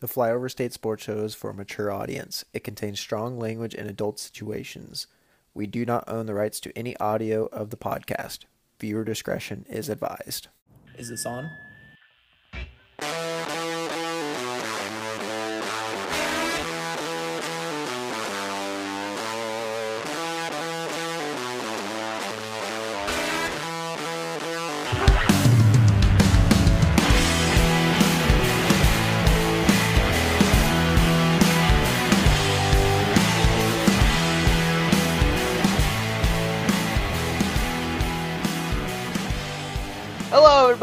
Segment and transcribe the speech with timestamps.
[0.00, 2.42] The Flyover State Sports Show is for a mature audience.
[2.54, 5.06] It contains strong language and adult situations.
[5.52, 8.46] We do not own the rights to any audio of the podcast.
[8.80, 10.48] Viewer discretion is advised.
[10.96, 11.50] Is this on?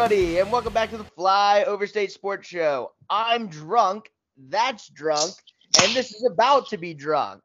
[0.08, 2.94] Hello, everybody, and welcome back to the Flyover State Sports Show.
[3.10, 5.34] I'm drunk, that's drunk,
[5.82, 7.42] and this is about to be drunk.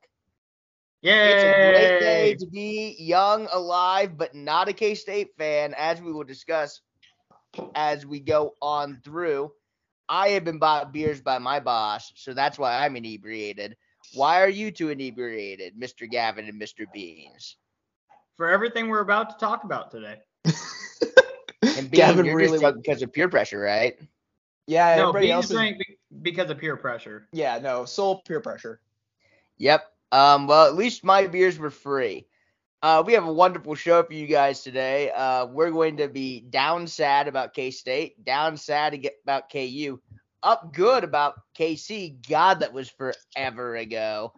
[1.00, 5.74] Yeah, It's a great day to be young, alive, but not a K State fan,
[5.76, 6.82] as we will discuss
[7.74, 9.50] as we go on through.
[10.08, 13.76] I have been bought beers by my boss, so that's why I'm inebriated.
[14.14, 16.08] Why are you two inebriated, Mr.
[16.08, 16.86] Gavin and Mr.
[16.92, 17.56] Beans?
[18.36, 20.18] For everything we're about to talk about today.
[21.62, 23.98] And Beans, Gavin you're really just because of peer pressure, right?
[24.66, 25.86] Yeah, no, everybody Beans else is.
[26.22, 27.28] because of peer pressure.
[27.32, 28.80] Yeah, no, sole peer pressure.
[29.58, 29.84] Yep.
[30.12, 32.26] Um, well, at least my beers were free.
[32.82, 35.10] Uh, we have a wonderful show for you guys today.
[35.12, 40.00] Uh, we're going to be down sad about K State, down sad about KU,
[40.42, 42.28] up good about KC.
[42.28, 44.32] God, that was forever ago.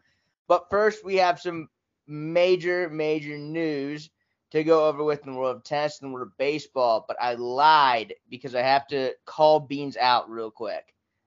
[0.47, 1.69] But first, we have some
[2.06, 4.11] major, major news
[4.50, 7.05] to go over with in the world of tennis and the world of baseball.
[7.09, 10.95] But I lied because I have to call Beans out real quick.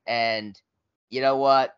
[0.06, 0.60] And
[1.10, 1.76] you know what?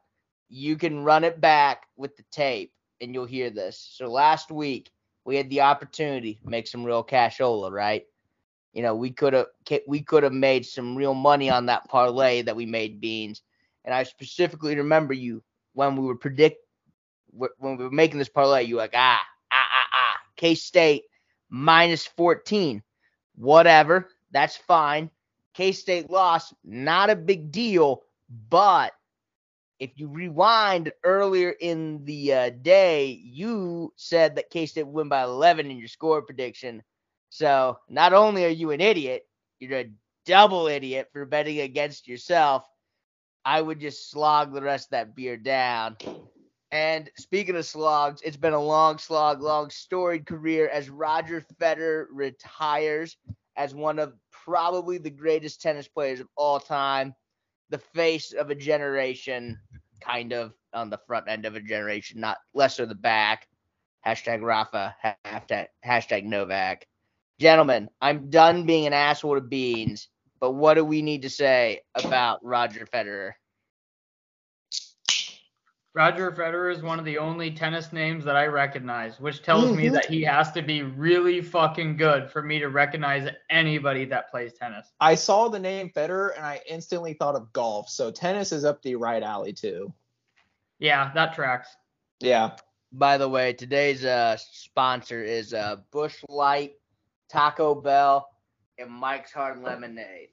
[0.48, 3.78] you can run it back with the tape and you'll hear this.
[3.92, 4.90] So last week
[5.24, 8.04] we had the opportunity to make some real cashola, right?
[8.72, 9.46] You know, we could have
[9.86, 13.42] we could have made some real money on that parlay that we made beans.
[13.84, 15.42] And I specifically remember you
[15.74, 16.58] when we were predict
[17.32, 21.04] when we were making this parlay, you were like ah ah ah ah K State
[21.48, 22.82] minus 14.
[23.36, 25.10] Whatever, that's fine.
[25.54, 28.02] K State lost, not a big deal,
[28.48, 28.92] but
[29.78, 35.08] if you rewind earlier in the uh, day, you said that K State would win
[35.08, 36.82] by 11 in your score prediction.
[37.30, 39.26] So not only are you an idiot,
[39.60, 39.90] you're a
[40.26, 42.64] double idiot for betting against yourself.
[43.44, 45.96] I would just slog the rest of that beer down.
[46.70, 52.06] And speaking of slogs, it's been a long slog, long storied career as Roger Federer
[52.12, 53.16] retires
[53.56, 57.14] as one of probably the greatest tennis players of all time,
[57.70, 59.58] the face of a generation,
[60.00, 63.48] kind of on the front end of a generation, not less of the back.
[64.06, 64.94] Hashtag Rafa,
[65.26, 66.86] hashtag, hashtag Novak.
[67.40, 70.08] Gentlemen, I'm done being an asshole to Beans,
[70.40, 73.32] but what do we need to say about Roger Federer?
[75.98, 79.88] Roger Federer is one of the only tennis names that I recognize, which tells me
[79.88, 84.52] that he has to be really fucking good for me to recognize anybody that plays
[84.52, 84.92] tennis.
[85.00, 87.88] I saw the name Federer and I instantly thought of golf.
[87.88, 89.92] So tennis is up the right alley too.
[90.78, 91.66] Yeah, that tracks.
[92.20, 92.52] Yeah.
[92.92, 96.74] By the way, today's uh, sponsor is uh, Busch Light,
[97.28, 98.28] Taco Bell,
[98.78, 100.28] and Mike's Hard Lemonade.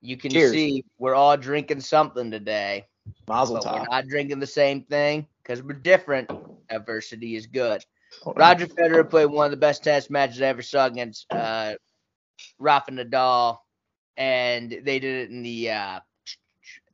[0.00, 0.52] You can Cheers.
[0.52, 2.86] see we're all drinking something today,
[3.28, 6.30] Mazel but we're not drinking the same thing because we're different.
[6.70, 7.84] Adversity is good.
[8.34, 11.74] Roger Federer played one of the best tennis matches I ever saw against uh,
[12.58, 13.58] Rafa Nadal,
[14.16, 16.02] and they did it in the uh, I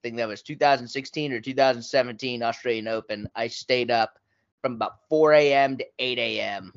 [0.03, 3.29] think that was 2016 or 2017 Australian Open.
[3.35, 4.19] I stayed up
[4.61, 5.77] from about 4 a.m.
[5.79, 6.73] to 8 a.m.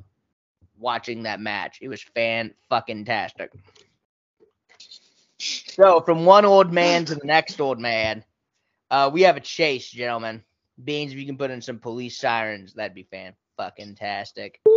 [0.78, 1.80] watching that match.
[1.82, 3.52] It was fan fucking tastic.
[5.40, 8.24] So from one old man to the next old man,
[8.96, 10.42] uh, we have a chase, gentlemen.
[10.82, 14.62] Beans, if you can put in some police sirens, that'd be fan fucking tastic.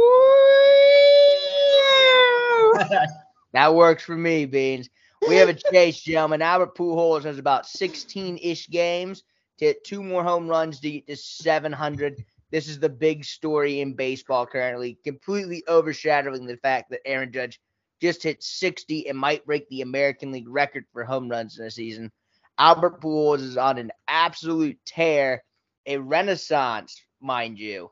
[3.55, 4.91] That works for me, Beans.
[5.27, 6.43] We have a chase, gentlemen.
[6.43, 9.23] Albert Pujols has about 16-ish games
[9.59, 12.23] to hit two more home runs to get to 700.
[12.51, 17.59] This is the big story in baseball currently, completely overshadowing the fact that Aaron Judge
[18.03, 21.71] just hit 60 and might break the American League record for home runs in a
[21.71, 22.13] season.
[22.59, 25.45] Albert Pujols is on an absolute tear,
[25.87, 27.91] a renaissance, mind you,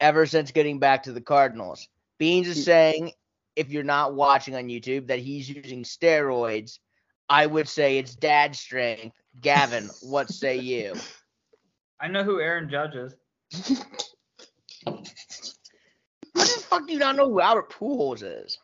[0.00, 1.88] ever since getting back to the Cardinals.
[2.18, 3.12] Beans is saying
[3.56, 6.78] if you're not watching on YouTube that he's using steroids.
[7.28, 9.16] I would say it's dad strength.
[9.40, 10.94] Gavin, what say you?
[12.00, 13.14] I know who Aaron Judge is.
[14.86, 18.58] How the fuck do you not know who Albert Pujols is?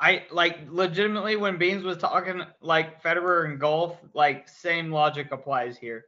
[0.00, 5.76] I like legitimately when Beans was talking like Federer and golf, like same logic applies
[5.76, 6.06] here.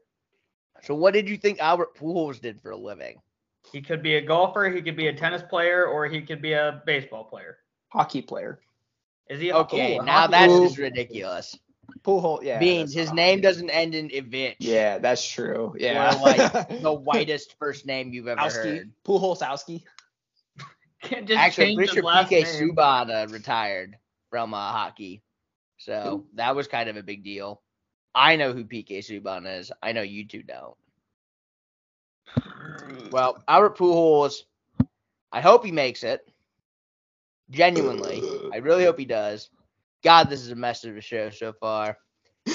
[0.82, 3.20] So what did you think Albert Pujols did for a living?
[3.70, 6.54] He could be a golfer, he could be a tennis player, or he could be
[6.54, 7.58] a baseball player.
[7.90, 8.60] Hockey player.
[9.28, 9.50] Is he?
[9.50, 11.58] A, Okay, ooh, now that's just ridiculous.
[12.02, 12.40] Pool hole.
[12.42, 12.58] Yeah.
[12.58, 13.42] Beans, his name hockey.
[13.42, 14.56] doesn't end in Ivich.
[14.58, 15.74] Yeah, that's true.
[15.78, 16.18] Yeah.
[16.22, 18.90] like, The whitest first name you've ever heard.
[19.04, 19.84] Pool hole Sowski.
[21.02, 22.70] Can't just Actually, I'm change pretty his sure last PK name.
[22.70, 23.96] Subban uh, retired
[24.30, 25.22] from uh, hockey,
[25.76, 27.60] so that was kind of a big deal.
[28.14, 29.72] I know who PK Subban is.
[29.82, 30.76] I know you two don't.
[33.10, 34.34] Well, Albert Pujols,
[35.32, 36.20] I hope he makes it.
[37.50, 38.22] Genuinely,
[38.52, 39.50] I really hope he does.
[40.02, 41.98] God, this is a mess of a show so far.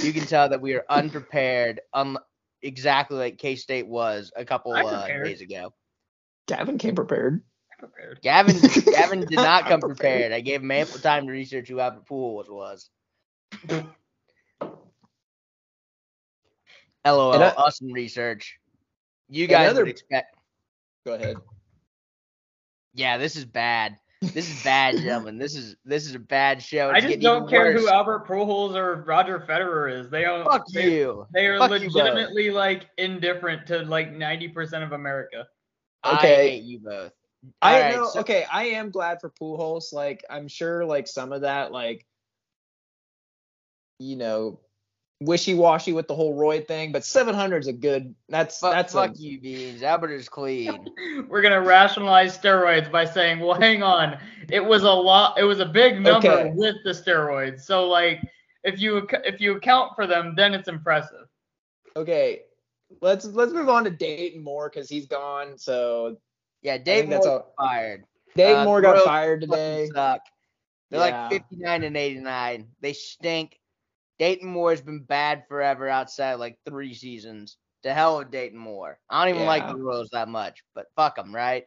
[0.04, 2.18] You can tell that we are unprepared, um,
[2.62, 5.74] exactly like K State was a couple uh, days ago.
[6.48, 7.44] Gavin came prepared.
[7.78, 8.20] Prepared.
[8.24, 9.98] Gavin Gavin did not come Prepared.
[9.98, 10.32] prepared.
[10.34, 12.90] I gave him ample time to research who Albert Pujols was.
[17.06, 18.58] LOL, And I- us and research.
[19.30, 20.36] You guys Another- would expect.
[21.06, 21.38] Go ahead.
[22.94, 23.98] Yeah, this is bad.
[24.22, 25.38] This is bad, gentlemen.
[25.38, 26.90] This is this is a bad show.
[26.90, 27.88] I just don't even care who.
[27.88, 30.10] Albert Pujols or Roger Federer is.
[30.10, 30.44] They don't.
[30.44, 31.28] Fuck they, you.
[31.34, 35.46] They are Fuck legitimately like indifferent to like 90% of America.
[36.04, 36.50] I Okay.
[36.50, 37.12] hate you both.
[37.62, 38.10] I Alright, know.
[38.10, 39.94] so- okay, I am glad for Pujols.
[39.94, 42.06] Like, I'm sure, like some of that, like,
[44.00, 44.60] you know,
[45.22, 48.14] wishy-washy with the whole Roy thing, but 700 is a good.
[48.30, 49.82] That's Fuck, that's fuck a, you, beans.
[49.82, 50.90] Albert is clean.
[51.28, 54.18] We're gonna rationalize steroids by saying, well, hang on,
[54.52, 56.52] it was a lot, it was a big number Okay.
[56.54, 57.62] with the steroids.
[57.62, 58.22] So like,
[58.64, 61.28] if you if you account for them, then it's impressive.
[61.96, 62.42] okay.
[63.02, 65.58] Let's let's move on to Dayton Moore because he's gone.
[65.58, 66.18] So
[66.68, 68.04] Yeah, Dave Moore all- fired.
[68.36, 69.90] Dave Uh, Moore got fired today.
[69.94, 70.22] suck.
[70.92, 71.22] They're Yeah.
[71.24, 72.68] like 59 and 89.
[72.82, 73.58] They stink.
[74.20, 77.58] Dayton Moore has been bad forever outside of like three seasons.
[77.84, 79.00] To hell with Dayton Moore.
[79.10, 81.66] I don't even like the Royals that much, but fuck them, right?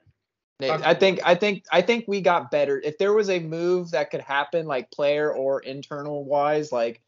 [0.60, 2.78] I think I think I think we got better.
[2.84, 7.00] If there was a move that could happen, like player or internal wise, like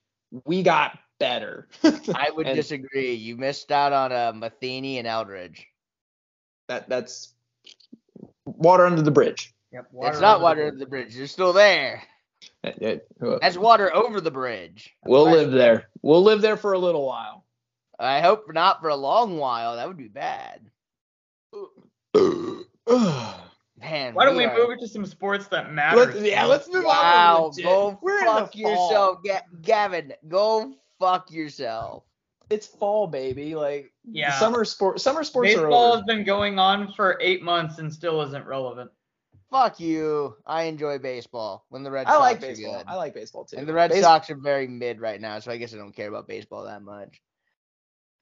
[0.46, 1.68] we got better.
[2.14, 3.12] I would And- disagree.
[3.12, 5.58] You missed out on uh, Matheny and Eldred.
[6.68, 7.34] that that's
[8.44, 9.52] water under the bridge.
[9.72, 9.86] Yep.
[10.02, 11.14] It's not water under the bridge.
[11.14, 12.02] They're still there.
[12.64, 14.94] It- it- uh, That's water over the bridge.
[15.04, 15.88] we'll live there.
[16.02, 17.44] We'll live there for a little while.
[17.98, 19.76] I hope not for a long while.
[19.76, 20.60] That would be bad.
[23.80, 25.96] Man, Why don't we are- move it to some sports that matter?
[25.98, 27.50] let's, yeah, let's move Wow, on.
[27.52, 27.64] to legit.
[27.64, 30.12] go We're fuck yourself, Ga- Gavin.
[30.28, 32.04] Go fuck yourself.
[32.50, 33.54] It's fall, baby.
[33.54, 34.38] Like Yeah.
[34.38, 35.00] summer sport.
[35.00, 38.90] Summer sports are Baseball has been going on for eight months and still isn't relevant.
[39.50, 40.36] Fuck you.
[40.46, 42.78] I enjoy baseball when the Red I Sox like are baseball.
[42.78, 42.86] good.
[42.86, 43.56] I like baseball too.
[43.58, 45.94] and the Red Base- Sox are very mid right now, so I guess I don't
[45.94, 47.20] care about baseball that much.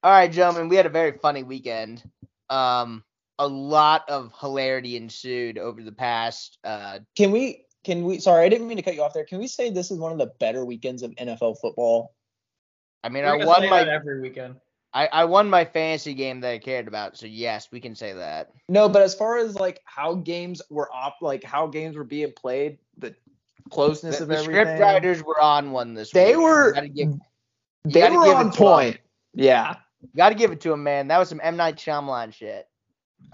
[0.03, 2.03] All right, gentlemen, we had a very funny weekend.
[2.49, 3.03] Um,
[3.39, 6.57] a lot of hilarity ensued over the past.
[6.63, 7.65] Uh, Can we?
[7.83, 8.19] Can we?
[8.19, 9.25] Sorry, I didn't mean to cut you off there.
[9.25, 12.13] Can we say this is one of the better weekends of NFL football?
[13.03, 14.55] I mean, We're I won my every weekend.
[14.93, 18.11] I, I won my fantasy game that I cared about, so yes, we can say
[18.13, 18.51] that.
[18.67, 22.33] No, but as far as like how games were op, like how games were being
[22.35, 23.15] played, the
[23.69, 24.63] closeness The, of the everything.
[24.65, 26.43] script writers were on one this They week.
[26.43, 27.13] were- You gotta give,
[27.85, 28.51] they gotta were on to 'em.
[28.51, 28.97] point.
[29.33, 29.75] Yeah,
[30.15, 31.07] Gotta give it to him, man.
[31.07, 32.67] That was some M Night Shyamalan shit.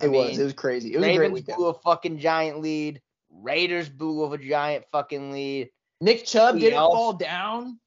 [0.02, 0.32] I it was.
[0.32, 0.94] mean, It was crazy.
[0.94, 1.58] It was a great Ravens weekend.
[1.58, 3.02] blew a fucking giant lead.
[3.32, 5.70] Raiders blew a giant fucking lead.
[6.02, 7.80] Nick Chubb didn't fall down.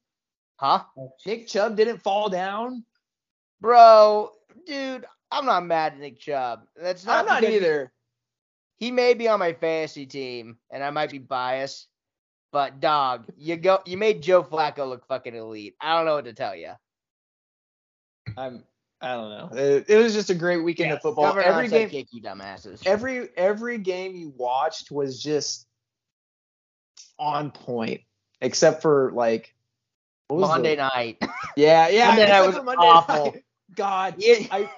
[0.61, 0.83] Huh?
[1.25, 2.85] Nick Chubb didn't fall down.
[3.61, 4.29] Bro,
[4.67, 6.67] dude, I'm not mad at Nick Chubb.
[6.79, 7.91] That's not I'm not either.
[8.77, 11.87] He may be on my fantasy team, and I might be biased.
[12.51, 15.75] But dog, you go you made Joe Flacco look fucking elite.
[15.81, 16.73] I don't know what to tell you.
[18.37, 18.63] I'm.
[19.03, 19.57] I don't know.
[19.59, 21.35] It, it was just a great weekend Yeah, of football.
[21.39, 22.83] Every game, kick, you dumbasses.
[22.85, 25.65] every every game you watched was just
[27.17, 28.01] on point,
[28.41, 29.55] except for like
[30.39, 31.17] Monday the, night.
[31.57, 32.07] Yeah, yeah.
[32.07, 33.25] Monday night was Monday awful.
[33.25, 33.43] night.
[33.75, 34.35] God, Yeah.
[34.51, 34.69] I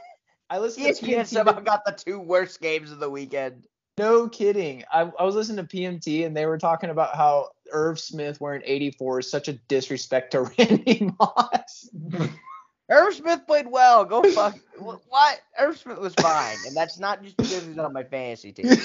[0.50, 1.28] I listened to ESPN PMT.
[1.28, 3.66] somehow got the two worst games of the weekend.
[3.98, 4.84] No kidding.
[4.92, 8.62] I, I was listening to PMT and they were talking about how Irv Smith wearing
[8.66, 11.90] 84 is such a disrespect to Randy Moss.
[12.90, 14.04] Irv Smith played well.
[14.06, 14.58] Go fuck.
[14.80, 15.42] What?
[15.60, 18.66] Irv Smith was fine, and that's not just because he's on my fantasy team.
[18.68, 18.80] he's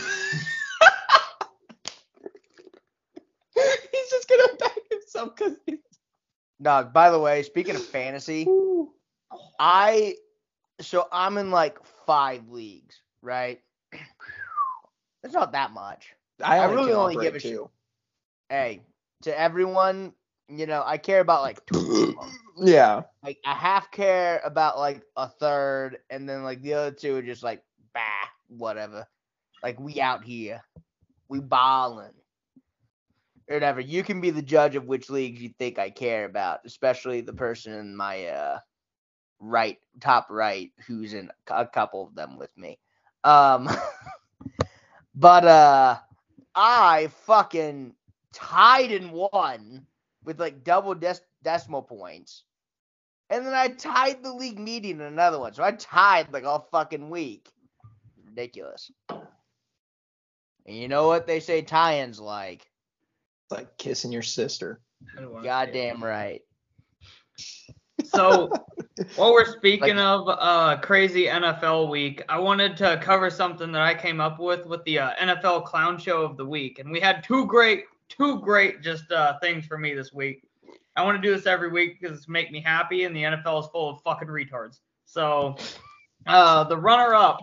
[4.10, 5.78] just gonna back himself because he's.
[6.60, 6.92] Dog.
[6.92, 8.46] By the way, speaking of fantasy,
[9.58, 10.14] I
[10.80, 13.60] so I'm in like five leagues, right?
[15.24, 16.14] It's not that much.
[16.42, 17.58] I, I really only give a shit.
[18.48, 18.82] Hey,
[19.22, 20.12] to everyone,
[20.48, 22.16] you know, I care about like two.
[22.60, 23.02] Yeah.
[23.22, 27.22] Like I half care about like a third, and then like the other two are
[27.22, 27.62] just like
[27.94, 28.00] bah,
[28.48, 29.06] whatever.
[29.62, 30.60] Like we out here,
[31.28, 32.14] we ballin'.
[33.49, 33.81] Or whatever.
[33.81, 37.33] You can be the judge of which leagues you think I care about, especially the
[37.33, 38.59] person in my uh
[39.40, 42.78] right top right who's in a couple of them with me.
[43.25, 43.69] Um
[45.14, 45.99] but uh
[46.55, 47.95] I fucking
[48.33, 49.87] tied and won
[50.25, 52.45] with like double des- decimal points.
[53.31, 55.52] And then I tied the league median in another one.
[55.55, 57.52] So I tied like all fucking week.
[58.26, 58.90] Ridiculous.
[59.09, 62.67] And you know what they say tie-ins like?
[63.49, 64.78] It's like kissing your sister.
[65.17, 65.50] I don't wanna say it.
[65.50, 66.43] Goddamn right.
[68.05, 68.50] So
[69.17, 73.95] while we're speaking of uh, crazy NFL week, I wanted to cover something that I
[73.95, 77.25] came up with with the uh, NFL Clown Show of the week, and we had
[77.25, 80.43] two great, two great just uh, things for me this week.
[80.95, 83.62] I want to do this every week because it's make me happy, and the NFL
[83.62, 84.81] is full of fucking retards.
[85.07, 85.57] So
[86.26, 87.38] uh, the runner-up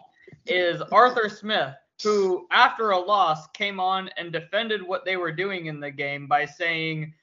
[0.45, 5.67] is Arthur Smith, who after a loss came on and defended what they were doing
[5.67, 7.13] in the game by saying,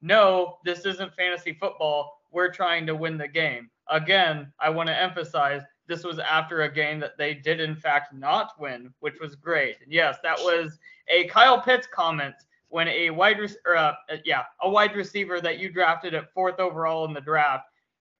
[0.00, 3.70] "No, this isn't fantasy football." we're trying to win the game.
[3.88, 8.14] Again, I want to emphasize this was after a game that they did in fact
[8.14, 9.76] not win, which was great.
[9.86, 12.34] Yes, that was a Kyle Pitts comment
[12.68, 16.58] when a wide rec- or, uh, yeah, a wide receiver that you drafted at fourth
[16.58, 17.68] overall in the draft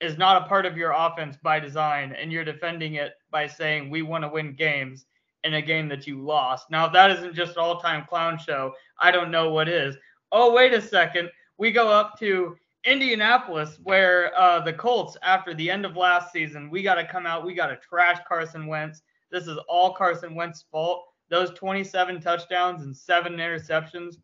[0.01, 3.89] is not a part of your offense by design, and you're defending it by saying
[3.89, 5.07] we want to win games
[5.45, 6.71] in a game that you lost.
[6.71, 9.97] Now, if that isn't just an all-time clown show, I don't know what is.
[10.31, 11.31] Oh, wait a second.
[11.59, 16.71] We go up to Indianapolis, where uh, the Colts, after the end of last season,
[16.71, 17.45] we got to come out.
[17.45, 19.03] We got to trash Carson Wentz.
[19.31, 21.05] This is all Carson Wentz's fault.
[21.31, 24.17] Those 27 touchdowns and seven interceptions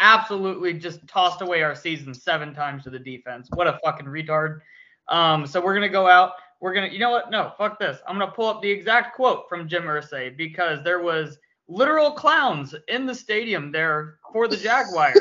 [0.00, 3.48] absolutely just tossed away our season seven times to the defense.
[3.54, 4.60] What a fucking retard.
[5.08, 6.32] Um, so we're going to go out.
[6.62, 7.28] We're going to, you know what?
[7.28, 7.98] No, fuck this.
[8.06, 12.12] I'm going to pull up the exact quote from Jim Irsay because there was literal
[12.12, 15.18] clowns in the stadium there for the Jaguars.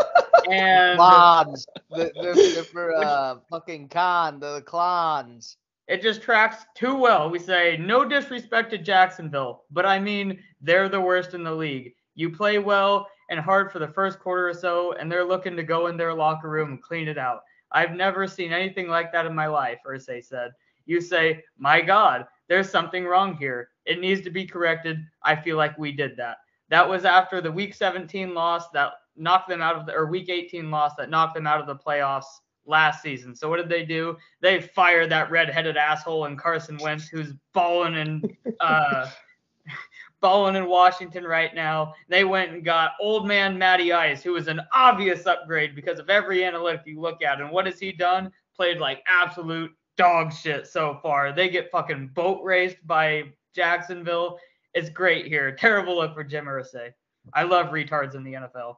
[0.48, 1.66] and Clowns.
[1.90, 5.56] the, the, the, for uh, fucking con, the clowns.
[5.88, 7.28] it just tracks too well.
[7.28, 11.92] We say no disrespect to Jacksonville, but I mean they're the worst in the league.
[12.14, 15.64] You play well and hard for the first quarter or so, and they're looking to
[15.64, 17.40] go in their locker room and clean it out.
[17.72, 20.52] I've never seen anything like that in my life, Irsay said.
[20.86, 23.70] You say, my God, there's something wrong here.
[23.86, 24.98] It needs to be corrected.
[25.22, 26.38] I feel like we did that.
[26.68, 30.28] That was after the Week 17 loss that knocked them out of the, or Week
[30.28, 32.24] 18 loss that knocked them out of the playoffs
[32.66, 33.34] last season.
[33.34, 34.16] So what did they do?
[34.40, 39.10] They fired that red-headed asshole and Carson Wentz, who's balling in uh,
[40.20, 41.94] balling in Washington right now.
[42.08, 46.08] They went and got old man Matty Ice, who is an obvious upgrade because of
[46.08, 47.40] every analytic you look at.
[47.40, 48.32] And what has he done?
[48.56, 51.32] Played like absolute dog shit so far.
[51.32, 53.24] They get fucking boat raced by
[53.54, 54.38] Jacksonville.
[54.74, 55.52] It's great here.
[55.58, 56.92] Terrible look for Jim Irsay.
[57.32, 58.76] I love retards in the NFL.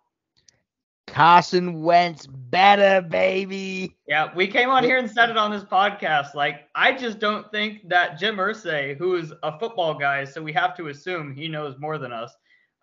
[1.07, 3.97] Carson Wentz better, baby.
[4.07, 6.35] Yeah, we came on here and said it on this podcast.
[6.35, 10.53] Like, I just don't think that Jim Irsay, who is a football guy, so we
[10.53, 12.37] have to assume he knows more than us.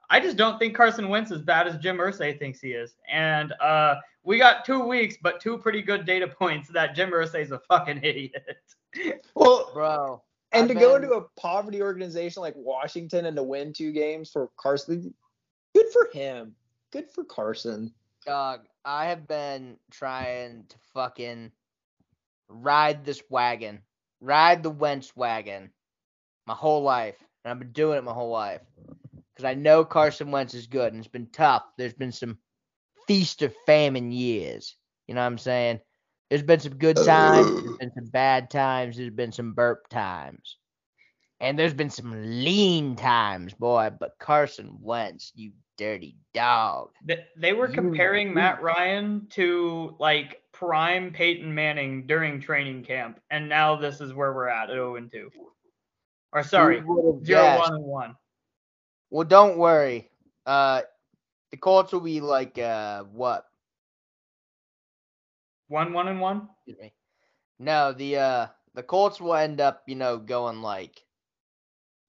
[0.10, 2.96] I just don't think Carson Wentz is as bad as Jim Irsay thinks he is.
[3.12, 7.42] And uh, we got two weeks, but two pretty good data points that Jim Irsay
[7.42, 8.58] is a fucking idiot.
[9.36, 10.22] Well, Bro.
[10.52, 14.30] and I've to go into a poverty organization like Washington and to win two games
[14.30, 15.14] for Carson,
[15.74, 16.56] good for him.
[16.92, 17.92] Good for Carson.
[18.26, 21.52] Dog, I have been trying to fucking
[22.48, 23.82] ride this wagon,
[24.22, 25.72] ride the Wentz wagon
[26.46, 27.18] my whole life.
[27.44, 28.62] And I've been doing it my whole life.
[29.34, 31.64] Because I know Carson Wentz is good and it's been tough.
[31.78, 32.38] There's been some
[33.08, 34.76] feast or famine years.
[35.08, 35.80] You know what I'm saying?
[36.30, 40.58] There's been some good times, there's been some bad times, there's been some burp times.
[41.40, 43.92] And there's been some lean times, boy.
[44.00, 46.92] But Carson Wentz, you dirty dog.
[47.06, 53.20] They, they were comparing you- Matt Ryan to like prime Peyton Manning during training camp,
[53.30, 55.30] and now this is where we're at at 0 and 2.
[56.32, 57.70] Or sorry, Who would've 0 guessed?
[57.72, 58.16] 1 and 1.
[59.12, 60.10] Well, don't worry.
[60.46, 60.82] Uh,
[61.54, 63.46] the Colts will be like uh what?
[65.68, 66.50] 1 1 and 1?
[66.58, 66.94] Excuse me.
[67.60, 71.00] No, the uh the Colts will end up, you know, going like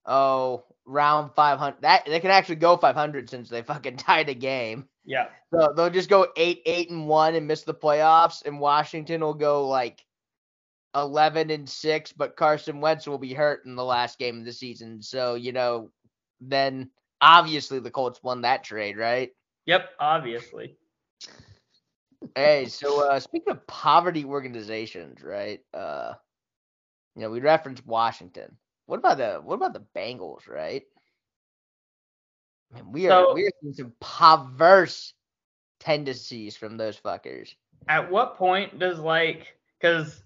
[0.03, 1.83] oh round five hundred.
[1.83, 4.89] That they can actually go five hundred since they fucking tied a game.
[5.05, 5.27] Yeah.
[5.53, 9.35] So they'll just go eight eight and one and miss the playoffs, and Washington will
[9.35, 10.03] go like
[10.95, 14.53] eleven and six, but Carson Wentz will be hurt in the last game of the
[14.53, 15.03] season.
[15.03, 15.91] So you know,
[16.41, 16.89] then
[17.25, 19.31] obviously the Colts won that trade, right?
[19.65, 20.77] Yep, obviously.
[22.35, 25.59] Hey, so uh, speaking of poverty organizations, right?
[25.73, 26.13] Uh,
[27.15, 28.55] you know, we referenced Washington.
[28.85, 30.83] What about the what about the Bengals, right?
[32.73, 35.13] Man, we are So- we are seeing some perverse
[35.79, 37.55] tendencies from those fuckers.
[37.87, 40.23] At what point does like because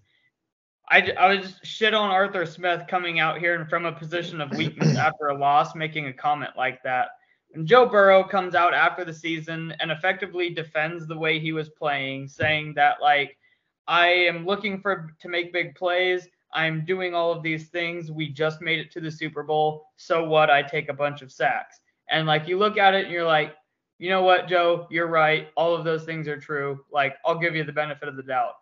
[0.89, 4.51] I, I was shit on Arthur Smith coming out here and from a position of
[4.57, 7.09] weakness after a loss, making a comment like that.
[7.53, 11.69] And Joe Burrow comes out after the season and effectively defends the way he was
[11.69, 13.37] playing, saying that like
[13.87, 16.27] I am looking for to make big plays.
[16.53, 18.11] I'm doing all of these things.
[18.11, 19.85] We just made it to the Super Bowl.
[19.97, 20.49] So what?
[20.49, 21.79] I take a bunch of sacks.
[22.09, 23.55] And like you look at it and you're like,
[23.99, 24.87] you know what, Joe?
[24.89, 25.49] You're right.
[25.55, 26.79] All of those things are true.
[26.91, 28.53] Like I'll give you the benefit of the doubt.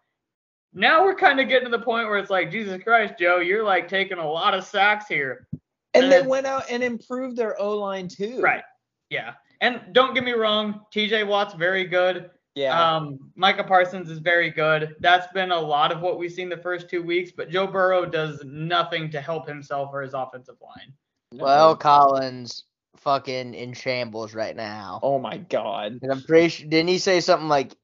[0.74, 3.64] Now we're kind of getting to the point where it's like, Jesus Christ, Joe, you're
[3.64, 5.48] like taking a lot of sacks here.
[5.94, 8.40] And they And- went out and improved their O line too.
[8.42, 8.64] Right.
[9.10, 9.34] Yeah.
[9.62, 12.30] And don't get me wrong, TJ Watt's very good.
[12.54, 12.96] Yeah.
[12.96, 14.96] Um, Micah Parsons is very good.
[15.00, 18.06] That's been a lot of what we've seen the first two weeks, but Joe Burrow
[18.06, 20.94] does nothing to help himself or his offensive line.
[21.34, 22.64] Well, Collins
[22.96, 25.00] fucking in shambles right now.
[25.04, 26.00] oh my God.
[26.02, 27.76] And I'm pretty sure didn't he say something like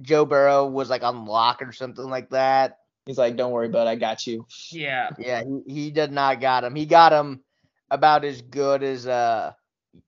[0.00, 2.78] Joe Burrow was like on lock or something like that?
[3.06, 3.86] He's like, don't worry, bud.
[3.86, 4.46] I got you.
[4.70, 5.10] Yeah.
[5.18, 6.74] Yeah, he, he did not got him.
[6.74, 7.42] He got him
[7.90, 9.52] about as good as uh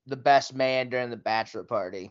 [0.06, 2.10] the best man during the bachelor party.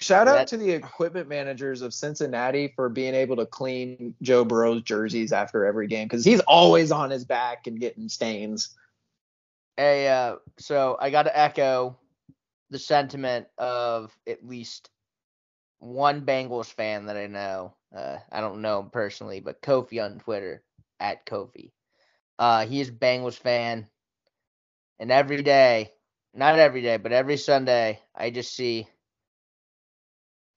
[0.00, 4.44] Shout out That- to the equipment managers of Cincinnati for being able to clean Joe
[4.44, 8.74] Burrow's jerseys after every game because he's always on his back and getting stains.
[9.76, 11.96] Hey, uh, so I got to echo
[12.70, 14.90] the sentiment of at least
[15.84, 17.74] one Bengals fan that I know.
[17.94, 20.62] Uh, I don't know him personally, but Kofi on Twitter
[20.98, 21.72] at Kofi.
[22.38, 23.86] Uh, he is a Bengals fan,
[24.98, 25.92] and every day,
[26.32, 28.88] not every day, but every Sunday, I just see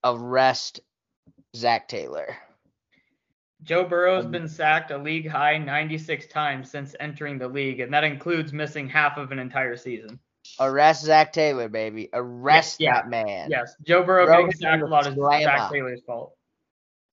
[0.03, 0.79] arrest
[1.55, 2.35] Zac Taylor.
[3.63, 8.03] Joe Burrow's been sacked a league high 96 times since entering the league, and that
[8.03, 10.19] includes missing half of an entire season.
[10.59, 12.09] Arrest Zac Taylor, baby.
[12.13, 13.49] Arrest yeah, that man.
[13.49, 15.43] Yes, Joe Burrow Throw getting sacked a lot is slammer.
[15.43, 16.33] Zac Taylor's fault.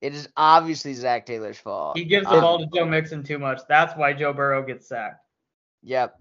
[0.01, 1.97] It is obviously Zac Taylor's fault.
[1.97, 3.61] He gives the Um, ball to Joe Mixon too much.
[3.69, 5.25] That's why Joe Burrow gets sacked.
[5.83, 6.19] Yep.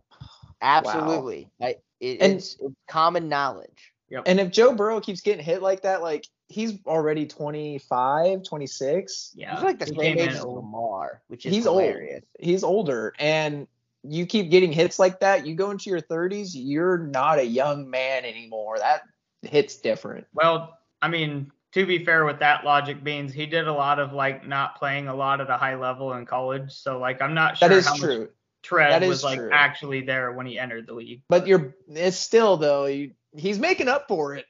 [0.61, 1.49] Absolutely.
[1.61, 3.91] I, it, And- it's, it's common knowledge.
[4.09, 4.23] Yep.
[4.27, 9.31] And if Joe Burrow keeps getting hit like that, like he's already 25, 26.
[9.35, 10.43] Yeah, He's like the he same age as.
[10.43, 11.95] Lamar, which is He's old.
[12.39, 13.13] He's older.
[13.17, 13.67] And
[14.03, 17.89] you keep getting hits like that, you go into your 30s, you're not a young
[17.89, 18.77] man anymore.
[18.79, 19.01] That
[19.41, 20.27] hits different.
[20.33, 24.13] Well, I mean, to be fair with that logic beans, he did a lot of
[24.13, 26.71] like not playing a lot at a high level in college.
[26.71, 28.29] So like I'm not sure That is how much true.
[28.61, 29.49] tread That is was like true.
[29.51, 31.21] actually there when he entered the league.
[31.29, 34.45] But you're it's still though, you, he's making up for it.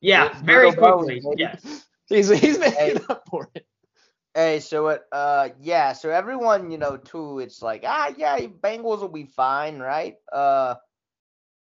[0.00, 1.20] Yeah, very quickly.
[1.36, 1.84] Yes.
[2.08, 2.96] he's he's making Hey.
[3.08, 3.66] up for it.
[4.38, 9.00] Hey, so it, uh, yeah, so everyone, you know, too, it's like, ah, yeah, Bengals
[9.00, 10.14] will be fine, right?
[10.32, 10.76] Uh,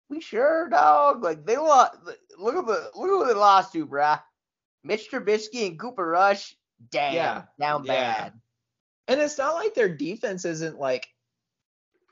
[0.09, 1.25] we sure, dog.
[1.25, 1.95] Like they lost.
[2.39, 4.21] Look at the look at what they lost to, bruh.
[4.85, 6.55] Mitch Trubisky and Cooper Rush,
[6.93, 7.93] damn, Yeah, down yeah.
[7.93, 8.33] bad.
[9.09, 11.09] And it's not like their defense isn't like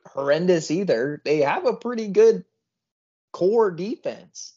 [0.05, 1.23] horrendous either.
[1.25, 2.45] They have a pretty good
[3.33, 4.55] core defense.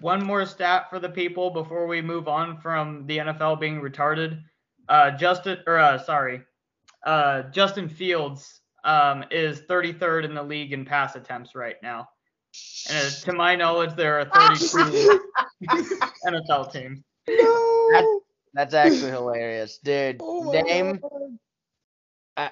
[0.00, 4.42] One more stat for the people before we move on from the NFL being retarded.
[4.88, 6.42] Uh, Justin, or uh, sorry,
[7.04, 12.08] uh, Justin Fields um, is 33rd in the league in pass attempts right now.
[12.90, 15.20] And uh, to my knowledge, there are 32
[16.26, 17.00] NFL teams.
[17.28, 18.20] No.
[18.52, 20.20] That's actually hilarious, dude.
[20.20, 21.00] Oh my Name
[22.36, 22.50] God.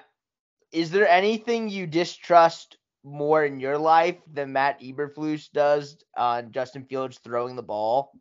[0.73, 6.83] is there anything you distrust more in your life than Matt Eberflus does on Justin
[6.85, 8.11] Fields throwing the ball?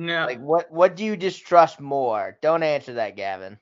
[0.00, 2.38] No, Like what what do you distrust more?
[2.40, 3.58] Don't answer that, Gavin.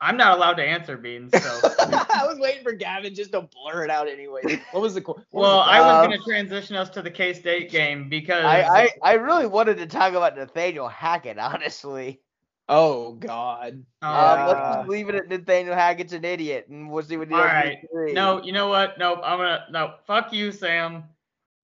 [0.00, 1.30] I'm not allowed to answer beans.
[1.40, 4.40] So, I was waiting for Gavin just to blur it out anyway.
[4.72, 6.88] What was the qu- what was well, the- I was Uh, going to transition us
[6.90, 10.88] to the K State game because I, I I really wanted to talk about Nathaniel
[10.88, 12.20] Hackett, honestly.
[12.68, 13.74] Oh God.
[13.74, 17.16] Um, uh, let's Uh, just leave it at Nathaniel Hackett's an idiot, and we'll see
[17.16, 17.50] what he All does.
[17.50, 17.68] in right.
[17.82, 18.12] week three.
[18.14, 18.98] No, you know what?
[18.98, 19.20] Nope.
[19.22, 19.94] I'm gonna no.
[20.06, 21.04] Fuck you, Sam.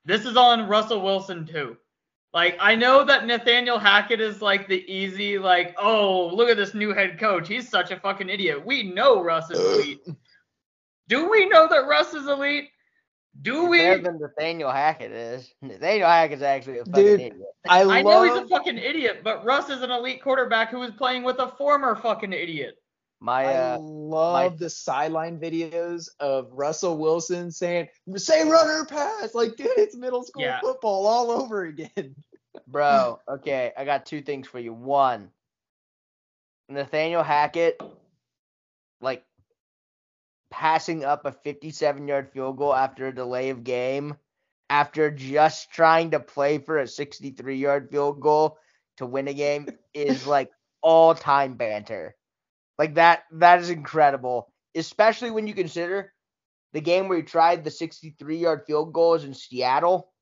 [0.07, 1.77] This is on Russell Wilson too.
[2.33, 6.75] Like I know that Nathaniel Hackett is like the easy, like, oh, look at this
[6.75, 7.49] new head coach.
[7.49, 8.65] He's such a fucking idiot.
[8.65, 10.01] We know Russ is elite.
[11.09, 12.71] Do we know that Russ is elite?
[13.43, 13.79] Do we?
[13.79, 15.53] better than Nathaniel Hackett is.
[15.61, 17.43] Nathaniel Hackett's actually a fucking Dude, idiot.
[17.69, 18.05] I, I love.
[18.05, 21.39] know he's a fucking idiot, but Russ is an elite quarterback who is playing with
[21.39, 22.77] a former fucking idiot.
[23.27, 29.57] My I uh, love the sideline videos of Russell Wilson saying, "Say runner pass," like
[29.57, 30.61] dude, it's middle school Yeah.
[30.61, 32.15] football all over again.
[32.69, 34.73] Bro, okay, I got two things for you.
[34.73, 35.31] One,
[36.69, 37.83] Nathaniel Hackett,
[39.01, 39.25] like
[40.53, 44.15] passing up a 57 yard field goal after a delay of game,
[44.71, 48.59] after just trying to play for a 63 yard field goal
[48.99, 52.16] to win a game, is like all time banter.
[52.79, 56.13] Like that, that is incredible, especially when you consider
[56.73, 60.13] the game where he tried the 63 yard field goal is in Seattle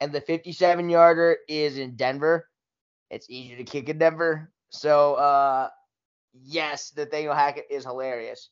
[0.00, 2.48] and the 57 yarder is in Denver.
[3.10, 4.50] It's easier to kick in Denver.
[4.70, 5.68] So, uh,
[6.32, 8.50] yes, Nathaniel Hackett is hilarious.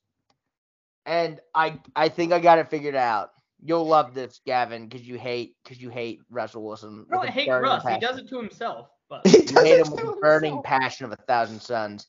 [1.07, 3.31] And I I think I got it figured out.
[3.65, 7.07] You'll love this, Gavin, because you hate because you hate Russell Wilson.
[7.11, 7.87] I don't hate Russ.
[7.87, 8.89] He does it to himself.
[9.09, 12.09] But He You hate him with burning passion of a thousand suns.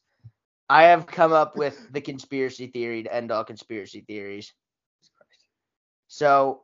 [0.73, 4.51] I have come up with the conspiracy theory to end all conspiracy theories.
[6.07, 6.61] So,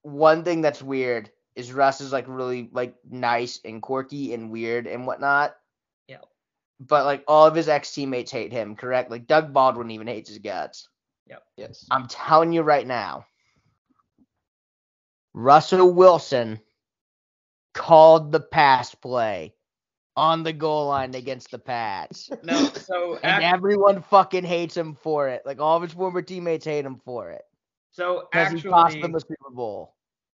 [0.00, 4.86] one thing that's weird is Russ is like really like nice and quirky and weird
[4.86, 5.54] and whatnot.
[6.08, 6.22] Yeah.
[6.80, 9.10] But like all of his ex teammates hate him, correct?
[9.10, 10.88] Like Doug Baldwin even hates his guts.
[11.28, 11.42] Yep.
[11.58, 11.86] Yes.
[11.90, 13.26] I'm telling you right now,
[15.34, 16.60] Russell Wilson
[17.74, 19.52] called the pass play
[20.16, 22.30] on the goal line against the Pats.
[22.42, 25.42] no, so And everyone fucking hates him for it.
[25.44, 27.42] Like all of his former teammates hate him for it.
[27.90, 29.94] so Because he cost them a Super Bowl.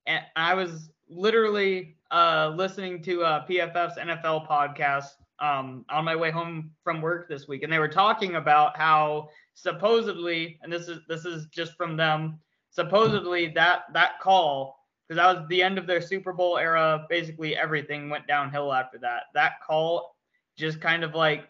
[0.06, 5.08] and I was literally uh, listening to uh, PFF's NFL podcast
[5.40, 9.28] um, on my way home from work this week, and they were talking about how
[9.54, 12.38] supposedly, and this is this is just from them,
[12.70, 17.06] supposedly that that call because that was the end of their Super Bowl era.
[17.08, 19.24] Basically, everything went downhill after that.
[19.34, 20.16] That call
[20.56, 21.48] just kind of like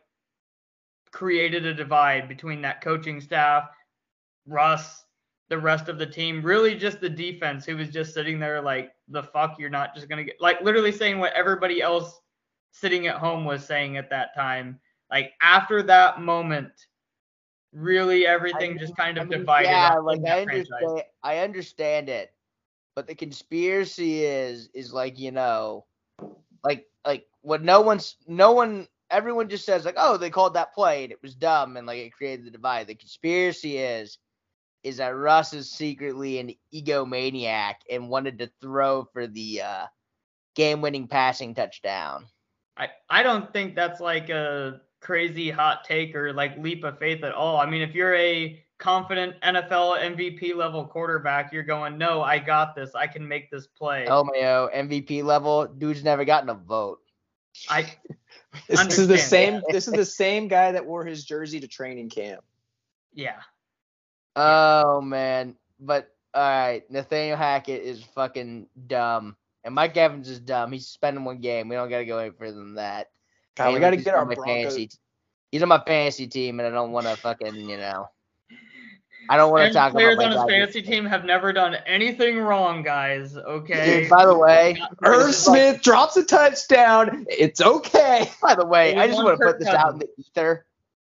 [1.13, 3.69] created a divide between that coaching staff,
[4.47, 5.05] Russ,
[5.49, 8.93] the rest of the team, really just the defense who was just sitting there like,
[9.09, 12.21] the fuck, you're not just gonna get like literally saying what everybody else
[12.73, 14.81] sitting at home was saying at that time.
[15.11, 16.73] Like after that moment,
[17.73, 20.67] really everything I just mean- kind I of mean, divided Yeah, like I franchise.
[20.73, 21.03] understand.
[21.23, 22.34] I understand it,
[22.95, 25.85] but the conspiracy is is like you know,
[26.63, 30.75] like like what no one's no one everyone just says like oh they called that
[30.75, 32.87] play and it was dumb and like it created the divide.
[32.87, 34.19] The conspiracy is
[34.83, 39.87] is that Russ is secretly an egomaniac and wanted to throw for the uh,
[40.55, 42.27] game-winning passing touchdown.
[42.77, 47.25] I, I don't think that's like a crazy hot take or like leap of faith
[47.25, 47.57] at all.
[47.57, 52.75] I mean, if you're a confident NFL MVP level quarterback, you're going, no, I got
[52.75, 52.95] this.
[52.95, 54.07] I can make this play.
[54.09, 57.01] Oh my, oh, MVP level, dude's never gotten a vote.
[57.69, 57.93] I
[58.69, 59.21] This is the Understand.
[59.21, 59.63] same.
[59.71, 62.43] This is the same guy that wore his jersey to training camp.
[63.13, 63.41] yeah.
[64.37, 70.73] Oh man, but all right, Nathaniel Hackett is fucking dumb, and Mike Evans is dumb.
[70.73, 71.69] He's spending one game.
[71.69, 73.11] We don't gotta go any further than that.
[73.57, 74.53] God, we got to get our my Broncos.
[74.75, 74.91] fantasy.
[75.53, 78.09] He's on my fantasy team, and I don't want to fucking you know.
[79.29, 81.75] I don't want to And talk players about on his fantasy team have never done
[81.87, 83.37] anything wrong, guys.
[83.37, 84.01] Okay.
[84.03, 87.27] Dude, by the way, Irv this is like- Smith drops a touchdown.
[87.29, 88.31] It's okay.
[88.43, 90.67] by the way, I just want to put this out in the ether.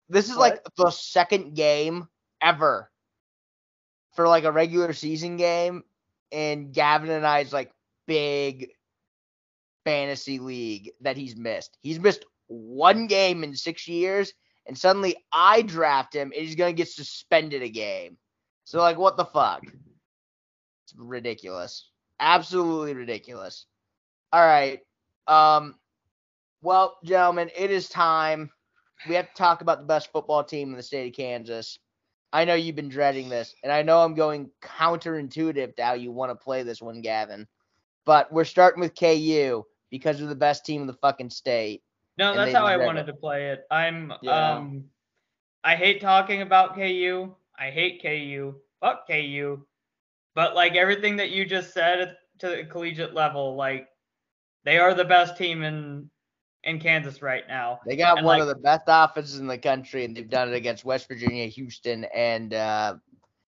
[0.08, 2.08] This is like the second game
[2.40, 2.90] ever
[4.14, 5.84] for like a regular season game,
[6.32, 7.72] and Gavin and I's like
[8.06, 8.70] big
[9.84, 11.76] fantasy league that he's missed.
[11.82, 14.32] He's missed one game in six years,
[14.68, 18.16] and suddenly I draft him, and he's gonna get suspended a game.
[18.64, 19.62] So like, what the fuck?
[19.64, 21.90] It's ridiculous.
[22.20, 23.66] Absolutely ridiculous.
[24.32, 24.80] All right.
[25.26, 25.74] Um.
[26.60, 28.50] Well, gentlemen, it is time.
[29.08, 31.78] We have to talk about the best football team in the state of Kansas.
[32.32, 36.12] I know you've been dreading this, and I know I'm going counterintuitive to how you
[36.12, 37.46] want to play this one, Gavin.
[38.04, 41.82] But we're starting with KU because they're the best team in the fucking state.
[42.18, 43.12] No, that's how I wanted it.
[43.12, 43.64] to play it.
[43.70, 44.56] I'm Yeah.
[44.56, 44.84] um
[45.64, 47.34] I hate talking about KU.
[47.58, 48.54] I hate KU.
[48.80, 49.64] Fuck KU.
[50.34, 53.88] But like everything that you just said to the collegiate level, like
[54.64, 56.10] they are the best team in
[56.64, 57.80] in Kansas right now.
[57.86, 60.48] They got And, one like- of the best offenses in the country, and they've done
[60.48, 62.96] it against West Virginia, Houston, and uh,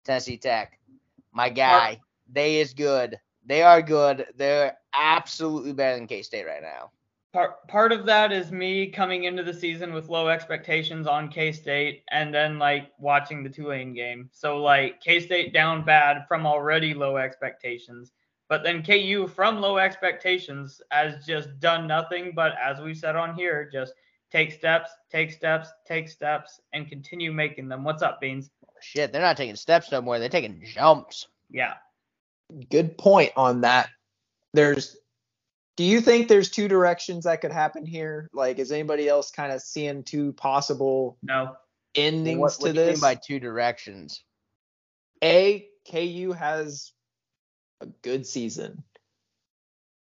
[0.05, 0.79] Tennessee Tech.
[1.33, 1.99] My guy,
[2.31, 3.19] they is good.
[3.47, 4.27] They are good.
[4.37, 6.91] They're absolutely better than K State right now.
[7.33, 11.53] Part part of that is me coming into the season with low expectations on K
[11.53, 14.29] State and then like watching the Tulane game.
[14.33, 18.13] So like K State down bad from already low expectations.
[18.49, 23.37] But then KU from low expectations has just done nothing but as we said on
[23.37, 23.95] here, just
[24.33, 27.85] take steps, take steps, take steps, and continue making them.
[27.85, 28.51] What's up, Beans?
[28.81, 30.19] Shit, they're not taking steps no more.
[30.19, 31.29] They're taking jumps.
[31.49, 31.75] Yeah.
[32.71, 33.91] Good point on that.
[34.53, 34.97] There's
[35.77, 38.29] Do you think there's two directions that could happen here?
[38.33, 41.57] Like, is anybody else kind of seeing two possible No.
[41.95, 43.01] endings What, to what do you mean this?
[43.01, 44.23] by two directions?
[45.23, 46.93] A, KU has
[47.81, 48.83] a good season.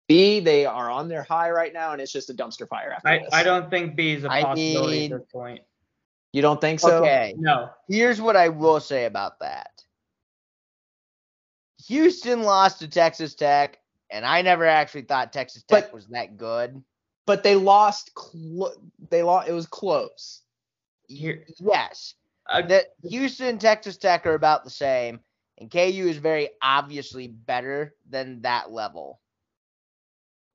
[0.10, 3.08] B, they are on their high right now, and it's just a dumpster fire after
[3.08, 3.30] I, this.
[3.32, 5.62] I don't think B is a possibility mean- at this point.
[6.34, 7.00] You don't think so?
[7.02, 7.34] Okay.
[7.38, 7.69] No.
[7.89, 9.84] Here's what I will say about that.
[11.88, 13.81] Houston lost to Texas Tech,
[14.12, 16.84] and I never actually thought Texas Tech But- was that good.
[17.28, 18.13] But they lost.
[18.15, 18.74] Clo-
[19.10, 19.47] they lost.
[19.47, 20.41] It was close.
[21.08, 22.15] Here, Yes,
[22.50, 25.19] uh, that Houston and Texas Tech are about the same,
[25.60, 29.21] and KU is very obviously better than that level.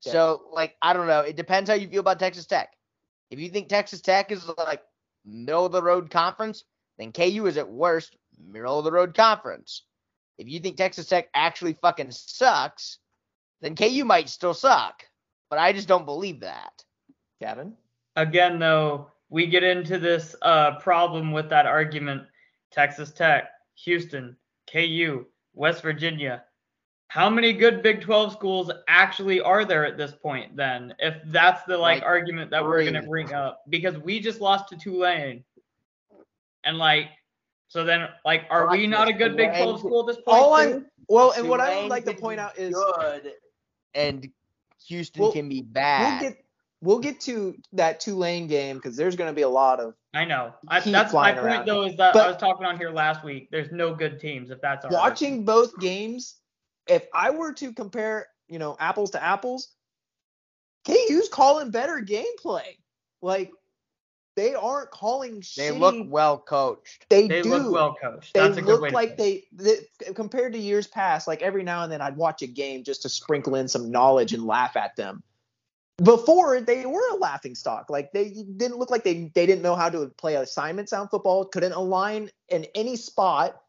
[0.05, 0.11] Yeah.
[0.11, 1.21] So, like, I don't know.
[1.21, 2.73] It depends how you feel about Texas Tech.
[3.31, 4.83] If you think Texas Tech is like
[5.25, 6.63] middle of the road conference,
[6.97, 9.83] then KU is at worst middle of the road conference.
[10.37, 12.99] If you think Texas Tech actually fucking sucks,
[13.61, 15.03] then KU might still suck.
[15.49, 16.83] But I just don't believe that.
[17.39, 17.73] Gavin.
[18.15, 22.23] again, though, we get into this uh, problem with that argument.
[22.71, 23.49] Texas Tech,
[23.83, 24.35] Houston,
[24.71, 26.43] KU, West Virginia.
[27.09, 30.93] How many good Big 12 schools actually are there at this point then?
[30.99, 34.41] If that's the like, Like argument that we're going to bring up because we just
[34.41, 35.43] lost to Tulane.
[36.65, 37.07] And like
[37.69, 40.37] so then like are we not a good Big 12 school at this point?
[40.37, 40.53] All?
[40.53, 43.31] I'm well, and what I would like to point out is good,
[43.93, 44.29] and
[44.87, 46.21] Houston We'll- can be bad.
[46.21, 46.45] we'll get
[46.81, 50.25] we'll get to that Tulane game because there's going to be a lot of I
[50.25, 50.53] know.
[50.67, 51.65] I, that's my point around.
[51.67, 53.49] though is that But- I was talking on here last week.
[53.51, 56.35] There's no good teams if that's our watching both games.
[56.87, 59.69] If I were to compare, you know, apples to apples,
[60.85, 62.77] KU's calling better gameplay.
[63.21, 63.51] Like
[64.37, 65.79] they aren't calling they shitty.
[65.79, 67.05] look well coached.
[67.09, 67.49] they, They do.
[67.49, 68.33] look well coached.
[68.33, 69.43] they That's a good look way to like put it.
[69.51, 72.83] they, they compared to years past like every now and then i'd watch a game
[72.85, 75.23] just to sprinkle in some knowledge and laugh at them
[76.03, 79.75] before they were a laughing stock like they didn't look like they they didn't know
[79.75, 83.59] how to play assignment sound football couldn't align in any spot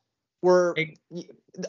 [0.43, 1.01] were Ex-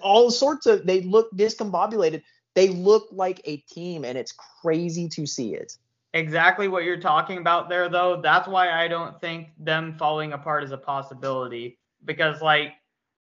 [0.02, 2.22] all sorts of they look discombobulated
[2.56, 5.78] they look like a team and it's crazy to see it
[6.14, 8.22] exactly what you're talking about there though.
[8.22, 11.78] That's why i don't think them falling apart is a possibility.
[12.06, 12.74] Because like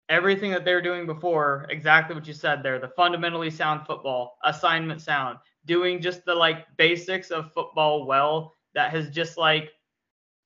[0.10, 5.02] everything that they're doing before exactly what you said there the fundamentally sound football assignment
[5.02, 9.72] sound doing just the like basics of football well that has just like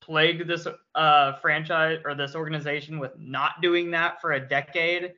[0.01, 5.13] plagued this uh franchise or this organization with not doing that for a decade.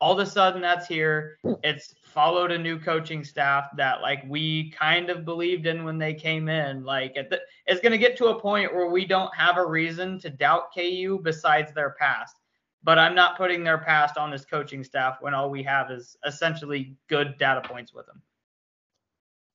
[0.00, 1.38] All of a sudden that's here.
[1.64, 6.14] It's followed a new coaching staff that like we kind of believed in when they
[6.14, 6.82] came in.
[6.82, 10.18] Like the, it's going to get to a point where we don't have a reason
[10.20, 12.36] to doubt KU besides their past.
[12.82, 16.16] But I'm not putting their past on this coaching staff when all we have is
[16.24, 18.22] essentially good data points with them.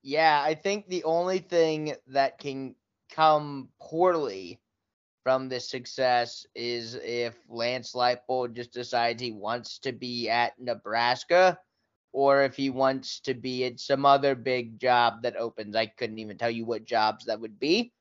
[0.04, 2.76] Yeah, I think the only thing that can
[3.10, 4.60] come poorly
[5.24, 11.58] from this success is if Lance Leipold just decides he wants to be at Nebraska
[12.12, 15.76] or if he wants to be at some other big job that opens.
[15.76, 17.92] I couldn't even tell you what jobs that would be.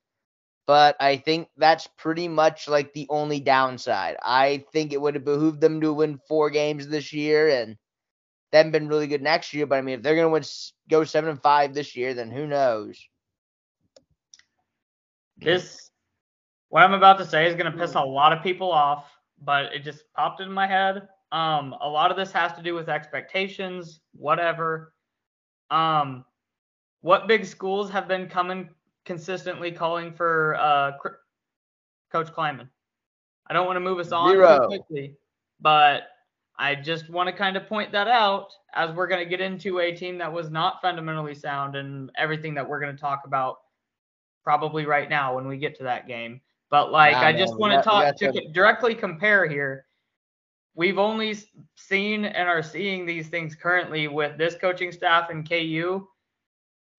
[0.67, 4.17] But I think that's pretty much like the only downside.
[4.23, 7.77] I think it would have behooved them to win four games this year and
[8.51, 9.65] then been really good next year.
[9.65, 10.43] But I mean, if they're gonna win,
[10.89, 12.97] go seven and five this year, then who knows?
[15.41, 15.89] this
[16.69, 19.11] what I'm about to say is going to piss a lot of people off,
[19.43, 21.07] but it just popped into my head.
[21.31, 24.93] Um, a lot of this has to do with expectations, whatever.
[25.69, 26.25] Um,
[27.01, 28.69] what big schools have been coming
[29.05, 30.91] consistently calling for uh,
[32.11, 32.67] Coach Klieman?
[33.47, 34.67] I don't want to move us on Zero.
[34.67, 35.15] quickly,
[35.59, 36.03] but
[36.57, 39.79] I just want to kind of point that out as we're going to get into
[39.79, 43.59] a team that was not fundamentally sound and everything that we're going to talk about
[44.43, 46.39] probably right now when we get to that game.
[46.69, 49.85] But like, Nah, I just man, want to talk to to- directly compare here.
[50.73, 51.35] We've only
[51.75, 56.07] seen and are seeing these things currently with this coaching staff and KU.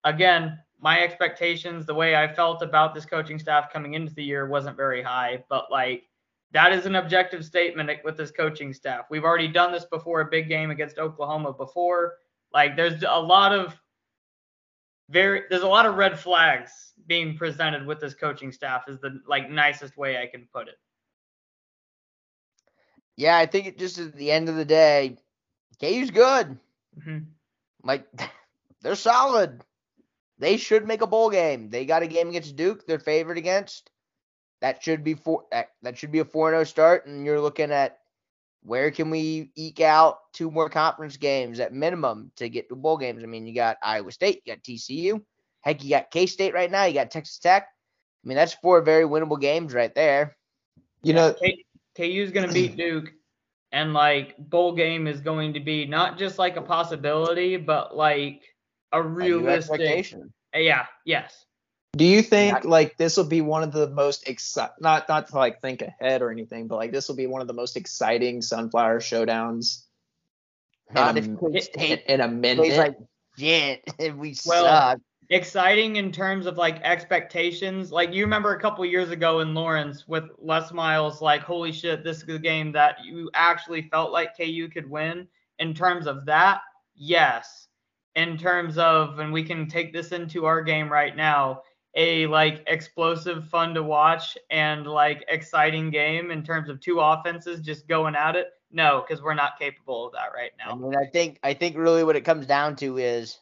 [0.05, 4.47] Again, my expectations, the way I felt about this coaching staff coming into the year
[4.47, 6.05] wasn't very high, but like
[6.53, 9.07] that is an objective statement with this coaching staff.
[9.09, 12.15] We've already done this before a big game against Oklahoma before.
[12.53, 13.79] Like there's a lot of
[15.09, 19.21] very there's a lot of red flags being presented with this coaching staff is the
[19.27, 20.77] like nicest way I can put it.
[23.23, 25.17] Yeah, I think it just at the end of the day,
[25.81, 26.59] KU's good.
[26.99, 27.27] Mhm.
[27.85, 28.05] Like
[28.83, 29.63] they're solid.
[30.39, 31.71] They should make a bowl game.
[31.71, 32.85] They got a game against Duke.
[32.85, 33.93] They're favored against.
[34.61, 35.45] That should be four.
[35.53, 38.01] That, that should be a four zero start, and you're looking at
[38.65, 42.99] where can we eke out two more conference games at minimum to get to bowl
[42.99, 43.23] games.
[43.23, 45.23] I mean, you got Iowa State, you got TCU,
[45.61, 46.87] Heck, you got K State right now.
[46.87, 47.69] You got Texas Tech.
[47.69, 50.37] I mean, that's four very winnable games right there.
[51.05, 51.65] You know, K-
[51.97, 53.13] KU's going to beat Duke,
[53.71, 58.43] and like bowl game is going to be not just like a possibility, but like
[58.93, 59.81] a A new realistic.
[59.81, 60.33] expectation.
[60.55, 60.87] Uh, yeah.
[61.07, 61.47] Yes.
[61.97, 65.37] do you think like this will be one of the most exci- not not to
[65.37, 68.43] like think ahead or anything, but like this will be one of the most exciting
[68.43, 69.85] sunflower showdowns
[70.95, 72.79] Not in, if K a, in, State in a plays minute?
[72.79, 72.97] like
[73.39, 73.83] shit.
[73.99, 74.99] If we Well, suck.
[75.31, 77.93] Exciting in terms of like expectations.
[77.93, 82.05] Like you remember a couple years ago in Lawrence with Les Miles, like holy shit,
[82.05, 85.27] this is a game that you actually felt like KU could win.
[85.59, 86.61] In terms of that,
[86.95, 87.69] yes.
[88.15, 91.63] In terms of, and we can take this into our game right now,
[91.95, 97.61] a like explosive, fun to watch and like exciting game in terms of two offenses
[97.61, 98.49] just going at it.
[98.71, 100.73] No, because we're not capable of that right now.
[100.73, 103.39] I mean, I think I think really what it comes down to is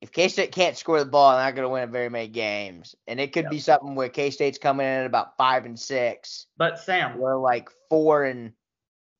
[0.00, 2.94] if K State can't score the ball, they're not going to win very many games,
[3.06, 6.46] and it could be something where K State's coming in at about five and six,
[6.56, 8.52] But Sam, we're like four and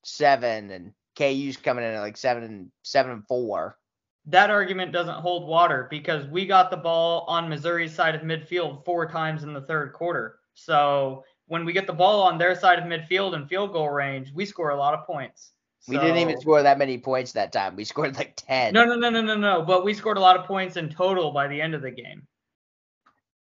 [0.03, 3.77] seven, and KU's coming in at like seven and seven and four.
[4.25, 8.85] that argument doesn't hold water because we got the ball on Missouri's side of midfield
[8.85, 10.39] four times in the third quarter.
[10.53, 14.31] So when we get the ball on their side of midfield and field goal range,
[14.33, 15.53] we score a lot of points.
[15.89, 17.75] We didn't even score that many points that time.
[17.75, 18.73] We scored like ten.
[18.73, 19.63] No, no, no, no, no, no.
[19.63, 22.27] But we scored a lot of points in total by the end of the game.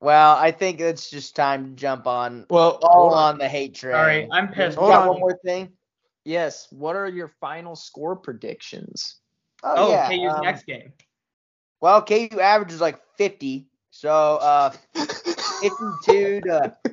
[0.00, 3.34] Well, I think it's just time to jump on well, all on.
[3.34, 3.94] on the hate train.
[3.94, 4.76] Sorry, I'm pissed.
[4.76, 5.70] Hold on, because- one more thing.
[6.24, 6.68] Yes.
[6.70, 9.16] What are your final score predictions?
[9.62, 10.08] Oh, yeah.
[10.08, 10.92] KU's um, next game.
[11.80, 13.66] Well, KU averages like 50.
[13.90, 16.76] So uh 52 to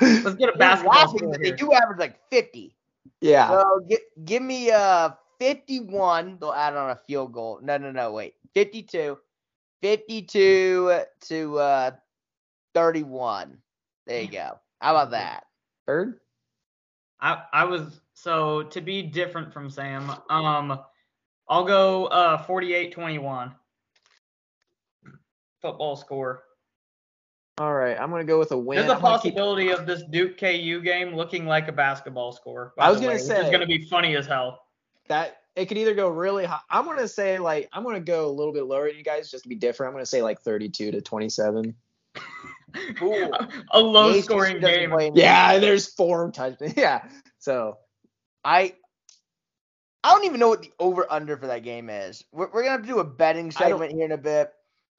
[0.00, 2.74] Let's, let's get a They're basketball laughing, score but they do average like 50.
[3.20, 3.48] Yeah.
[3.48, 6.38] So gi- give me uh 51.
[6.40, 7.60] They'll add on a field goal.
[7.62, 8.34] No, no, no, wait.
[8.54, 9.18] 52.
[9.82, 11.90] 52 to uh
[12.74, 13.58] 31.
[14.06, 14.58] There you go.
[14.80, 15.44] How about that?
[15.86, 16.20] Third.
[17.20, 20.10] I, I was so to be different from Sam.
[20.28, 20.78] Um,
[21.48, 23.54] I'll go uh 48-21.
[25.62, 26.42] Football score.
[27.58, 27.96] All right.
[27.98, 28.78] I'm gonna go with a win.
[28.78, 32.32] There's a I'm gonna keep- possibility of this Duke KU game looking like a basketball
[32.32, 32.72] score.
[32.76, 34.66] by I was the gonna way, say- it's gonna be funny as hell.
[35.08, 36.58] that it could either go really high.
[36.68, 39.44] I'm gonna say like I'm gonna go a little bit lower than you guys just
[39.44, 39.88] to be different.
[39.90, 41.74] I'm gonna say like 32 to 27.
[43.02, 43.30] Ooh.
[43.70, 44.90] a low The ACC scoring game.
[44.90, 46.74] play Yeah, there's four touchdowns.
[46.76, 47.06] Yeah.
[47.38, 47.78] So
[48.44, 48.74] I
[50.02, 52.24] I don't even know what the over under for that game is.
[52.32, 54.52] We're, we're gonna have to do a betting I segment here in a bit,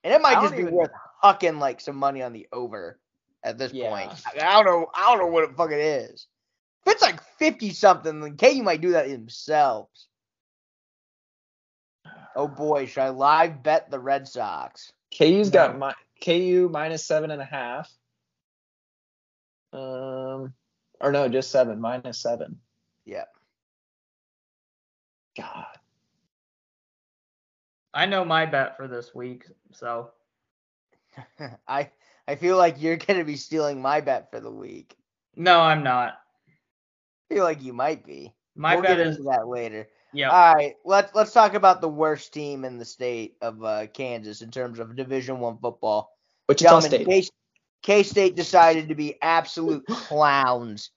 [0.06, 0.90] and it might just be even- worth
[1.26, 3.00] hucking like some money on the over
[3.44, 3.90] at this Yeah.
[3.90, 4.22] point.
[4.26, 4.88] I, I don't know.
[4.94, 6.28] I don't know what it fucking is.
[6.86, 10.08] If it's like fifty something, then KU might do that themselves.
[12.36, 14.92] Oh boy, should I live bet the Red Sox?
[15.18, 15.80] KU's got No.
[15.80, 17.92] my KU minus seven and a half.
[19.74, 20.54] Um,
[21.02, 22.60] or no, just seven minus seven.
[23.06, 23.26] Yeah.
[25.38, 25.66] God.
[27.94, 30.12] I know my bet for this week, so
[31.68, 31.90] I
[32.28, 34.96] I feel like you're gonna be stealing my bet for the week.
[35.36, 36.14] no, I'm not.
[37.30, 38.34] I feel like you might be.
[38.56, 39.88] My we'll bet get is into that later.
[40.14, 40.30] yeah.
[40.30, 44.42] All right, let's let's talk about the worst team in the state of uh, Kansas
[44.42, 46.12] in terms of Division One football.
[46.48, 47.32] Wichita Gentlemen, State.
[47.86, 50.90] K-State decided to be absolute clowns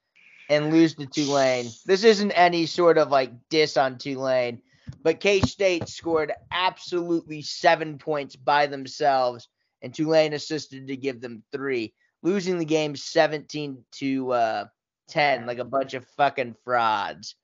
[0.48, 1.68] and lose to Tulane.
[1.84, 4.62] This isn't any sort of like diss on Tulane,
[5.02, 9.48] but K-State scored absolutely seven points by themselves,
[9.82, 14.64] and Tulane assisted to give them three, losing the game 17 to uh,
[15.08, 17.36] 10, like a bunch of fucking frauds.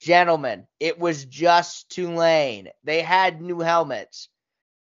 [0.00, 2.68] Gentlemen, it was just Tulane.
[2.84, 4.28] They had new helmets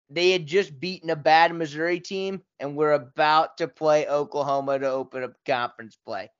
[0.09, 4.89] they had just beaten a bad Missouri team and we're about to play Oklahoma to
[4.89, 6.31] open up conference play.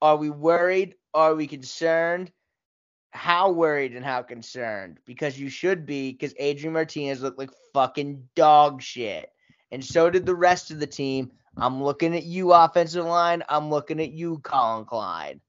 [0.00, 0.94] Are we worried?
[1.12, 2.30] Are we concerned?
[3.10, 4.98] How worried and how concerned?
[5.04, 9.28] Because you should be, because Adrian Martinez looked like fucking dog shit.
[9.72, 11.30] And so did the rest of the team.
[11.56, 13.42] I'm looking at you, offensive line.
[13.48, 15.40] I'm looking at you, Collin Klein.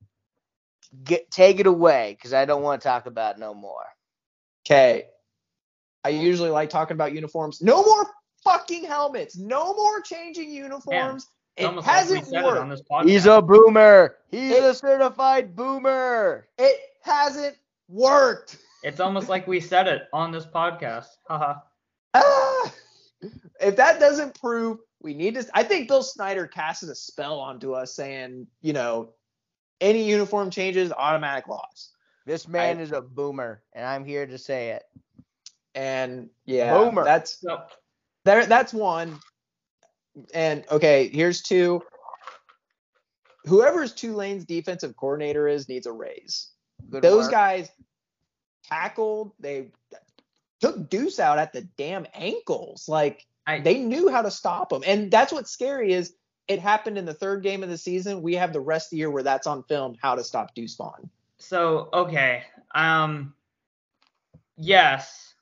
[1.03, 3.85] Get take it away, because I don't want to talk about it no more.
[4.65, 5.05] Okay.
[6.03, 7.61] I usually like talking about uniforms.
[7.61, 8.07] No more
[8.43, 9.37] fucking helmets.
[9.37, 11.27] No more changing uniforms.
[11.55, 12.81] It's it almost like we hasn't said it worked.
[12.91, 13.07] on.
[13.07, 14.17] He's a boomer.
[14.31, 16.47] He's It- a certified boomer.
[16.57, 17.55] it hasn't
[17.87, 18.57] worked.
[18.83, 21.07] It's almost like we said it on this podcast.
[21.27, 21.59] Haha.
[22.13, 22.73] Ah!
[23.59, 27.73] If that doesn't prove we need to, I think Bill Snyder casts a spell onto
[27.73, 29.13] us saying, you know,
[29.79, 31.91] any uniform changes, automatic loss.
[32.25, 34.83] This man I- is a boomer, and I'm here to say it.
[35.73, 37.03] And yeah, Boomer.
[37.03, 37.61] that's So
[38.25, 39.19] There, that's one.
[40.33, 41.81] And okay, here's two.
[43.45, 46.51] Whoever's Tulane's defensive coordinator is needs a raise.
[46.89, 47.31] Good Those work.
[47.31, 47.69] guys
[48.65, 49.31] tackled.
[49.39, 49.71] They
[50.61, 52.87] took Deuce out at the damn ankles.
[52.87, 56.13] Like I, they knew how to stop him, and that's what's scary is
[56.47, 58.21] it happened in the third game of the season.
[58.21, 60.75] We have the rest of the year where that's on film how to stop Deuce
[60.75, 61.09] Vaughn.
[61.37, 62.43] So okay,
[62.75, 63.33] um,
[64.57, 65.33] yes,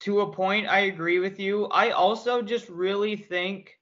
[0.00, 1.66] to a point, I agree with you.
[1.66, 3.78] I also just really think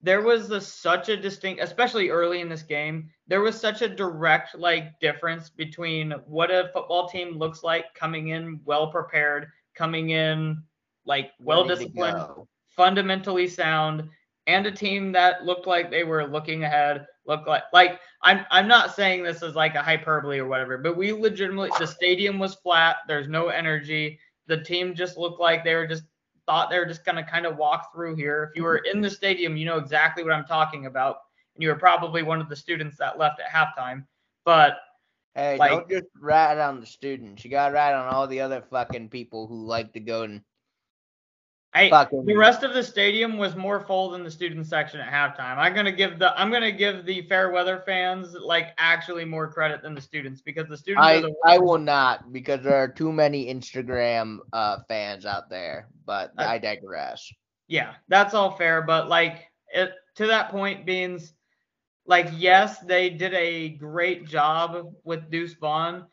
[0.00, 3.88] there was a, such a distinct, especially early in this game, there was such a
[3.88, 10.10] direct like difference between what a football team looks like coming in well prepared, coming
[10.10, 10.62] in
[11.06, 12.22] like well disciplined,
[12.68, 14.08] fundamentally sound,
[14.46, 18.66] and a team that looked like they were looking ahead, look like like I'm I'm
[18.66, 22.56] not saying this is like a hyperbole or whatever, but we legitimately the stadium was
[22.56, 24.18] flat, there's no energy.
[24.48, 26.04] The team just looked like they were just
[26.46, 28.50] thought they were just gonna kind of walk through here.
[28.50, 31.18] If you were in the stadium, you know exactly what I'm talking about.
[31.54, 34.04] And you were probably one of the students that left at halftime.
[34.44, 34.78] But
[35.38, 37.44] Hey, Like- don't just rat on the students.
[37.44, 40.42] You got to rat on all the other fucking people who like to go and
[41.72, 42.24] I fucking.
[42.24, 45.58] the rest of the stadium was more full than the student section at halftime.
[45.58, 49.82] I'm gonna give the I'm gonna give the fair weather fans like actually more credit
[49.82, 52.88] than the students because the students are I the I will not because there are
[52.88, 55.88] too many Instagram uh, fans out there.
[56.04, 57.30] But I- I digress.
[57.68, 61.34] Yeah, that's all fair, but like it to that point, Beans,
[62.08, 66.06] like yes, they did a great job with Deuce Vaughn,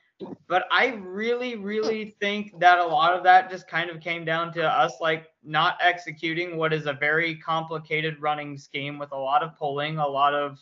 [0.47, 4.51] but I really, really think that a lot of that just kind of came down
[4.53, 9.41] to us like not executing what is a very complicated running scheme with a lot
[9.41, 10.59] of pulling, a lot of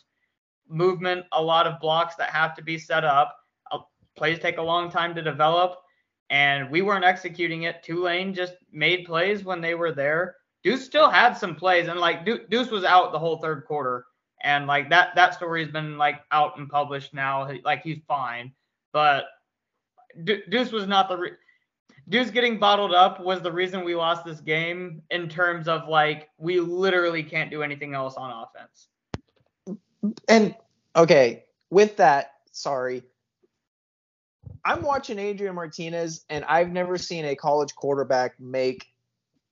[0.68, 3.36] movement, a lot of blocks that have to be set up.
[3.72, 3.78] Uh,
[4.16, 5.80] Plays take a long time to develop,
[6.30, 7.82] and we weren't executing it.
[7.82, 10.36] Tulane just made plays when they were there.
[10.62, 14.06] Deuce still had some plays, and like Deuce was out the whole third quarter,
[14.44, 17.50] and like that that story's been like out and published now.
[17.64, 18.52] Like he's fine,
[18.92, 19.24] but
[20.22, 21.30] Deuce was not the re-
[22.08, 26.28] Deuce getting bottled up was the reason we lost this game in terms of like
[26.38, 28.88] we literally can't do anything else on offense.
[30.28, 30.54] And
[30.94, 33.02] okay, with that, sorry.
[34.66, 38.86] I'm watching Adrian Martinez, and I've never seen a college quarterback make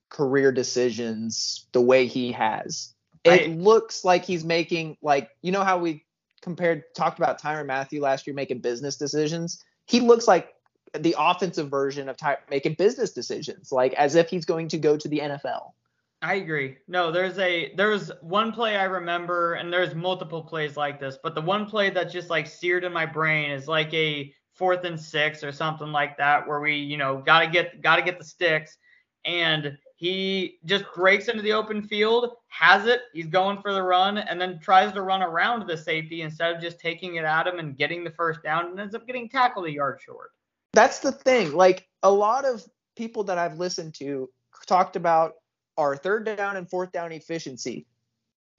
[0.09, 2.95] career decisions the way he has.
[3.25, 6.05] It I- looks like he's making like you know how we
[6.43, 9.62] compared talked about Tyrann Mathieu last year making business decisions.
[9.87, 10.53] He looks like
[10.99, 14.97] the offensive version of Ty- making business decisions, like as if he's going to go
[14.97, 15.73] to the NFL.
[16.20, 16.77] I agree.
[16.87, 21.35] No, there's a there's one play I remember, and there's multiple plays like this, but
[21.35, 25.01] the one play that's just like seared in my brain is like a fourth and
[25.01, 28.77] six or something like that, where we, you know, gotta get gotta get the sticks,
[29.25, 34.18] and he just breaks into the open field, has it, he's going for the run,
[34.18, 37.61] and then tries to run around the safety instead of just taking it at him
[37.61, 40.30] and getting the first down, and ends up getting tackled a yard short.
[40.72, 41.53] that's the thing.
[41.53, 42.64] Like a lot of
[42.96, 44.28] people that I've listened to
[44.66, 45.34] talked about
[45.78, 47.86] our third down and fourth down efficiency.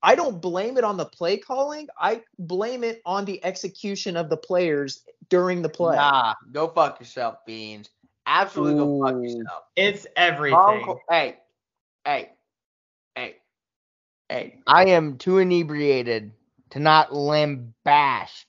[0.01, 1.89] I don't blame it on the play calling.
[1.99, 5.97] I blame it on the execution of the players during the play.
[5.97, 7.89] Nah, go fuck yourself, Beans.
[8.25, 9.63] Absolutely go fuck yourself.
[9.75, 10.83] It's everything.
[10.83, 11.37] Co- hey,
[12.05, 12.29] hey,
[13.15, 13.35] hey,
[14.29, 14.59] hey.
[14.67, 16.31] I am too inebriated
[16.71, 18.45] to not lambaste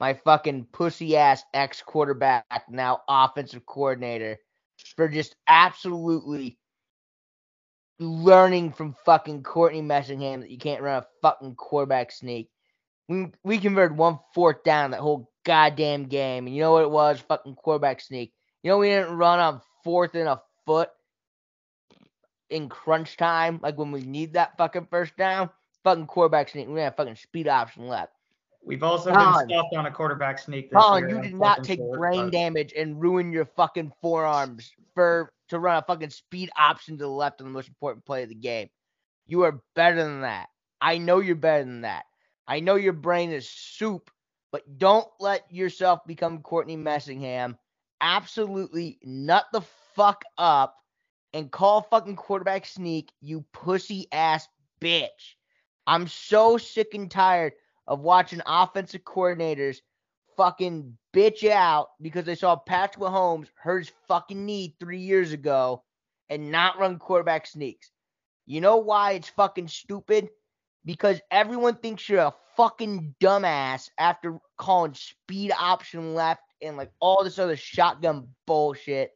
[0.00, 4.38] my fucking pussy ass ex quarterback, now offensive coordinator,
[4.96, 6.58] for just absolutely
[8.00, 12.50] learning from fucking Courtney Messingham that you can't run a fucking quarterback sneak.
[13.08, 16.90] We we converted one fourth down that whole goddamn game, and you know what it
[16.90, 17.20] was?
[17.20, 18.32] Fucking quarterback sneak.
[18.62, 20.90] You know we didn't run on fourth and a foot
[22.50, 25.50] in crunch time, like when we need that fucking first down.
[25.84, 26.68] Fucking quarterback sneak.
[26.68, 28.12] We have fucking speed option left.
[28.64, 29.48] We've also Collin.
[29.48, 31.16] been stuffed on a quarterback sneak this Collin, year.
[31.16, 35.58] you did not take short, brain but- damage and ruin your fucking forearms for to
[35.58, 38.34] run a fucking speed option to the left on the most important play of the
[38.36, 38.68] game.
[39.26, 40.48] You are better than that.
[40.80, 42.04] I know you're better than that.
[42.46, 44.10] I know your brain is soup,
[44.52, 47.56] but don't let yourself become Courtney Messingham.
[48.02, 49.62] Absolutely nut the
[49.94, 50.76] fuck up
[51.32, 54.48] and call fucking quarterback sneak, you pussy ass
[54.80, 55.36] bitch.
[55.86, 57.52] I'm so sick and tired
[57.86, 59.78] of watching offensive coordinators
[60.36, 65.84] fucking bitch out because they saw Patrick Mahomes hurt his fucking knee three years ago
[66.28, 67.90] and not run quarterback sneaks.
[68.46, 70.28] You know why it's fucking stupid?
[70.84, 77.24] Because everyone thinks you're a fucking dumbass after calling speed option left and like all
[77.24, 79.10] this other shotgun bullshit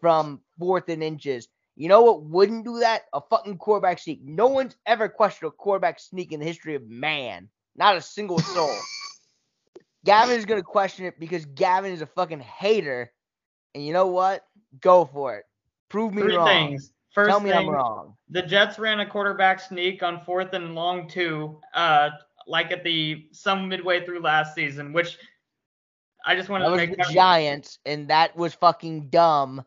[0.00, 1.48] from fourth and inches.
[1.76, 3.02] You know what wouldn't do that?
[3.12, 4.20] A fucking quarterback sneak.
[4.24, 7.48] No one's ever questioned a quarterback sneak in the history of man.
[7.76, 8.74] Not a single soul.
[10.04, 13.12] Gavin is gonna question it because Gavin is a fucking hater.
[13.74, 14.44] And you know what?
[14.80, 15.44] Go for it.
[15.88, 16.46] Prove me Three wrong.
[16.46, 16.92] things.
[17.12, 18.14] First Tell me thing, I'm wrong.
[18.28, 22.10] the Jets ran a quarterback sneak on fourth and long two, uh,
[22.46, 25.18] like at the some midway through last season, which
[26.28, 29.64] I just wanted That to was make the Giants, and that was fucking dumb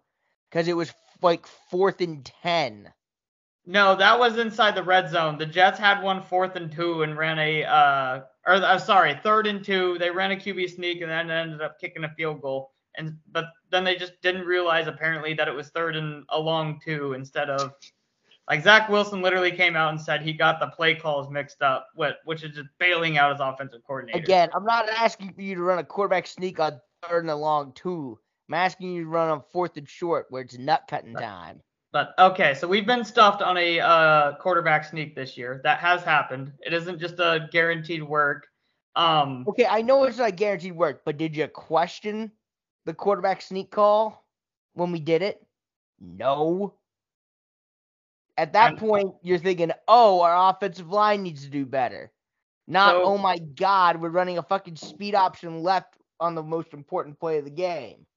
[0.47, 0.93] because it was
[1.23, 2.93] like fourth and ten.
[3.65, 5.39] No, that was inside the red zone.
[5.39, 9.47] The Jets had one fourth and two and ran a uh or uh, sorry, third
[9.47, 9.97] and two.
[9.97, 12.73] They ran a QB sneak and then ended up kicking a field goal.
[12.95, 16.79] And but then they just didn't realize apparently that it was third and a long
[16.85, 17.73] two instead of
[18.49, 21.87] like Zach Wilson literally came out and said he got the play calls mixed up,
[22.25, 24.19] which is just bailing out his offensive coordinator.
[24.19, 27.35] Again, I'm not asking for you to run a quarterback sneak on third and a
[27.35, 28.19] long two.
[28.49, 31.61] I'm asking you to run on fourth and short where it's nut cutting time.
[31.93, 35.59] But okay, so we've been stuffed on a uh, quarterback sneak this year.
[35.63, 36.53] That has happened.
[36.61, 38.47] It isn't just a guaranteed work.
[38.95, 42.31] Um, Okay, I know it's not guaranteed work, but did you question
[42.85, 44.25] the quarterback sneak call
[44.73, 45.45] when we did it?
[45.99, 46.73] No.
[48.41, 52.11] At that And- point, you're thinking, oh, our offensive line needs to do better.
[52.67, 56.73] Not, So- oh my God, we're running a fucking speed option left on the most
[56.73, 58.07] important play of the game.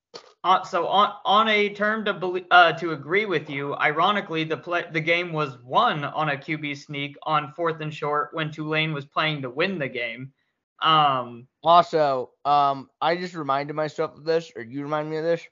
[0.43, 4.57] Uh, so on on a term to belie- uh, to agree with you, ironically, the
[4.57, 8.95] play the game was won on a QB sneak on fourth and short when Tulane
[8.95, 10.33] was playing to win the game.
[10.81, 15.47] Um, Also, um, I just reminded myself of this, or you remind me of this.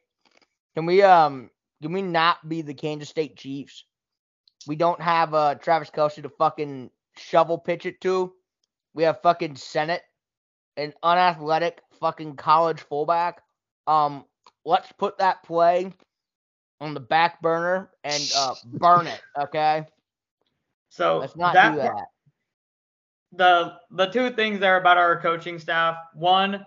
[0.74, 1.50] Can we um
[1.82, 3.84] can we not be the Kansas State Chiefs?
[4.66, 8.32] We don't have uh Travis Kelce to fucking shovel pitch it to.
[8.94, 10.02] We have fucking Sinnott,
[10.76, 13.42] an unathletic fucking college fullback.
[13.86, 14.24] Um,
[14.64, 15.92] let's put that play
[16.80, 19.86] on the back burner and uh burn it, okay?
[20.90, 22.04] so Let's not that do that.
[23.32, 25.96] the the two things there about our coaching staff.
[26.14, 26.66] One,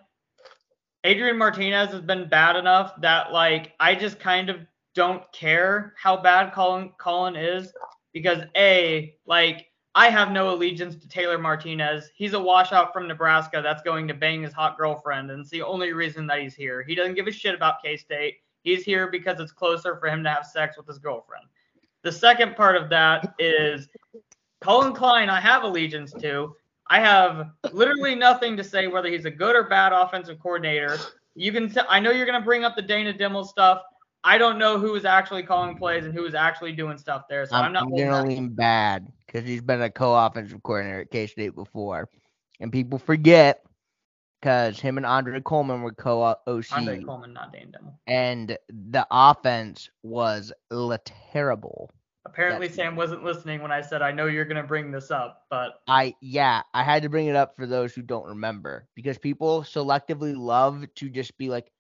[1.04, 4.58] Adrian Martinez has been bad enough that like I just kind of
[4.96, 7.72] don't care how bad Collin Collin is
[8.14, 12.10] because a like I have no allegiance to Taylor Martinez.
[12.16, 15.62] He's a washout from Nebraska that's going to bang his hot girlfriend, and it's the
[15.62, 16.84] only reason that he's here.
[16.84, 18.38] He doesn't give a shit about K State.
[18.64, 21.46] He's here because it's closer for him to have sex with his girlfriend.
[22.02, 23.88] The second part of that is
[24.62, 26.56] Collin Klein, I have allegiance to.
[26.88, 30.98] I have literally nothing to say whether he's a good or bad offensive coordinator.
[31.36, 33.82] You can, t- I know you're going to bring up the Dana Dimel stuff.
[34.26, 37.46] I don't know who is actually calling plays and who is actually doing stuff there,
[37.46, 37.84] so I'm, I'm, not.
[37.84, 42.10] I'm gonna lean bad because he's been a co-offensive coordinator at K State before,
[42.60, 43.62] and people forget
[44.42, 47.94] because him and Andre Coleman were co-OC, Andre Coleman, not Dana Dimel.
[48.08, 51.92] and the offense was la- terrible.
[52.26, 55.12] Apparently, That's- Sam wasn't listening when I said I know you're going to bring this
[55.12, 58.88] up, but I yeah, I had to bring it up for those who don't remember
[58.96, 61.72] because people selectively love to just be like,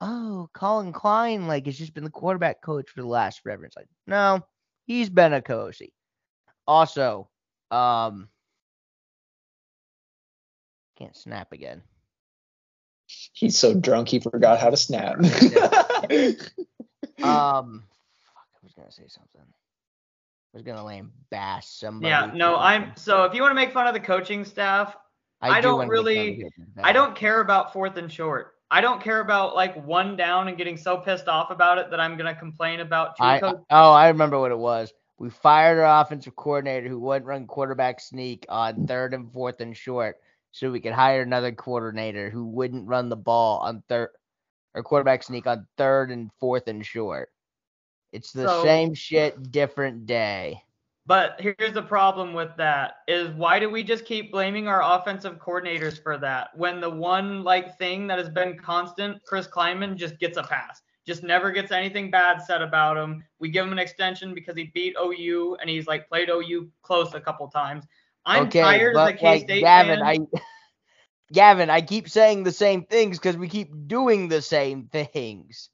[0.00, 3.76] "Oh, Collin Klein like has just been the quarterback coach for the last forever." It's
[3.76, 4.44] like, no,
[4.86, 5.80] he's been a coach.
[6.66, 7.28] Also,
[7.70, 8.28] um,
[10.98, 11.82] can't snap again.
[13.32, 15.16] He's so drunk he forgot how to snap.
[17.20, 17.82] Um,
[18.24, 19.40] fuck, I was gonna say something.
[19.42, 22.10] I was gonna lame bash somebody.
[22.10, 22.92] yeah, no, I'm.
[22.96, 24.96] So if you want to make fun of the coaching staff,
[25.40, 26.52] I do don't wanna make fun of really-
[26.84, 28.54] I don't care about fourth and short.
[28.70, 32.00] I don't care about like one down and getting so pissed off about it that
[32.00, 33.60] I'm gonna complain about two I, coach.
[33.70, 34.92] oh, I remember what it was.
[35.18, 39.76] We fired our offensive coordinator who wouldn't run quarterback sneak on third and fourth and
[39.76, 40.18] short,
[40.52, 44.10] so we could hire another coordinator who wouldn't run the ball on third
[44.74, 47.30] or quarterback sneak on third and fourth and short.
[48.12, 50.62] It's the So- same shit, different day.
[51.08, 55.38] But here's the problem with that is why do we just keep blaming our offensive
[55.38, 60.18] coordinators for that when the one like thing that has been constant, Chris Klieman just
[60.18, 60.82] gets a pass.
[61.06, 63.24] Just never gets anything bad said about him.
[63.38, 67.14] We give him an extension because he beat OU and he's like played OU close
[67.14, 67.86] a couple times.
[68.26, 70.06] I'm okay, tired as a but like K-State Gavin, fan.
[70.06, 70.18] I
[71.32, 75.70] Gavin, I keep saying the same things because we keep doing the same things.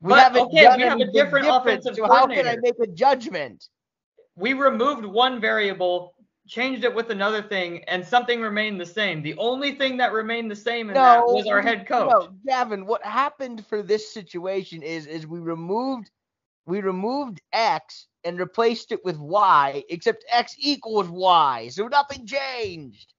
[0.00, 2.56] We But, haven't okay, done we have a different different, offensive so how can I
[2.62, 3.68] make a judgment?
[4.36, 6.14] We removed one variable,
[6.46, 9.22] changed it with another thing, and something remained the same.
[9.22, 12.10] The only thing that remained the same in that was our head coach.
[12.10, 16.10] No, Gavin, what happened for this situation is is we removed
[16.66, 23.12] we removed X and replaced it with Y, except X equals Y, so nothing changed.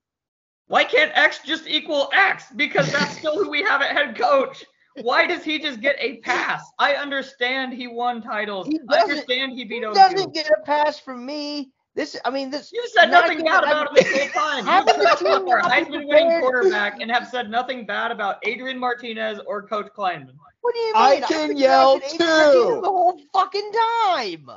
[0.67, 2.45] Why can't X just equal X?
[2.55, 4.65] Because that's still who we have at head coach.
[5.01, 6.63] Why does he just get a pass?
[6.79, 8.67] I understand he won titles.
[8.67, 9.93] He I doesn't- understand he He beat OU.
[9.93, 11.71] doesn't get a pass from me.
[11.95, 12.71] This, I mean, this.
[12.73, 14.65] You said nothing bad about him the whole time.
[14.65, 18.37] Having You the said team our Heisman winning quarterback and have said nothing bad about
[18.43, 20.31] Adrian Martinez or Coach Klieman.
[20.61, 20.95] What do you mean?
[20.95, 22.81] I can been yell trashing Adrian Martinez too.
[22.81, 23.71] the whole fucking
[24.07, 24.49] time.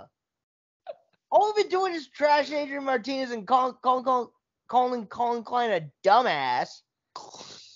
[1.31, 4.29] All we've been doing is trash Adrian Martinez and calling calling calling
[4.67, 6.81] calling Collin Klein a dumbass.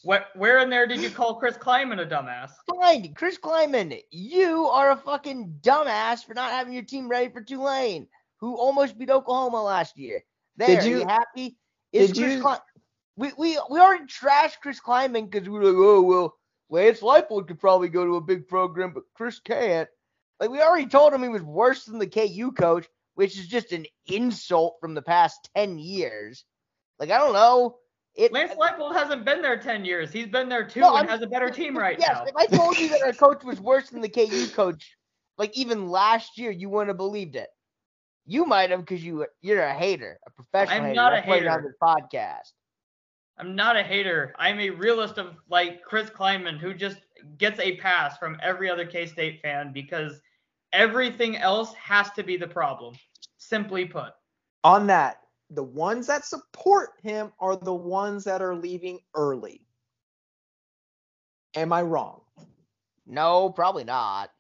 [0.05, 2.51] Where, where in there did you call Chris Klieman a dumbass?
[2.81, 7.41] Fine, Chris Klieman, you are a fucking dumbass for not having your team ready for
[7.43, 10.25] Tulane, who almost beat Oklahoma last year.
[10.57, 11.57] There, Did are you you- happy?
[11.93, 12.59] Is did Chris you- Klein-
[13.17, 16.35] we, we we already trashed Chris Klieman because we were like, oh well,
[16.71, 19.89] Lance Leipold could probably go to a big program, but Chris can't.
[20.41, 23.73] Like we already told him he was worse than the KU coach, which is just
[23.73, 26.45] an insult from the past ten years.
[26.99, 27.77] Like I don't know.
[28.15, 30.13] It, Lance Leipold hasn't been there 10 years.
[30.13, 32.25] He's been there two No, and I'm- has a better team right yes, now.
[32.25, 34.97] if I told you that our coach was worse than the KU coach,
[35.39, 37.49] like even last year, you wouldn't have believed it.
[38.27, 40.95] You might have because you you're a hater, a professional I'm hater.
[40.95, 41.69] not a That's why you're on hater.
[41.69, 42.53] this podcast.
[43.39, 44.35] I'm not a hater.
[44.39, 46.99] I'm a realist of like Chris Klieman, who just
[47.39, 50.21] gets a pass from every other K State fan because
[50.73, 52.95] everything else has to be the problem.
[53.39, 54.13] Simply put.
[54.63, 55.22] On that,
[55.53, 59.67] the ones that support him are the ones that are leaving early.
[61.55, 62.23] Am I wrong?
[63.07, 64.31] No, probably not.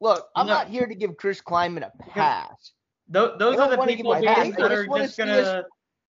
[0.00, 0.54] Look, I'm No.
[0.54, 2.72] not here to give Chris Klieman a pass.
[3.08, 4.30] Tho- those are the people my here.
[4.30, 5.64] I that just are wanna just see gonna.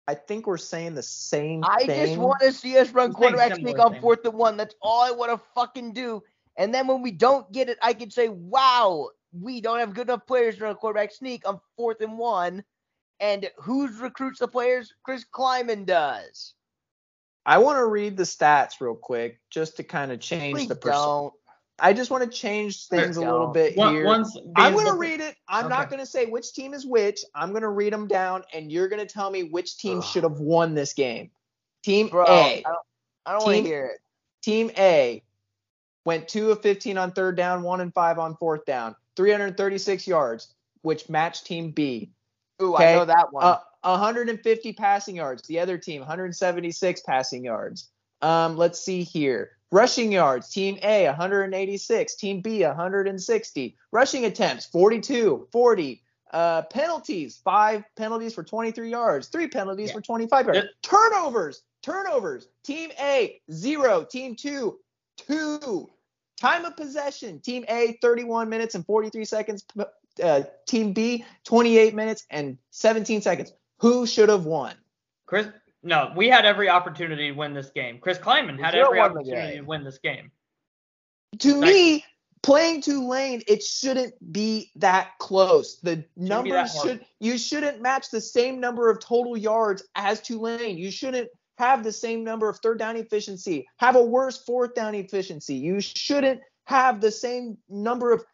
[0.08, 1.90] I think we're saying the same I thing.
[1.90, 4.00] I just want to see us run quarterback sneak on things.
[4.02, 4.56] fourth and one.
[4.56, 6.22] That's all I want to fucking do.
[6.56, 10.08] And then when we don't get it, I can say, wow, we don't have good
[10.08, 12.64] enough players to run a quarterback sneak on fourth and one.
[13.20, 14.94] And who recruits the players?
[15.02, 16.54] Chris Klieman does.
[17.44, 20.76] I want to read the stats real quick just to kind of change Please the
[20.76, 21.02] percent.
[21.02, 21.34] don't.
[21.80, 24.04] I just want to change things a little bit One, here.
[24.04, 25.36] once I'm going to read it.
[25.48, 27.20] I'm not going to say which team is which.
[27.34, 30.04] I'm going to read them down, and you're going to tell me which team Ugh.
[30.04, 31.30] should have won this game.
[31.84, 32.28] Team Bro, A.
[32.28, 32.78] I don't,
[33.26, 34.00] I don't want to hear it.
[34.42, 35.22] Team A
[36.04, 40.52] went two of 15 on third down, one and five on fourth down, 336 yards,
[40.82, 42.10] which matched Team B.
[42.60, 43.44] Ooh, okay, I know that one.
[43.44, 45.42] Uh, 150 passing yards.
[45.46, 47.90] The other team, 176 passing yards.
[48.22, 49.52] Um, let's see here.
[49.70, 52.14] Rushing yards, Team A, 186.
[52.16, 53.76] Team B, 160.
[53.92, 56.02] Rushing attempts, 42, 40.
[56.30, 59.94] Uh, penalties, five penalties for 23 yards, three penalties Yeah.
[59.94, 60.68] for 25 yards.
[60.82, 62.48] Turnovers, turnovers.
[62.64, 64.04] Team A, zero.
[64.04, 64.78] Team two,
[65.16, 65.88] two.
[66.38, 69.64] Time of possession, Team A, 31 minutes and 43 seconds.
[70.22, 73.52] Uh, team B, 28 minutes and 17 seconds.
[73.80, 74.74] Who should have won?
[75.26, 75.48] Chris,
[75.82, 77.98] no, we had every opportunity to win this game.
[78.00, 80.30] Chris Klieman had every opportunity to win this game.
[81.40, 82.04] To Like- me,
[82.42, 85.76] playing Tulane, it shouldn't be that close.
[85.80, 90.78] The be numbers should you shouldn't match the same number of total yards as Tulane.
[90.78, 93.66] You shouldn't have the same number of third down efficiency.
[93.78, 95.56] Have a worse fourth down efficiency.
[95.56, 98.24] You shouldn't have the same number of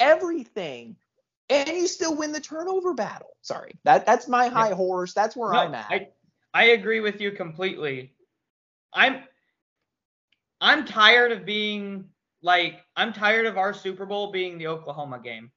[0.00, 0.96] everything.
[1.48, 3.36] And you still win the turnover battle.
[3.42, 3.72] Sorry.
[3.84, 5.12] That that's my high horse.
[5.14, 5.90] That's where No, I'm at.
[5.90, 6.08] I,
[6.54, 8.12] I agree with you completely.
[8.92, 9.22] I'm
[10.60, 12.04] I'm tired of being
[12.42, 15.50] like I'm tired of our Super Bowl being the Oklahoma game.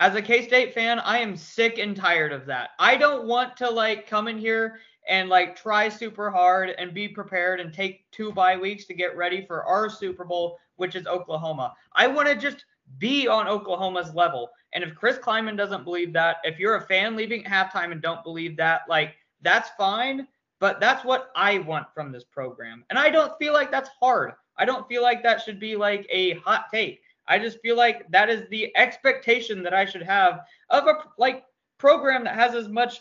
[0.00, 2.70] As a K-State fan, I am sick and tired of that.
[2.78, 7.08] I don't want to like come in here and like try super hard and be
[7.08, 11.06] prepared and take two bye weeks to get ready for our Super Bowl, which is
[11.06, 11.74] Oklahoma.
[11.94, 12.64] I want to just
[12.98, 14.50] be on Oklahoma's level.
[14.72, 18.02] And if Chris Klieman doesn't believe that, if you're a fan leaving at halftime and
[18.02, 20.26] don't believe that, like that's fine.
[20.60, 22.84] But that's what I want from this program.
[22.90, 24.32] And I don't feel like that's hard.
[24.58, 27.00] I don't feel like that should be like a hot take.
[27.26, 31.44] I just feel like that is the expectation that I should have of a like
[31.78, 33.00] program that has as much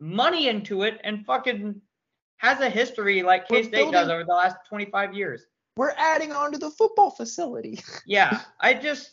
[0.00, 1.80] money into it and fucking
[2.38, 5.46] has a history like K State does over the last 25 years.
[5.76, 7.80] We're adding on to the football facility.
[8.06, 9.12] Yeah, I just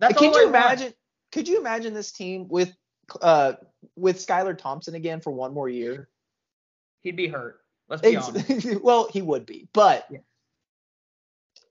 [0.00, 0.56] that's Could all you I want.
[0.56, 0.94] imagine?
[1.32, 2.72] Could you imagine this team with
[3.20, 3.54] uh
[3.96, 6.08] with Skylar Thompson again for one more year?
[7.02, 7.60] He'd be hurt.
[7.88, 8.80] Let's be honest.
[8.82, 10.18] Well, he would be, but Yeah.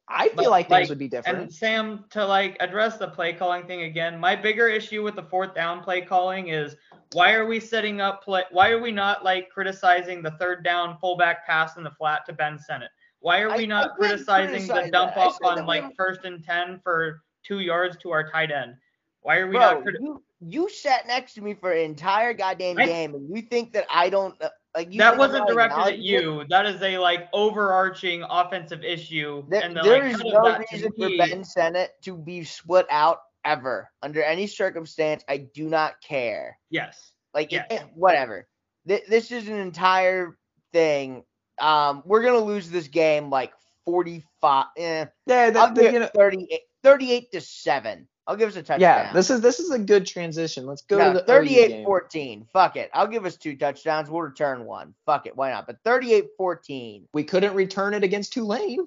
[0.10, 1.38] I feel But, like things like, would be different.
[1.40, 5.24] And Sam, to like address the play calling thing again, my bigger issue with the
[5.24, 6.76] fourth down play calling is
[7.12, 8.44] why are we setting up play?
[8.52, 12.34] Why are we not like criticizing the third down fullback pass in the flat to
[12.34, 12.92] Ben Sinnott?
[13.20, 15.18] Why are we I not didn't criticizing the dump that.
[15.18, 18.76] Off on like first and ten for two yards to our tight end?
[19.22, 19.84] Why are we Bro, not?
[19.84, 23.42] Criti- you, you sat next to me for an entire goddamn I- game, and you
[23.42, 26.46] think that I don't uh, like you that wasn't directed at you.
[26.50, 29.44] That is a like overarching offensive issue.
[29.50, 32.86] There, and the, there like, is no reason for me- Ben Sinnott to be split
[32.90, 35.24] out ever under any circumstance.
[35.28, 36.60] I do not care.
[36.70, 37.12] Yes.
[37.34, 37.66] Like Yes.
[37.70, 38.48] eh, whatever.
[38.88, 40.38] Th- this is an entire
[40.72, 41.24] thing.
[41.60, 43.54] Um, we're gonna lose this game like
[43.86, 44.66] forty-five.
[44.78, 48.08] Eh, Yeah, that, give you know, 38, 38 to seven.
[48.28, 48.82] I'll give us a touchdown.
[48.82, 49.14] yeah.
[49.14, 50.66] This is this is a good transition.
[50.66, 51.86] Let's go No, to the 38 OU game.
[51.86, 52.48] 14.
[52.52, 52.90] Fuck it.
[52.94, 54.10] I'll give us two touchdowns.
[54.10, 54.94] We'll return one.
[55.06, 55.38] Fuck it.
[55.38, 55.66] Why not?
[55.66, 57.08] But 38 14.
[57.14, 58.86] We couldn't return it against Tulane.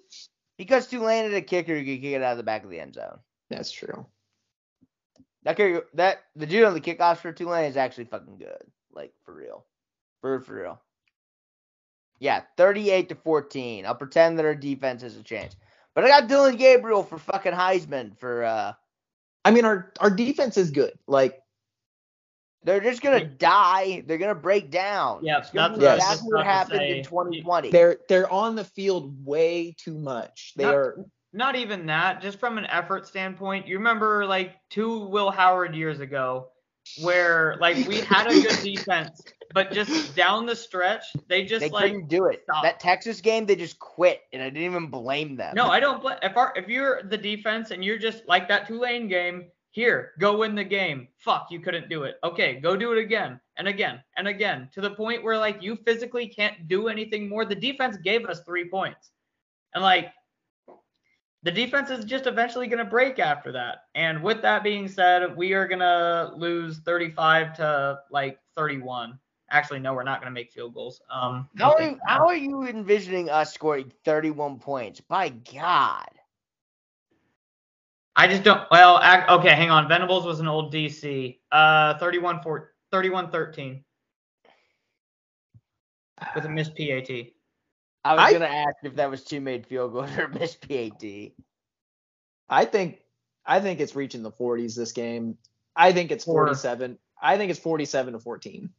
[0.58, 2.78] Because Tulane had a kicker who could kick it out of the back of the
[2.80, 3.18] end zone.
[3.48, 4.04] That's true.
[5.44, 8.62] That kicker, that the dude on the kickoffs for Tulane is actually fucking good.
[8.92, 9.64] Like for real.
[10.20, 10.82] For for real.
[12.20, 13.86] Yeah, 38 to 14.
[13.86, 15.56] I'll pretend that our defense has a chance.
[15.94, 18.72] But I got Dillon Gabriel for fucking Heisman for uh
[19.44, 20.92] I mean, our our defense is good.
[21.06, 21.40] Like,
[22.62, 24.04] they're just gonna die.
[24.06, 25.20] They're gonna break down.
[25.24, 26.98] Yeah, It's gonna that's be what I was exactly just what about to happened say.
[26.98, 27.70] in 2020.
[27.70, 30.52] they're they're on the field way too much.
[30.56, 31.04] They Not- are.
[31.32, 32.20] Not even that.
[32.20, 36.48] Just from an effort standpoint, you remember like two Will Howard years ago,
[37.00, 41.70] where like we had a good defense, but just down the stretch, they just they
[41.70, 42.42] like couldn't do it.
[42.44, 42.62] stop.
[42.62, 45.54] That Texas game, they just quit, and I didn't even blame them.
[45.54, 46.00] No, I don't.
[46.00, 50.12] Bl- if our, if you're the defense and you're just like that Tulane game, here,
[50.18, 51.08] go win the game.
[51.18, 52.16] Fuck, you couldn't do it.
[52.24, 55.76] Okay, go do it again and again and again to the point where like you
[55.76, 57.44] physically can't do anything more.
[57.44, 59.10] The defense gave us three points,
[59.74, 60.12] and like
[61.42, 63.84] the defense is just eventually going to break after that.
[63.94, 69.18] And with that being said, we are going to lose 35 to like 31.
[69.50, 71.00] Actually, no, we're not going to make field goals.
[71.10, 75.00] Um, How are, you, how are you envisioning us scoring 31 points?
[75.00, 76.06] By God.
[78.14, 78.62] I just don't.
[78.70, 79.88] Well, ac okay, hang on.
[79.88, 81.38] Venables was an old DC.
[81.50, 83.82] Uh, 31 for 31 13
[86.34, 87.08] with a missed PAT.
[88.04, 91.32] I was I- gonna ask if that was two made field goals or missed PAT.
[92.48, 93.00] I think
[93.46, 95.38] I think it's reaching the 40s this game.
[95.74, 96.46] I think it's Four.
[96.46, 96.98] 47.
[97.22, 98.70] I think it's 47 to 14.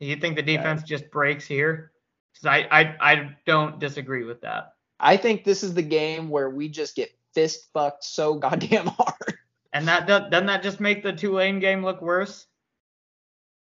[0.00, 1.92] Do you think the defense just breaks here?
[2.34, 4.74] 'Cause I, I I don't disagree with that.
[4.98, 9.38] I think this is the game where we just get fist fucked so goddamn hard.
[9.72, 12.46] And that doesn't that just make the Tulane game look worse?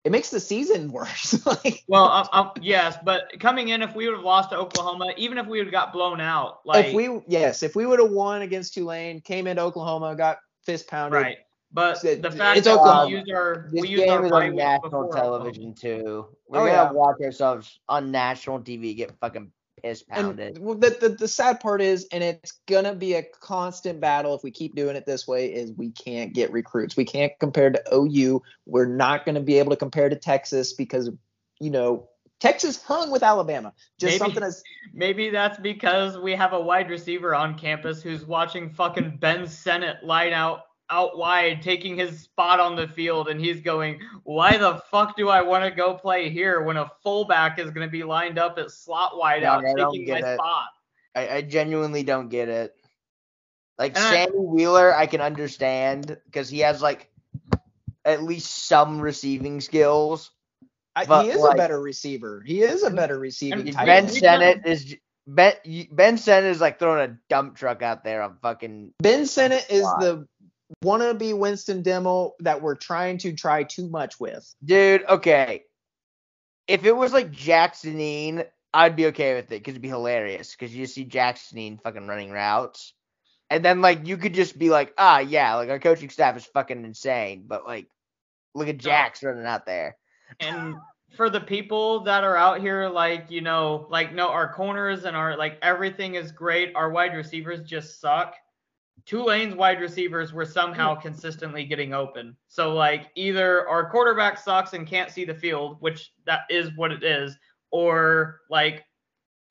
[0.05, 1.45] It makes the season worse.
[1.47, 5.13] like Well, um, um, yes, but coming in, if we would have lost to Oklahoma,
[5.17, 7.99] even if we would have got blown out, like if we yes, if we would
[7.99, 11.21] have won against Tulane, came into Oklahoma, got fist pounded.
[11.21, 11.39] right.
[11.73, 13.07] But It's- the fact it's that Oklahoma.
[13.07, 16.27] we used our This we used our game is on national television too.
[16.49, 16.91] We're Oh, gonna yeah.
[16.93, 19.53] watch ourselves on national TV get fucking
[19.83, 20.59] piss And pounded.
[20.59, 24.43] well, the, the the sad part is, and it's gonna be a constant battle if
[24.43, 26.97] we keep doing it this way, is we can't get recruits.
[26.97, 28.43] We can't compare to OU.
[28.67, 31.09] We're not gonna be able to compare to Texas because
[31.61, 32.09] you know
[32.41, 33.73] Texas hung with Alabama.
[33.99, 34.19] Just Maybe.
[34.19, 34.63] something as
[34.93, 40.03] Maybe that's because we have a wide receiver on campus who's watching fucking Ben Sinnott
[40.05, 44.83] line out out wide, taking his spot on the field, and he's going, "Why the
[44.91, 48.03] fuck do I want to go play here when a fullback is going to be
[48.03, 50.37] lined up at slot wide out, Dog, I taking get my it.
[50.37, 50.67] spot?"
[51.15, 52.75] I, I genuinely don't get it.
[53.79, 57.11] Like And I- Sammy Wheeler, I can understand because he has like
[58.05, 60.31] at least some receiving skills.
[60.97, 62.43] I, he is like- a better receiver.
[62.45, 63.63] He is a better receiver.
[63.63, 64.07] Ben end.
[64.11, 65.55] we Sinnott is Ben
[65.93, 69.83] Ben Sinnott is like throwing a dump truck out there on fucking Ben Sinnott is
[69.83, 70.27] the
[70.85, 74.55] wannabe Winston Dimel that we're trying to try too much with.
[74.65, 75.05] dude.
[75.09, 75.65] Okay,
[76.67, 80.75] if it was like Jacksonine, I'd be okay with it because it'd be hilarious because
[80.75, 82.95] you see Jacksonine fucking running routes,
[83.49, 86.47] and then like you could just be like, ah, yeah, like our coaching staff is
[86.47, 87.89] fucking insane, but like
[88.55, 89.97] look at Jax running out there.
[90.39, 90.77] And
[91.17, 95.17] for the people that are out here, like you know, like no, our corners and
[95.17, 96.73] our like everything is great.
[96.75, 98.35] Our wide receivers just suck.
[99.07, 101.03] Tulane's wide receivers were somehow hmm.
[101.03, 102.37] consistently getting open.
[102.49, 106.93] So like either our quarterback sucks and can't see the field, which that is what
[106.93, 107.37] it is,
[107.71, 108.85] or like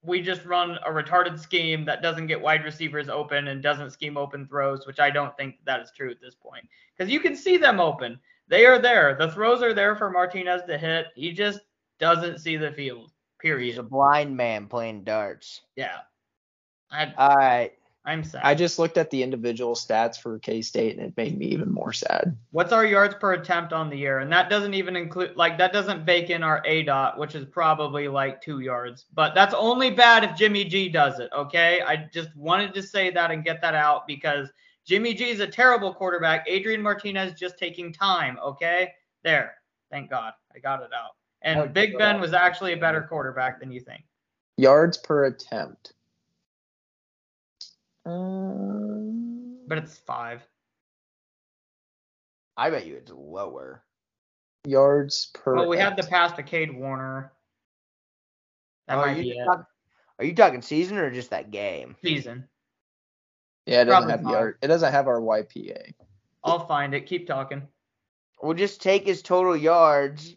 [0.02, 4.18] we just run a retarded scheme that doesn't get wide receivers open and doesn't scheme
[4.18, 6.66] open throws, which I don't think that is true at this point.
[6.98, 8.20] Because you can see them open.
[8.48, 9.16] They are there.
[9.20, 11.08] The throws are there for Martinez to hit.
[11.16, 11.60] He just
[12.00, 13.12] doesn't see the field.
[13.40, 13.68] Period.
[13.68, 15.62] He's a blind man playing darts.
[15.76, 16.00] Yeah.
[16.92, 17.74] I, All right.
[18.06, 18.42] I'm sad.
[18.44, 21.72] I just looked at the individual stats for K State and it made me even
[21.72, 22.36] more sad.
[22.52, 24.20] What's our yards per attempt on the year?
[24.20, 27.46] And that doesn't even include, like, that doesn't bake in our A dot, which is
[27.46, 29.06] probably like two yards.
[29.14, 31.82] But that's only bad if Jimmy G does it, okay?
[31.86, 34.50] I just wanted to say that and get that out because
[34.86, 36.46] Jimmy G is a terrible quarterback.
[36.48, 38.94] Adrian Martinez just taking time, okay?
[39.24, 39.56] There.
[39.92, 40.34] Thank God.
[40.56, 41.12] I got it out.
[41.42, 44.04] And Big Ben was actually a better quarterback than you think.
[44.58, 45.94] Yards per attempt.
[48.06, 50.42] Um, But it's five.
[52.58, 53.84] I bet you it's lower.
[54.66, 55.56] yards per.
[55.56, 57.32] Well, we have the pass to Kade Warner.
[58.88, 59.46] That Oh, might be it.
[59.46, 59.68] talk-
[60.18, 61.96] are you talking season or just that game?
[62.04, 62.50] Season.
[63.66, 64.32] Yeah, it doesn't probably have five.
[64.32, 64.58] yard.
[64.62, 65.94] It doesn't have our YPA.
[66.44, 67.06] I'll find it.
[67.06, 67.68] Keep talking.
[68.42, 70.36] We'll just take his total yards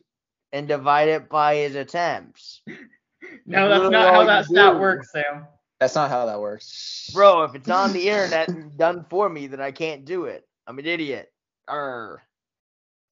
[0.53, 2.63] and divide it by his attempts.
[3.47, 5.47] No, that's not how you that stat works, Sam.
[5.83, 7.11] That's not how that works.
[7.13, 10.47] Bro, if it's on the internet and done for me, then I can't do it.
[10.65, 11.33] I'm an idiot.
[11.67, 12.23] Arr.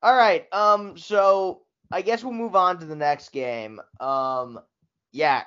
[0.05, 0.47] All right.
[0.55, 0.97] Um.
[0.97, 3.81] So I guess we'll move on to the next game.
[3.99, 4.61] Um.
[5.11, 5.43] Yeah.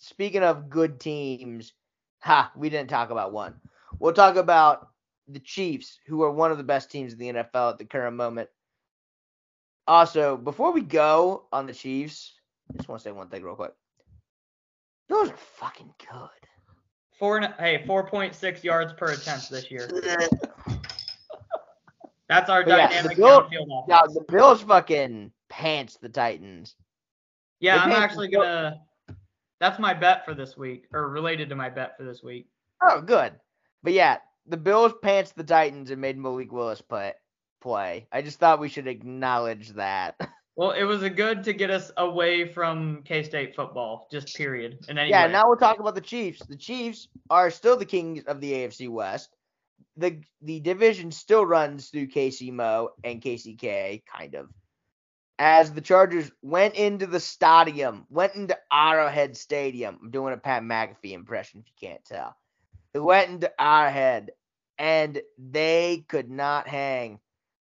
[0.00, 1.72] Speaking of good teams,
[2.20, 3.54] ha, we didn't talk about one.
[3.98, 4.90] We'll talk about
[5.26, 8.14] the Chiefs, who are one of the best teams in the NFL at the current
[8.14, 8.50] moment.
[9.86, 12.34] Also, before we go on the Chiefs,
[12.70, 13.72] I just want to say one thing real quick.
[15.08, 16.48] Those are fucking good.
[17.18, 19.88] Four and hey, four point six yards per attempt this year.
[22.28, 26.76] That's our But yeah, the dynamic Bill- downfield Yeah, the Bills fucking pants the Titans.
[27.60, 28.80] Yeah, they I'm actually gonna.
[29.60, 32.48] That's my bet for this week, or related to my bet for this week.
[32.82, 33.32] Oh, good.
[33.82, 37.14] But yeah, the Bills pants the Titans and made Malik Willis play.
[37.60, 38.06] Play.
[38.12, 40.14] I just thought we should acknowledge that.
[40.58, 44.84] Well, it was a good to get us away from K State football, just period.
[44.88, 46.44] And anyway, Yeah, now we'll talk about the Chiefs.
[46.44, 49.36] The Chiefs are still the kings of the AFC West.
[49.98, 54.48] The the division still runs through KC Mo and KCK, kind of.
[55.38, 59.96] As the Chargers went into the stadium, went into Arrowhead Stadium.
[60.02, 62.34] I'm doing a Pat McAfee impression if you can't tell.
[62.94, 64.32] They went into Arrowhead
[64.76, 67.20] and they could not hang.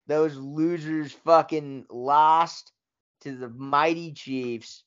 [0.07, 2.73] Those losers fucking lost
[3.21, 4.83] to the mighty Chiefs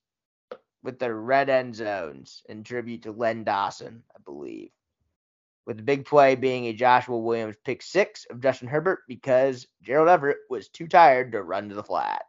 [0.83, 4.71] with their red end zones in tribute to Len Dawson, I believe.
[5.67, 10.09] With the big play being a Joshua Williams pick six of Justin Herbert because Gerald
[10.09, 12.23] Everett was too tired to run to the flat.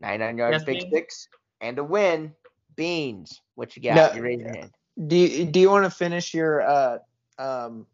[0.00, 0.94] 99 yards Yes, pick Beans?
[0.94, 1.28] six
[1.60, 2.34] and a win.
[2.76, 3.96] Beans, what you got?
[3.96, 4.70] No, you raise your hand.
[5.06, 6.98] Do you, do you want to finish your uh
[7.38, 7.86] um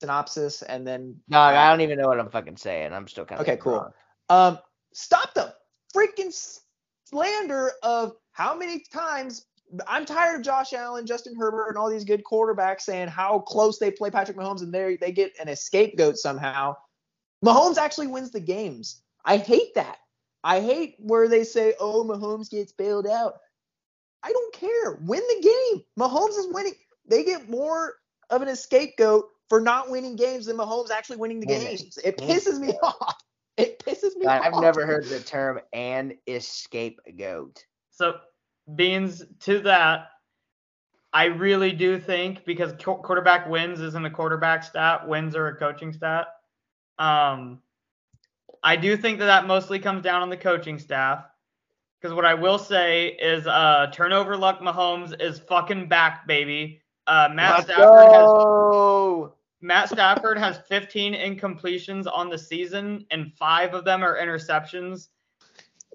[0.00, 2.92] synopsis and then No, I don't even know what I'm fucking saying.
[2.92, 3.90] I'm still kind of Okay, cool.
[4.28, 4.58] um
[4.92, 5.54] stop the
[5.96, 6.60] freaking
[7.04, 9.46] slander of how many times
[9.86, 13.78] I'm tired of Josh Allen, Justin Herbert, and all these good quarterbacks saying how close
[13.78, 16.76] they play Patrick Mahomes and they they get an scapegoat somehow.
[17.44, 19.02] Mahomes actually wins the games.
[19.24, 19.98] I hate that.
[20.44, 23.34] I hate where they say, "Oh, Mahomes gets bailed out."
[24.22, 24.98] I don't care.
[25.02, 25.84] Win the game.
[25.98, 26.74] Mahomes is winning.
[27.08, 27.94] They get more
[28.30, 31.98] of an scapegoat for not winning games than Mahomes actually winning the games.
[32.02, 32.18] It.
[32.18, 33.16] pisses me off.
[33.56, 34.42] It pisses me off.
[34.44, 37.64] I've never heard the term and escape goat.
[37.90, 38.16] So,
[38.74, 40.10] Beans, to that,
[41.12, 45.92] I really do think because quarterback wins isn't a quarterback stat, wins are a coaching
[45.92, 46.28] stat.
[46.98, 47.62] Um,
[48.62, 51.24] I do think that that mostly comes down on the coaching staff.
[51.98, 56.82] Because what I will say is, uh, turnover luck Mahomes is fucking back, baby.
[57.06, 59.34] Uh, Matt Let's Stafford has go!
[59.60, 65.08] Matt Stafford has 15 incompletions on the season, and five of them are interceptions.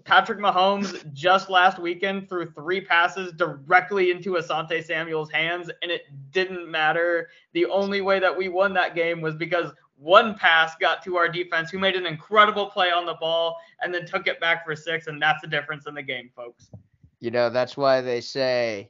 [0.04, 6.04] Patrick Mahomes just last weekend threw three passes directly into Asante Samuel's hands, and it
[6.32, 7.30] didn't matter.
[7.54, 11.30] The only way that we won that game was because one pass got to our
[11.30, 14.76] defense, who made an incredible play on the ball and then took it back for
[14.76, 16.72] six, and that's the difference in the game, folks.
[17.20, 18.90] You know, that's why they say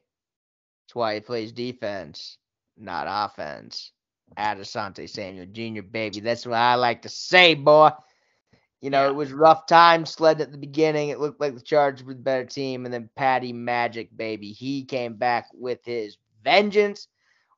[0.86, 2.38] it's why he plays defense,
[2.78, 3.92] not offense.
[4.38, 6.20] At Asante Samuel Jr., baby.
[6.22, 7.90] That's what I like to say, boy.
[8.82, 9.10] You know, Yeah.
[9.10, 11.10] it was rough time sled at the beginning.
[11.10, 14.52] It looked like the Chargers were the better team, and then Patty Magic, baby.
[14.52, 17.08] He came back with his vengeance,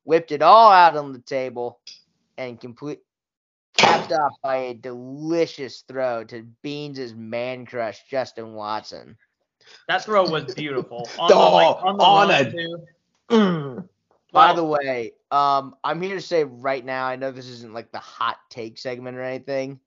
[0.03, 1.80] whipped it all out on the table,
[2.38, 2.99] and complete
[3.78, 9.17] capped off by a delicious throw to Beans' man crush, Justin Watson.
[9.88, 11.07] That throw was beautiful.
[11.19, 13.88] On the, Oh, like, on the on a- Mm.
[14.34, 17.73] By Well, the way, um, I'm here to say right now, I know this isn't
[17.73, 19.79] like the hot take segment or anything,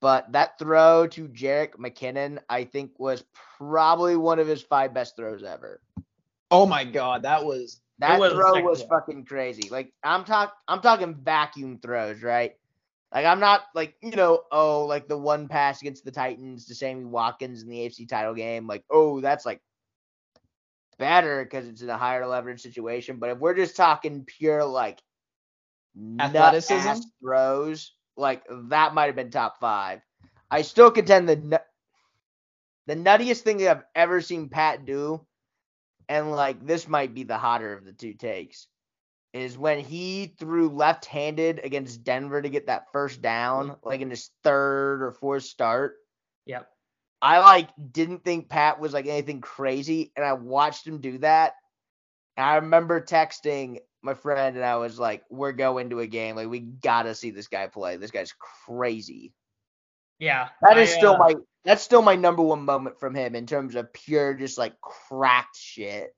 [0.00, 3.24] but that throw to Jerick McKinnon, I think, was
[3.58, 5.80] probably one of his five best throws ever.
[6.52, 9.68] Oh my god, that was That was throw was fucking crazy.
[9.68, 12.54] Like I'm talk, I'm talking vacuum throws, right?
[13.12, 16.76] Like I'm not like you know, oh, like the one pass against the Titans to
[16.76, 19.60] Sammy Watkins in the AFC title game, like oh, that's like
[20.98, 23.18] better because it's in a higher leverage situation.
[23.18, 25.00] But if we're just talking pure like
[26.20, 27.00] Athleticism?
[27.22, 30.00] throws, like that might have been top five.
[30.50, 31.62] I still contend the
[32.86, 35.26] the nuttiest thing I've ever seen Pat do,
[36.08, 38.66] and like this might be the hotter of the two takes,
[39.34, 44.30] is when he threw left-handed against Denver to get that first down, like in his
[44.42, 45.96] third or fourth start.
[46.46, 46.68] Yep.
[47.20, 51.54] I like didn't think Pat was like anything crazy, and I watched him do that.
[52.36, 56.36] And I remember texting my friend, and I was like, "We're going to a game.
[56.36, 57.96] Like we gotta see this guy play.
[57.96, 58.32] This guy's
[58.66, 59.32] crazy."
[60.18, 60.48] Yeah.
[60.62, 63.46] That is I, still uh, my that's still my number one moment from him in
[63.46, 66.14] terms of pure just like cracked shit.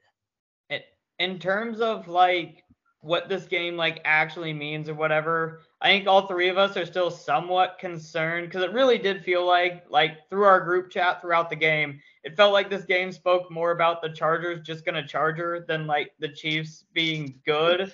[0.68, 0.84] it,
[1.18, 2.64] in terms of like
[3.03, 5.61] what this game like actually means or whatever.
[5.80, 9.46] I think all three of us are still somewhat concerned because it really did feel
[9.46, 13.51] like like through our group chat throughout the game it felt like this game spoke
[13.51, 17.92] more about the chargers just gonna charger than like the chiefs being good.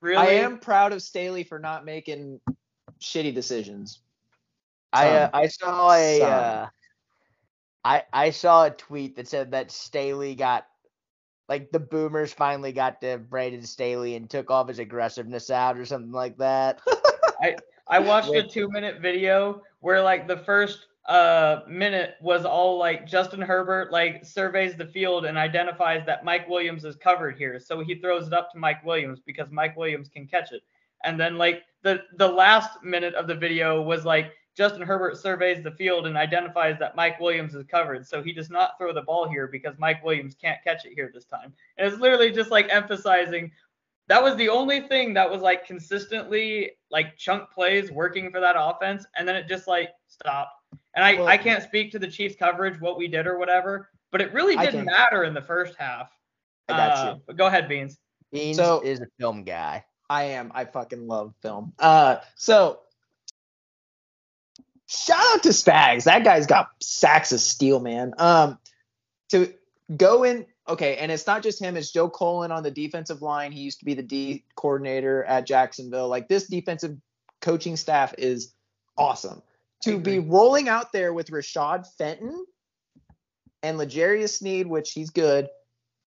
[0.00, 0.16] Really?
[0.16, 2.40] I am proud of Staley for not making
[3.00, 4.00] shitty decisions.
[4.92, 6.66] I uh, I saw a uh,
[7.84, 10.66] I I saw a tweet that said that Staley got
[11.48, 15.78] like the boomers finally got to Brandon Staley and took all of his aggressiveness out
[15.78, 16.80] or something like that.
[17.40, 17.56] I
[17.88, 23.06] I watched a two minute video where like the first uh minute was all like
[23.06, 27.58] Justin Herbert like surveys the field and identifies that Mike Williams is covered here.
[27.58, 30.62] So he throws it up to Mike Williams because Mike Williams can catch it.
[31.04, 35.62] And then like the the last minute of the video was like Justin Herbert surveys
[35.62, 38.04] the field and identifies that Mike Williams is covered.
[38.04, 41.12] So he does not throw the ball here because Mike Williams can't catch it here
[41.14, 41.54] this time.
[41.76, 43.52] And it's literally just like emphasizing
[44.08, 48.56] that was the only thing that was like consistently like chunk plays working for that
[48.58, 50.52] offense and then it just like stopped
[50.96, 53.90] and i Well- i can't speak to the chiefs coverage what we did or whatever
[54.10, 56.08] but it really didn't matter in the first half
[56.70, 57.22] I got Uh, you.
[57.26, 57.98] but go ahead beans
[58.32, 59.84] Beans So- is a film guy.
[60.10, 60.50] I am.
[60.54, 61.74] I fucking love film.
[61.78, 62.80] Uh, so
[64.88, 66.04] shout out to Spags.
[66.04, 68.14] That guy's got sacks of steel, man.
[68.18, 68.58] Um,
[69.30, 69.52] to
[69.94, 70.46] go in.
[70.68, 71.76] Okay, and it's not just him.
[71.76, 73.52] It's Joe Cullen on the defensive line.
[73.52, 76.08] He used to be the D coordinator at Jacksonville.
[76.08, 76.98] Like this defensive
[77.40, 78.52] coaching staff is
[78.96, 79.42] awesome.
[79.84, 82.44] To be rolling out there with Rashad Fenton
[83.62, 85.48] and L'Jarius Sneed, which he's good,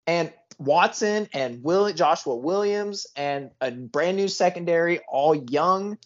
[0.08, 5.98] and Watson and Will Joshua Williams and a brand new secondary, all young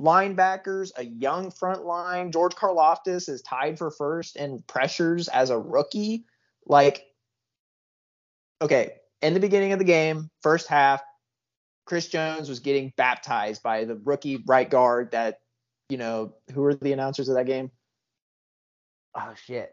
[0.00, 2.32] linebackers, a young front line.
[2.32, 6.24] George Karlaftis is tied for first in pressures as a rookie.
[6.66, 7.04] Like,
[8.60, 11.02] okay, in the beginning of the game, first half,
[11.86, 15.40] Chris Jones was getting baptized by the rookie right guard that,
[15.88, 17.70] you know, who were the announcers of that game?
[19.14, 19.72] Oh shit.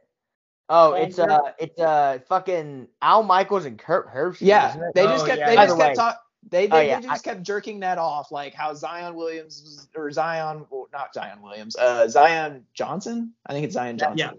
[0.70, 4.42] Oh, it's uh it's uh fucking Al Michaels and Kirk Herbstreit.
[4.42, 4.92] Yeah, isn't it?
[4.96, 5.50] they just Oh, kept yeah.
[5.50, 6.14] they just kept way-
[6.44, 9.62] talk, they Oh, they, yeah, they just kept jerking that off, like how Zion Williams
[9.64, 13.34] was, or Zion, well, not Zion Williams, uh, Zion Johnson.
[13.46, 14.38] I think it's Zion Johnson.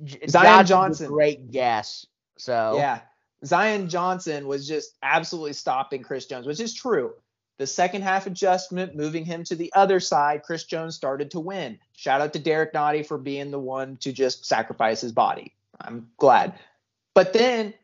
[0.00, 0.26] Yeah.
[0.28, 1.08] Zion Johnson.
[1.08, 2.06] Great guess.
[2.36, 3.00] So Yeah.
[3.44, 7.12] Zion Johnson was just absolutely stopping Chris Jones, which is true.
[7.58, 11.78] The second half adjustment, moving him to the other side, Chris Jones started to win.
[11.92, 15.52] Shout out to Derrick Nnadi for being the one to just sacrifice his body.
[15.80, 16.54] I'm glad.
[17.14, 17.74] But then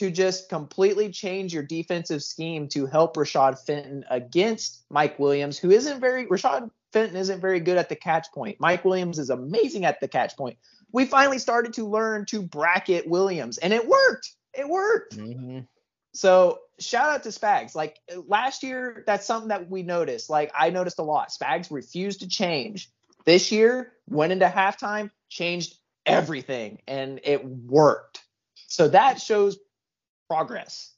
[0.00, 5.70] to just completely change your defensive scheme to help Rashad Fenton against Mike Williams, who
[5.70, 8.58] isn't very Rashad Fenton isn't very good at the catch point.
[8.58, 10.56] Mike Williams is amazing at the catch point.
[10.90, 14.30] We finally started to learn to bracket Williams, and it worked.
[14.54, 15.18] It worked.
[15.18, 15.66] Mhm.
[16.14, 17.74] So shout out to Spags.
[17.74, 20.30] Like last year, that's something that we noticed.
[20.30, 21.28] Like I noticed a lot.
[21.28, 22.90] Spags refused to change.
[23.26, 25.74] This year, went into halftime, changed
[26.06, 28.22] everything, and it worked.
[28.66, 29.58] So that shows
[30.30, 30.92] progress.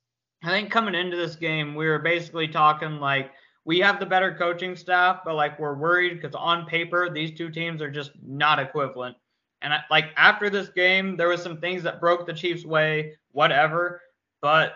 [0.45, 3.31] I think coming into this game, we were basically talking like
[3.65, 7.49] we have the better coaching staff, but like we're worried because on paper these two
[7.49, 9.17] teams are just not equivalent.
[9.63, 13.15] And I, like after this game, there was some things that broke the Chiefs' way,
[13.31, 14.03] whatever.
[14.43, 14.75] But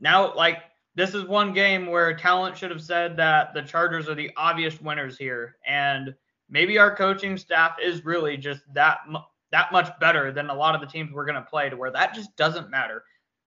[0.00, 0.60] now, like
[0.94, 4.80] this is one game where talent should have said that the Chargers are the obvious
[4.80, 6.14] winners here, and
[6.48, 9.18] maybe our coaching staff is really just that mu-
[9.50, 11.90] that much better than a lot of the teams we're going to play, to where
[11.90, 13.02] that just doesn't matter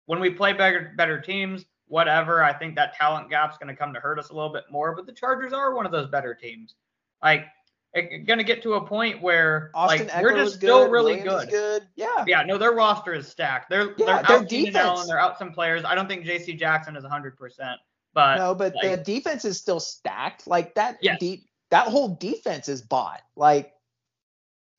[0.06, 3.92] when we play better better teams, whatever, I think that talent gap's going to come
[3.94, 4.94] to hurt us a little bit more.
[4.94, 6.74] But the Chargers are one of those better teams.
[7.22, 7.46] Like,
[7.92, 11.16] it, to get to a point where Austin like Ekeler we're just still good, really
[11.22, 11.50] Williams good.
[11.50, 11.88] good.
[11.96, 12.24] Yeah.
[12.26, 13.68] Yeah, no, their roster is stacked.
[13.68, 15.84] They're Yeah, they're out defense- Allen, they're out some players.
[15.84, 16.54] I don't think J.C.
[16.54, 17.80] Jackson is 100, percent
[18.12, 20.46] but no, but the defense is still stacked.
[20.46, 21.18] Like that Yes.
[21.20, 23.72] deep that whole defense is bought, like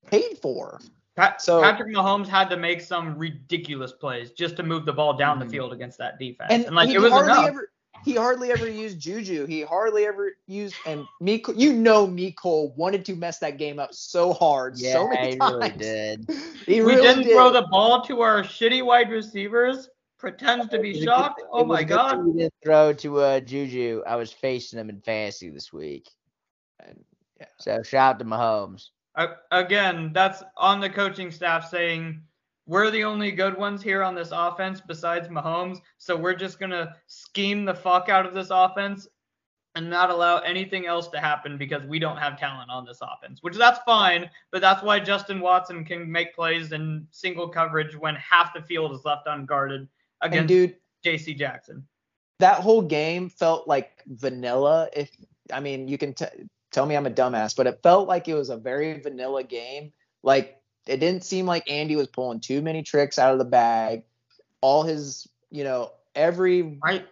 [0.08, 0.80] paid for.
[1.16, 5.14] Pat, so- Patrick Mahomes had to make some ridiculous plays just to move the ball
[5.14, 5.44] down Mhm.
[5.44, 7.48] the field against that defense, And, and, like it was hardly enough.
[7.48, 7.72] ever
[8.04, 9.46] he hardly ever used Juju.
[9.46, 11.54] He hardly ever used and Mecole.
[11.56, 15.36] You know, Mecole wanted to mess that game up so hard, Yeah, so many he
[15.38, 15.54] times.
[15.54, 16.26] really did.
[16.66, 17.34] He we really didn't did.
[17.34, 19.88] throw the ball to our shitty wide receivers.
[20.18, 21.42] Pretends to be was a shocked.
[21.42, 22.12] good- Oh it my god.
[22.16, 24.02] thing We didn't throw to uh, Juju.
[24.08, 26.10] I was facing him in fantasy this week.
[26.80, 27.04] And,
[27.40, 27.48] Yeah.
[27.60, 28.90] So shout out to Mahomes.
[29.52, 32.22] Again, that's on the coaching staff saying
[32.66, 35.80] we're the only good ones here on this offense besides Mahomes.
[35.98, 39.08] So we're just gonna scheme the fuck out of this offense
[39.76, 43.40] and not allow anything else to happen because we don't have talent on this offense.
[43.42, 48.16] Which that's fine, but that's why Justin Watson can make plays in single coverage when
[48.16, 49.88] half the field is left unguarded
[50.22, 51.34] against dude, J.C.
[51.34, 51.86] Jackson.
[52.40, 54.90] that whole game felt like vanilla.
[54.96, 55.10] If
[55.52, 56.26] I mean, you can t-
[56.72, 59.92] tell me I'm a dumbass, but it felt like it was a very vanilla game.
[60.24, 64.04] Like it didn't seem like Andy was pulling too many tricks out of the bag.
[64.62, 67.06] All his, you know, every Right.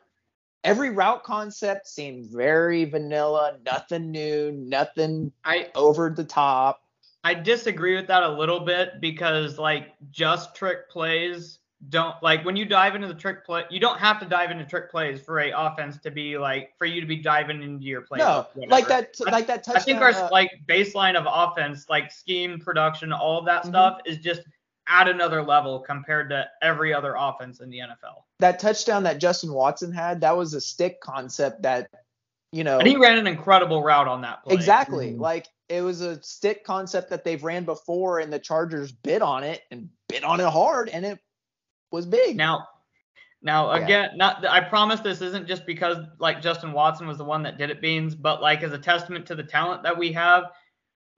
[0.64, 6.82] every route concept seemed very vanilla, nothing new, nothing I over the top.
[7.24, 12.58] I disagree with that a little bit because like just trick plays don't like when
[12.58, 15.40] you dive into the trick play you don't have to dive into trick plays for
[15.40, 18.18] a offense to be like for you to be diving into your play.
[18.18, 19.82] no, like that, I- like that touchdown.
[19.82, 23.70] I think our uh, like baseline of offense, like scheme, production, all of that Mhm.
[23.70, 24.42] stuff is just
[24.88, 28.26] at another level compared to every other offense in the NFL.
[28.40, 31.90] that touchdown that Justin Watson had, that was a stick concept that,
[32.52, 34.54] you know, And he ran an incredible route on that play.
[34.56, 35.12] Exactly.
[35.14, 35.20] Mhm.
[35.20, 39.44] Like it was a stick concept that they've ran before, and the Chargers bit on
[39.46, 41.20] it and bit on it hard, and it
[41.92, 42.36] was big.
[42.36, 42.68] Now,
[43.42, 43.84] now Yeah.
[43.84, 47.58] again, not I promise this isn't just because like Justin Watson was the one that
[47.58, 50.52] did it, beans, but like as a testament to the talent that we have,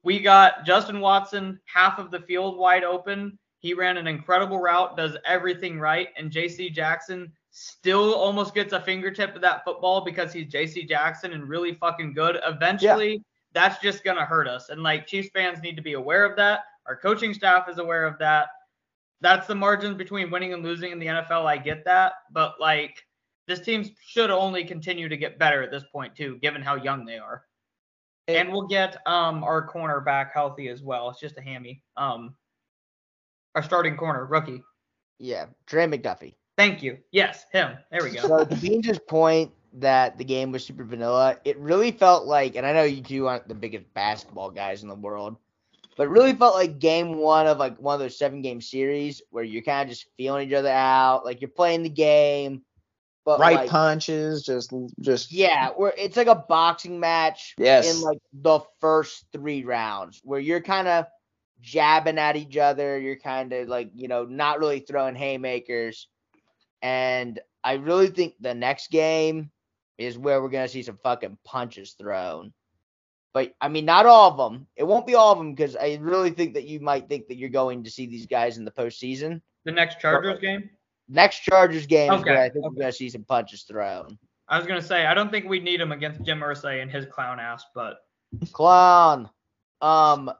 [0.04, 3.38] we got Justin Watson half of the field wide open.
[3.60, 6.72] He ran an incredible route, does everything right, and J.C.
[6.72, 10.86] Jackson still almost gets a fingertip of that football because he's J.C.
[10.86, 12.40] Jackson and really fucking good.
[12.46, 16.36] Eventually, that's just gonna hurt us, and like Chiefs fans need to be aware of
[16.38, 16.62] that.
[16.88, 18.48] Our coaching staff is aware of that
[19.22, 21.46] that's the margin between winning and losing in the NFL.
[21.46, 23.06] I get that, but like
[23.48, 27.06] this team should only continue to get better at this point too, given how young
[27.06, 27.44] they are.
[28.28, 31.10] It- and we'll get um our corner back healthy as well.
[31.10, 31.84] It's just a hammy.
[31.98, 32.36] Um,
[33.56, 34.64] our starting corner rookie.
[35.20, 36.36] Yeah, Trent McDuffie.
[36.58, 36.98] Thank you.
[37.12, 37.78] Yes, him.
[37.92, 38.22] There we go.
[38.22, 42.66] So to Beans' point that the game was super vanilla, it really felt like, and
[42.66, 45.38] I know you two aren't the biggest basketball guys in the world,
[45.98, 49.22] but it really felt like game one of like one of those seven game series
[49.30, 52.64] where you're kind of just feeling each other out, like you're playing the game,
[53.26, 57.94] but right like, punches, just just yeah, where it's like a boxing match Yes.
[57.94, 61.06] in like the first three rounds where you're kind of
[61.62, 66.08] jabbing at each other, you're kind of like you know not really throwing haymakers,
[66.82, 69.52] and I really think the next game
[69.98, 72.54] is where we're gonna see some fucking punches thrown.
[73.34, 74.68] But I mean, not all of them.
[74.76, 77.38] It won't be all of them because I really think that you might think that
[77.38, 79.42] you're going to see these guys in the postseason.
[79.64, 80.70] The next Chargers game.
[81.08, 82.74] Next Chargers game is where Okay, I think okay.
[82.76, 84.18] we're gonna see some punches thrown.
[84.48, 87.06] I was gonna say I don't think we need him against Jim Irsay and his
[87.06, 88.00] clown ass, but
[88.54, 89.30] Clown.
[89.82, 90.32] Um,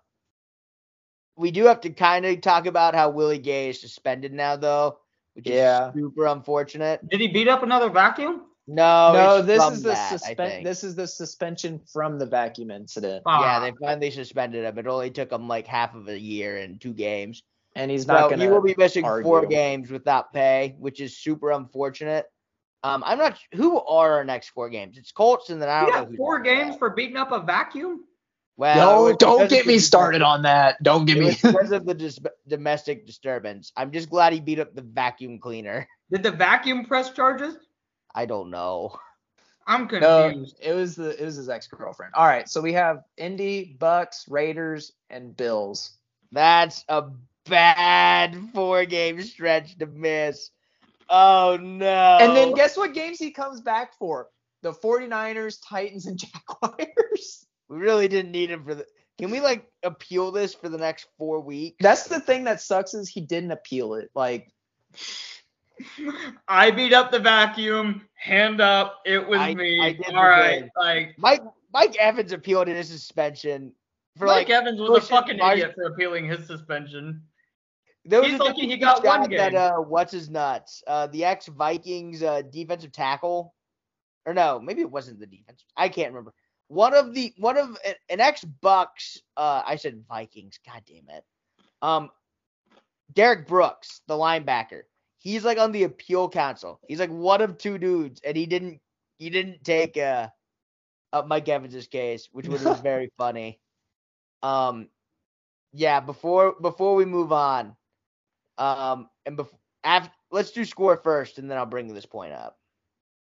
[1.38, 5.00] we do have to kind of talk about how Willie Gay is suspended now, though,
[5.34, 5.90] which Yeah.
[5.90, 7.08] is super unfortunate.
[7.10, 8.44] did he beat up another vacuum?
[8.74, 13.22] No, no, this is the that, I This is the suspension from the vacuum incident,
[13.28, 14.78] Yeah, Ah, they finally suspended him.
[14.78, 17.44] It only took him like half of a year and two games.
[17.76, 18.44] and he's So not gonna.
[18.44, 22.28] he will be missing four games without pay, which is super unfortunate.
[22.84, 24.98] Um, I'm not who are our next four games.
[24.98, 26.80] It's Colts, and then I don't know got who's four games that.
[26.80, 28.06] for beating up a vacuum.
[28.56, 30.82] Well, it Don't was don't because get me started on that.
[30.82, 31.32] Don't get me.
[31.32, 33.74] because of the dis- domestic disturbance.
[33.76, 35.88] I'm just glad he beat up the vacuum cleaner.
[36.10, 37.58] Did the vacuum press charges?
[38.16, 38.98] I don't know.
[39.68, 40.58] I'm No, confused.
[40.62, 42.14] it was the it was his ex girlfriend.
[42.16, 45.92] All right, so we have Indy, Bucks, Raiders, and Bills.
[46.32, 47.06] That's a
[47.46, 50.50] bad four game stretch to miss.
[51.10, 52.18] Oh no.
[52.22, 54.30] And then guess what games he comes back for?
[54.64, 56.18] The 49ers, Titans, and
[56.70, 57.46] Jaguars.
[57.68, 58.86] we really didn't need him for the.
[59.18, 61.78] Can we like appeal this for the next four weeks?
[61.80, 64.10] That's the thing that sucks is he didn't appeal it.
[64.16, 64.50] Like
[66.48, 68.08] I beat up the vacuum.
[68.16, 69.02] Hand up.
[69.06, 69.80] It was I- me.
[69.82, 70.70] I All right.
[70.78, 71.42] Like Mike
[71.74, 73.74] Mike Evans appealed in his suspension
[74.18, 77.22] for Mike like Evans was a fucking idiot for appealing his suspension.
[78.04, 79.62] There was He's lucky he got one shot That, game.
[79.62, 80.84] uh, what's his nuts?
[80.88, 83.54] Uh, the ex Vikings uh, defensive tackle,
[84.26, 85.64] or no, maybe it wasn't the defense.
[85.78, 86.34] I can't remember.
[86.68, 89.20] One of the one of an- an ex Bucks.
[89.38, 90.60] Uh, I said Vikings.
[90.66, 91.24] God damn it.
[91.82, 92.10] Um,
[93.14, 94.84] Derrick Brooks, the linebacker.
[95.22, 96.80] He's like on the appeal council.
[96.88, 98.80] He's like one of two dudes, and he didn't.
[99.20, 100.30] he didn't take uh,
[101.14, 103.60] uh Mike Evans's case, which would have been very funny.
[104.42, 104.90] Um,
[105.74, 106.00] yeah.
[106.00, 107.76] Before before we move on,
[108.58, 112.58] um, and before after, let's do score first, and then I'll bring this point up.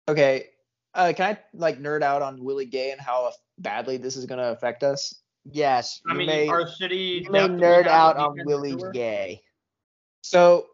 [0.09, 0.47] Okay.
[0.95, 4.39] Uh, can I like nerd out on Willie Gay and how badly this is going
[4.39, 5.15] to affect us?
[5.51, 7.25] Yes, I you mean, may, our shitty.
[7.25, 8.93] you may nerd out on on defense Willie's tour.
[8.93, 9.43] gay.
[10.23, 10.67] So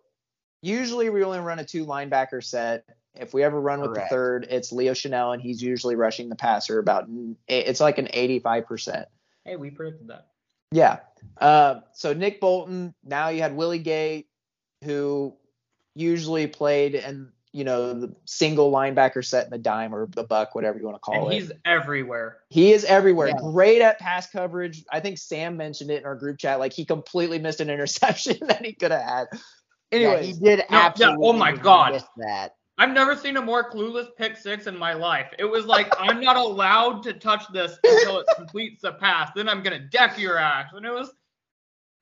[0.62, 2.84] usually we only run a two linebacker set.
[3.14, 4.10] If we ever run with Correct.
[4.10, 7.08] the third, it's Leo Chenal, and he's usually rushing the passer about
[7.48, 9.06] it's like an 85%.
[9.44, 10.28] Hey, we predicted that.
[10.70, 10.98] Yeah.
[11.40, 14.26] Uh, so Nick Bolton, now you had Willie Gay,
[14.84, 15.34] who
[15.94, 20.54] usually played in, you know, the single linebacker set in the dime or the buck,
[20.54, 21.40] whatever you want to call And it.
[21.40, 22.38] he's everywhere.
[22.50, 23.28] He is everywhere.
[23.28, 23.38] Yeah.
[23.40, 24.84] Great at pass coverage.
[24.92, 26.60] I think Sam mentioned it in our group chat.
[26.60, 29.26] Like he completely missed an interception that he could have had.
[29.92, 31.28] Yeah, he did No, yeah, oh absolutely.
[31.28, 32.02] oh my God.
[32.18, 32.54] that.
[32.80, 35.32] I've never seen a more clueless pick six in my life.
[35.38, 39.30] It was like I'm not allowed to touch this until it completes the pass.
[39.34, 40.72] Then I'm gonna deck your ass.
[40.74, 41.12] And it was,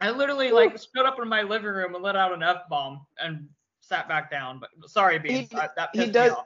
[0.01, 3.07] I literally like stood up in my living room and let out an f bomb
[3.19, 3.49] and
[3.81, 4.61] sat back down.
[4.61, 6.45] But sorry, Beans, He- I- that he does- me off.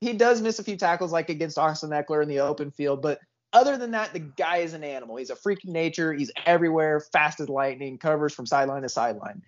[0.00, 3.20] he does miss a few tackles like against Austin Ekeler in the open field, but
[3.52, 5.16] other than that, the guy is an animal.
[5.16, 6.12] He's a freak of nature.
[6.12, 9.42] He's everywhere, fast as lightning, covers from sideline to sideline.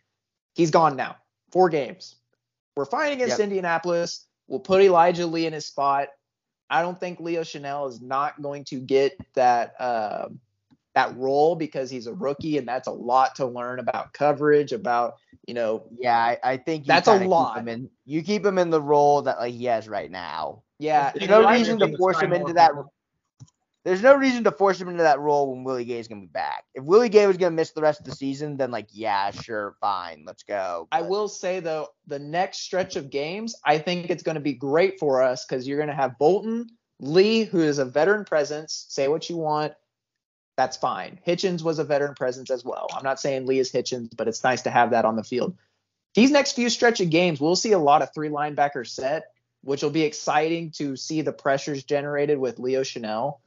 [0.54, 1.16] He's gone now.
[1.52, 2.16] Four games.
[2.76, 3.44] We're fighting against Yep.
[3.44, 4.26] Indianapolis.
[4.48, 6.08] We'll put Elijah Lee in his spot.
[6.68, 10.28] I don't think Leo Chenal is not going to get that uh,
[10.94, 15.14] that role because he's a rookie and that's a lot to learn about coverage, about
[15.46, 17.58] you know, Yeah, I, I think you That's a kinda keep lot.
[17.58, 20.62] Him in, you keep him in the role that like he has right now.
[20.78, 21.10] yeah.
[21.12, 22.70] There's no reason to force him into that.
[22.70, 22.92] people.
[23.84, 26.26] There's no reason to force him into that role when Willie Gay is gonna be
[26.26, 26.64] back.
[26.74, 29.76] If Willie Gay was gonna miss the rest of the season, then like yeah, sure,
[29.80, 30.88] fine, let's go.
[30.92, 34.52] I will say though, the next stretch of games, I think it's going to be
[34.52, 38.86] great for us because you're going to have Bolton, Lee, who is a veteran presence.
[38.88, 39.72] Say what you want,
[40.60, 41.18] that's fine.
[41.26, 42.86] Hitchens was a veteran presence as well.
[42.94, 45.56] I'm not saying Lee is Hitchens, but it's nice to have that on the field.
[46.14, 49.32] These next few stretch of games, we'll see a lot of three linebacker set,
[49.62, 53.38] which will be exciting to see the pressures generated with Leo Chenal.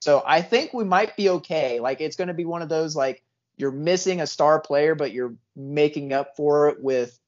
[0.00, 1.78] So I think we might be okay.
[1.80, 3.22] Like it's going to be one of those like
[3.56, 7.18] you're missing a star player, but you're making up for it with,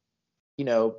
[0.57, 0.97] you know,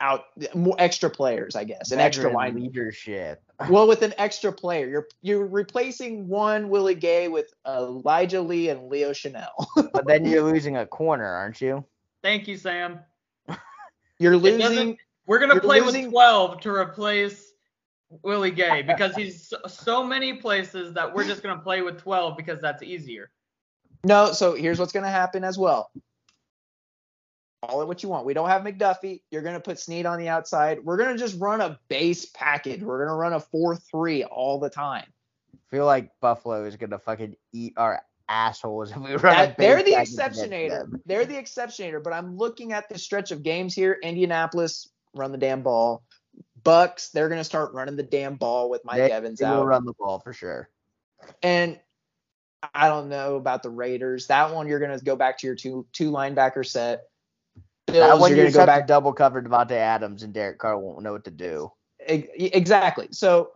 [0.00, 2.54] out more extra players, I guess, an extra line.
[2.54, 3.42] leadership.
[3.68, 8.88] Well, with an extra player, you're you're replacing one Willie Gay with Elijah Lee and
[8.88, 9.66] Leo Chenal.
[9.92, 11.84] but then you're losing a corner, aren't you?
[12.22, 13.00] Thank you, Sam.
[14.20, 14.96] you're losing.
[15.26, 17.47] We're gonna play losing- with 12 to replace
[18.22, 22.36] Willie Gay because he's so, so many places that we're just gonna play with 12
[22.36, 23.30] because that's easier.
[24.04, 25.90] No, so here's what's going to happen as well.
[27.64, 28.24] Call it what you want.
[28.24, 29.22] We don't have McDuffie.
[29.30, 30.84] You're going to put Sneed on the outside.
[30.84, 32.82] We're going to just run a base package.
[32.82, 35.06] We're going to run a 4 3 all the time.
[35.70, 39.16] feel like Buffalo is gonna fucking eat our assholes if we run.
[39.16, 40.88] a That, they're the package exceptionator.
[41.06, 42.00] They're the exceptionator.
[42.02, 43.98] But I'm looking at the stretch of games here.
[44.02, 46.04] Indianapolis, run the damn ball.
[46.68, 49.66] Bucks, they're going to start running the damn ball with Mike They- Evans They will
[49.66, 50.68] run the ball for sure.
[51.42, 51.80] And
[52.74, 54.26] I don't know about the Raiders.
[54.26, 57.04] That one, you're going to go back to your two two linebacker set.
[57.86, 60.78] That Bills, one you're you gonna go back double cover Davante Adams and Derek Carr
[60.78, 61.72] won't know what to do.
[62.00, 63.08] Exactly.
[63.12, 63.50] So,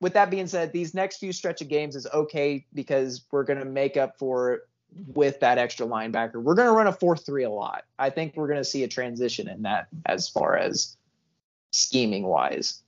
[0.00, 3.58] with that being said, these next few stretch of games is okay because we're going
[3.58, 4.60] to make up for it
[5.08, 6.40] with that extra linebacker.
[6.40, 7.84] We're going to run a 4 3 a lot.
[7.98, 10.96] I think we're going to see a transition in that as far as
[11.70, 12.82] scheming wise.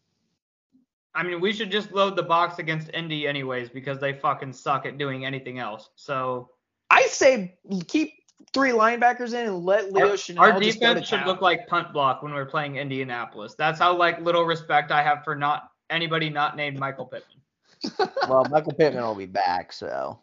[1.14, 4.86] I mean, we should just load the box against Indy anyways because they fucking suck
[4.86, 5.90] at doing anything else.
[5.96, 6.50] So
[6.88, 7.56] I say
[7.88, 8.14] keep
[8.52, 11.26] three linebackers in and let Leo our, Chenal our just go to defense should town.
[11.28, 13.54] look like punt block when we're playing Indianapolis.
[13.58, 18.08] That's how like little respect I have for not anybody not named Michael Pittman.
[18.28, 20.18] Well, Michael Pittman will be back, so.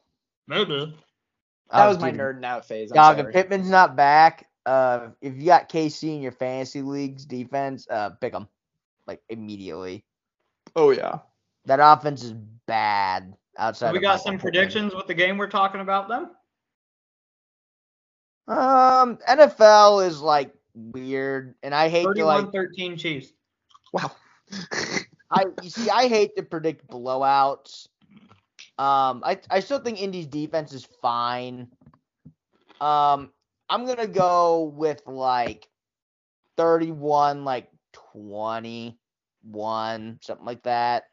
[0.48, 0.96] Maybe.
[1.72, 2.92] that Oh, was my nerding out phase.
[2.92, 3.34] I'm Dog, if.
[3.34, 8.34] Pittman's not back, uh, if you got KC in your fantasy leagues defense, uh, pick
[8.34, 8.50] them
[9.08, 10.04] like immediately.
[10.76, 11.20] Oh yeah.
[11.66, 12.34] That offense is
[12.66, 13.88] bad outside.
[13.88, 14.52] So we of got Michael some Pittman.
[14.52, 16.30] predictions with the game we're talking about then.
[18.50, 23.34] Um, NFL is like weird, and I hate to like 31-13 Chiefs.
[23.94, 24.12] Wow.
[25.32, 27.88] I you see I hate to predict blowouts.
[28.78, 31.68] Um, I I still think Indy's defense is fine.
[32.80, 33.32] Um,
[33.70, 35.68] I'm gonna go with like
[36.56, 37.70] 31, like
[38.14, 41.04] 21, something like that.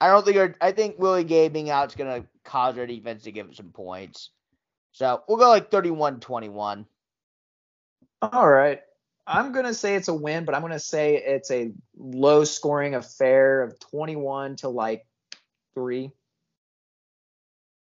[0.00, 3.24] I don't think our, I think Willie Gay being out is gonna cause our defense
[3.24, 4.30] to give us some points.
[4.92, 6.86] So we'll go like 31-21.
[8.22, 8.80] All right.
[9.26, 13.62] I'm gonna say it's a win, but I'm gonna say it's a low scoring affair
[13.62, 15.06] of 21 to like
[15.74, 16.10] three.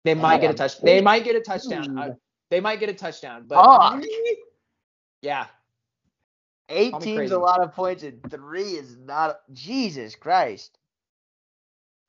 [0.05, 0.81] They might get a touch.
[0.81, 2.17] They might get a touchdown.
[2.53, 3.65] They might get a touchdown, but
[5.23, 5.47] yeah,
[6.69, 9.41] me teams, a lot of points, and three is not.
[9.55, 10.77] Jesus Christ.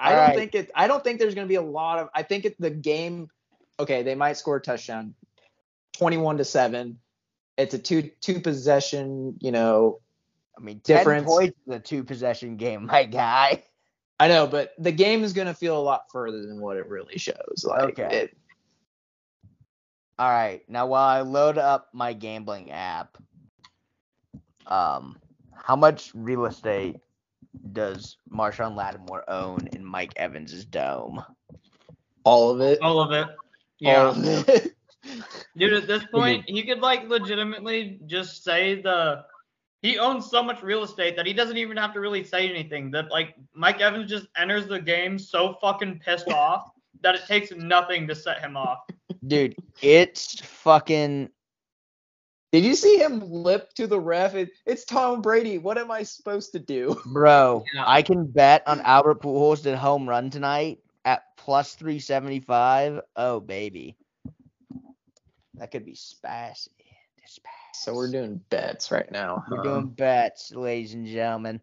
[0.01, 0.35] I All don't right.
[0.35, 0.71] think it.
[0.75, 2.09] I don't think there's gonna be a lot of.
[2.13, 3.29] I think it's the game.
[3.79, 5.15] Okay, they might score a touchdown,
[5.93, 6.99] 21 to seven.
[7.57, 9.37] It's a two two possession.
[9.39, 10.01] You know,
[10.57, 11.23] I mean, ten Difference.
[11.25, 13.63] points is a two possession game, my guy.
[14.19, 17.17] I know, but the game is gonna feel a lot further than what it really
[17.17, 17.63] shows.
[17.65, 18.23] Like, Okay.
[18.23, 18.37] it,
[20.19, 23.17] All right, now while I load up my gambling app,
[24.67, 25.17] um,
[25.53, 26.97] how much real estate
[27.71, 31.23] does Marshon Lattimore own in Mike Evans's dome?
[32.23, 32.79] all of it.
[32.81, 33.27] All of it.
[33.27, 33.31] All
[33.79, 34.09] Yeah.
[34.09, 34.75] of it.
[35.57, 39.25] Dude, at this point, he could like legitimately just say the
[39.81, 42.91] he owns so much real estate that he doesn't even have to really say anything.
[42.91, 46.72] That like Mike Evans just enters the game so fucking pissed off
[47.03, 48.79] that it takes nothing to set him off.
[49.25, 51.29] Dude, it's fucking
[52.51, 54.35] Did you see him lip to the ref?
[54.35, 55.57] It, it's Tom Brady.
[55.57, 56.99] What am I supposed to do?
[57.05, 57.63] bro.
[57.73, 57.83] Yeah.
[57.85, 63.01] I can bet on Albert Pujols to home run tonight at plus three seventy five.
[63.15, 63.95] Oh baby,
[65.55, 66.71] that could be spicy.
[67.25, 67.49] Spicy.
[67.73, 69.43] So we're doing bets right now.
[69.49, 71.59] We're doing bets, ladies and gentlemen.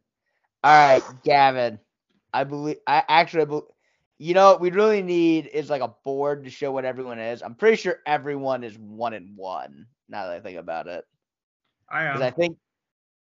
[0.65, 1.79] All right, Gavin.
[2.33, 3.69] I believe I actually bel
[4.21, 7.43] you know what we really need is like a board to show what everyone is.
[7.43, 9.87] I'm pretty sure everyone is one and one.
[10.11, 11.07] Now that I think about it,
[11.91, 12.23] I am.
[12.23, 12.59] I think,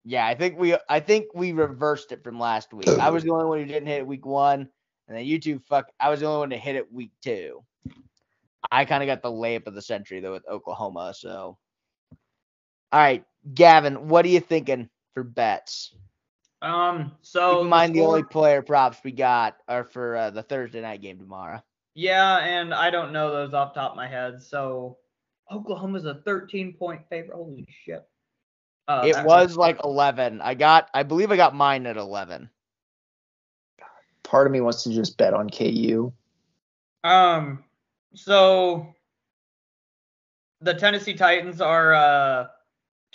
[0.05, 2.87] yeah, I think we I think we reversed it from last week.
[2.87, 4.69] I was the only one who didn't hit week one,
[5.09, 5.91] and then you two fuck.
[5.99, 7.65] I was the only one to hit it week two.
[8.71, 11.13] I kind of got the layup of the century though with Oklahoma.
[11.17, 11.57] So,
[12.93, 15.93] all right, Gavin, what are you thinking for bets?
[16.61, 17.09] Um.
[17.09, 20.43] Keep So in mind the score- only player props we got are for uh, the
[20.43, 21.61] Thursday night game tomorrow.
[21.93, 24.41] Yeah, and I don't know those off the top of my head.
[24.41, 24.97] So
[25.51, 27.35] Oklahoma's a 13 point favorite.
[27.35, 28.07] Holy shit.
[28.87, 30.41] Uh, it that- was like 11.
[30.41, 32.49] I got, I believe I got mine at 11.
[34.23, 36.11] Part of me wants to just bet on KU.
[37.03, 37.63] Um.
[38.13, 38.93] So
[40.61, 42.47] the Tennessee Titans are uh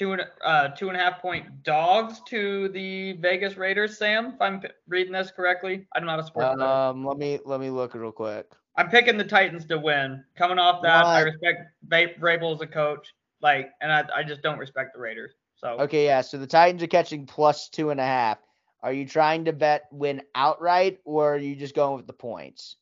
[0.02, 3.96] two and uh two and a half point dogs to the Vegas Raiders.
[3.96, 6.60] Sam, if I'm p- reading this correctly, I'm not a sports.
[6.60, 8.50] Um, let me let me look real quick.
[8.76, 10.24] I'm picking the Titans to win.
[10.36, 14.42] Coming off that, I respect Va- Vrabel as a coach, like, and I I just
[14.42, 15.34] don't respect the Raiders.
[15.54, 16.20] So Okay, yeah.
[16.20, 18.38] So the Titans are catching plus two and a half.
[18.82, 22.74] Are you trying to bet win outright, or are you just going with the points?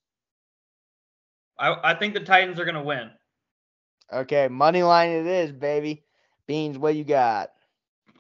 [1.59, 3.10] I I think the Titans are gonna win.
[4.10, 6.05] Okay, money line it is, baby.
[6.51, 7.52] Beans, what you got?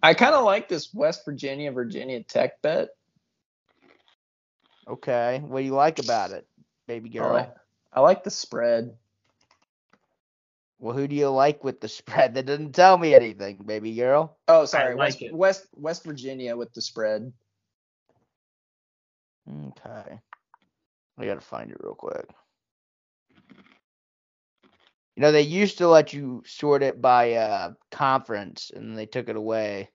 [0.04, 2.90] I kind of like this West Virginia Virginia Tech bet.
[4.86, 6.46] Okay, what do you like about it,
[6.86, 7.32] baby I girl?
[7.32, 7.54] like,
[7.92, 8.94] I like the spread.
[10.78, 12.34] Well, who do you like with the spread?
[12.34, 14.36] That doesn't tell me anything, baby girl.
[14.46, 15.34] Oh, sorry, like West, it.
[15.34, 17.32] West West Virginia with the spread.
[19.50, 20.20] Okay.
[21.18, 22.28] I gotta find it real quick.
[25.16, 29.28] You know, they used to let you sort it by uh conference and they took
[29.28, 29.90] it away.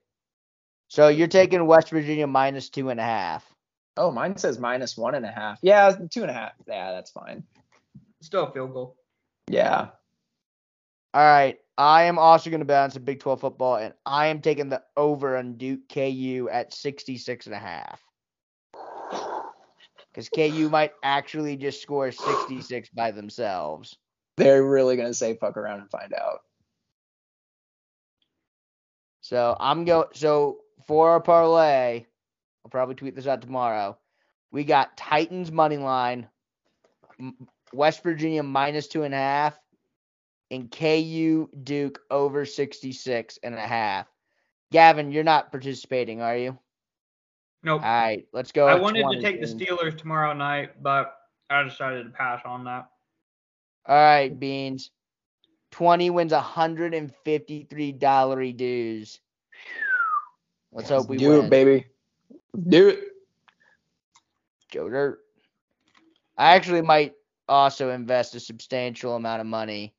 [0.88, 3.44] So you're taking West Virginia minus two and a half.
[3.96, 5.58] Oh, mine says minus one and a half.
[5.62, 6.52] Yeah, two and a half.
[6.68, 7.42] Yeah, that's fine.
[8.20, 8.96] Still a field goal.
[9.48, 9.88] Yeah.
[11.14, 11.58] All right.
[11.78, 14.82] I am also gonna bet on some Big 12 football and I am taking the
[14.96, 18.00] over on Duke KU at 66 and a half.
[20.12, 23.94] Because KU might actually just score 66 by themselves.
[24.36, 26.40] They're really gonna say fuck around and find out.
[29.20, 30.06] So I'm go.
[30.12, 32.04] So for our parlay,
[32.64, 33.98] I'll probably tweet this out tomorrow.
[34.52, 36.28] We got Titans money line,
[37.72, 39.58] West Virginia minus two and a half,
[40.50, 44.06] and KU Duke over 66 and a half.
[44.72, 46.58] Gavin, you're not participating, are you?
[47.62, 47.82] Nope.
[47.82, 48.68] All right, let's go.
[48.68, 51.16] I wanted to 20, take the Steelers tomorrow night, but
[51.50, 52.88] I decided to pass on that.
[53.88, 54.90] All right, Beans.
[55.72, 59.20] 20 wins $153 dues.
[60.72, 61.44] Let's hope we Do win.
[61.44, 61.86] it, baby.
[62.68, 63.00] Do it.
[64.70, 65.20] Joe Dirt.
[66.36, 67.14] I actually might
[67.48, 69.94] also invest a substantial amount of money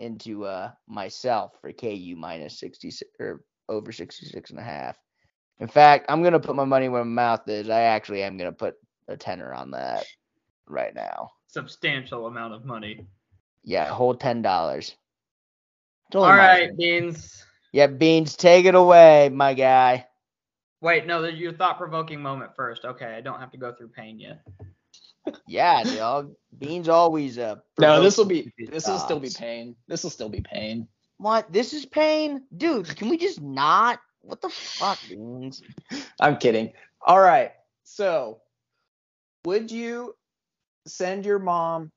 [0.00, 4.98] into uh myself for KU minus 66 or over 66 and a half.
[5.60, 7.70] In fact, I'm going to put my money where my mouth is.
[7.70, 8.74] I actually am going to put
[9.08, 10.04] a tenner on that
[10.66, 11.30] right now.
[11.54, 13.06] Substantial amount of money.
[13.62, 14.76] Yeah, whole $10.
[14.78, 14.96] It's
[16.16, 17.44] All only my- right, Beans.
[17.72, 20.08] Yeah, Beans, take it away, my guy.
[20.80, 22.84] Wait, no, your thought provoking moment first.
[22.84, 24.40] Okay, I don't have to go through pain yet.
[25.46, 26.34] Yeah, dog.
[26.58, 27.56] Beans always uh.
[27.78, 29.76] No, this will be this will still be pain.
[29.86, 30.88] This will still be pain.
[31.18, 31.52] What?
[31.52, 32.94] This is pain, dude.
[32.96, 34.00] Can we just not?
[34.22, 35.62] What the fuck, Beans?
[36.20, 36.72] I'm kidding.
[37.00, 37.52] All right.
[37.84, 38.40] So,
[39.46, 40.14] would you
[40.86, 41.90] send your mom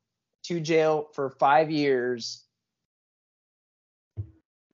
[0.44, 2.44] to jail for five years?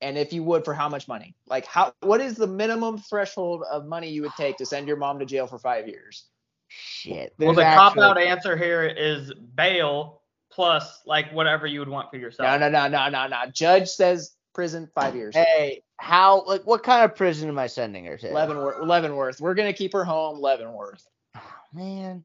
[0.01, 1.35] And if you would, for how much money?
[1.47, 1.93] Like, how?
[2.01, 5.25] What is the minimum threshold of money you would take to send your mom to
[5.25, 6.25] jail for five years?
[6.67, 7.33] Shit.
[7.37, 10.21] Well, there's the cop out answer here is bail
[10.51, 12.59] plus like whatever you would want for yourself.
[12.59, 13.51] No, no, no, no, no, no.
[13.51, 15.35] Judge says prison five years.
[15.35, 16.43] Hey, how?
[16.45, 18.33] Like, what kind of prison am I sending her to?
[18.33, 18.85] Leavenworth.
[18.85, 19.39] Leavenworth.
[19.39, 20.39] We're gonna keep her home.
[20.39, 21.05] Leavenworth.
[21.35, 21.41] Oh
[21.73, 22.23] man,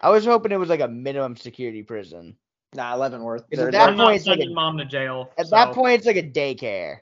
[0.00, 2.36] I was hoping it was like a minimum security prison.
[2.74, 3.44] Nah, Leavenworth.
[3.50, 5.30] They're- that I'm point, it's like a- mom to jail.
[5.36, 7.00] At that point, it's like a daycare.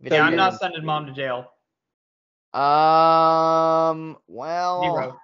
[0.00, 1.50] Yeah, I'm not sending mom to jail.
[2.52, 4.16] Um.
[4.28, 5.20] Well, Zero.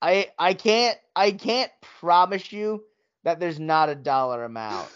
[0.00, 2.84] I I can't I can't promise you
[3.24, 4.88] that there's not a dollar amount.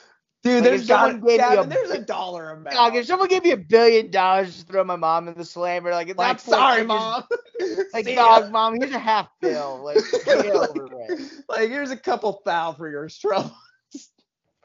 [0.46, 2.76] Dude, Like, there's someone gave me Gavin, a there's a dollar amount.
[2.76, 5.90] Dog, if someone gave me a billion dollars to throw my mom in the slammer,
[5.90, 7.24] like at like, point, sorry, just- mom.
[7.92, 9.82] Like, dog, mom, here's a half bill.
[9.82, 11.42] Like, it.
[11.48, 13.56] like, here's a couple thou for your trouble.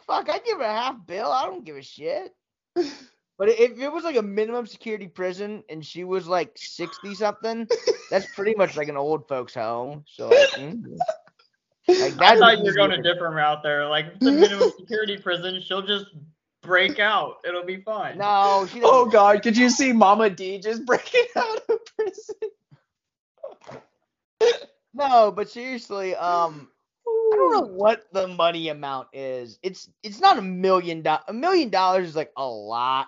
[0.05, 1.31] Fuck, I'd give her a half bill.
[1.31, 2.35] I don't give a shit.
[2.75, 7.67] But if it was like a minimum security prison and she was like 60 something,
[8.11, 10.03] that's pretty much like an old folks home.
[10.05, 10.83] So like, mm.
[11.97, 12.77] Like, I that's thought you were easy.
[12.77, 13.87] going a different route there.
[13.87, 16.05] Like if it's a minimum security prison, she'll just
[16.61, 17.37] break out.
[17.47, 18.17] It'll be fine.
[18.17, 19.09] No, she Oh doesn't.
[19.09, 22.35] God, could you see Mama D just breaking out of prison?
[24.93, 26.69] No, but seriously, um,
[27.31, 29.59] I don't know what the money amount is.
[29.63, 31.23] It's it's not a million dollars.
[31.27, 33.07] A million dollars is like a lot,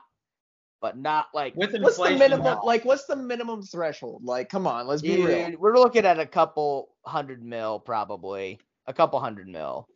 [0.83, 2.43] but not like With What's the minimum?
[2.43, 2.61] no.
[2.65, 4.25] Like, what's the minimum threshold?
[4.25, 5.55] Like, come on, let's be real.
[5.57, 8.59] We're looking at a couple hundred mil probably.
[8.85, 9.87] A couple hundred mil.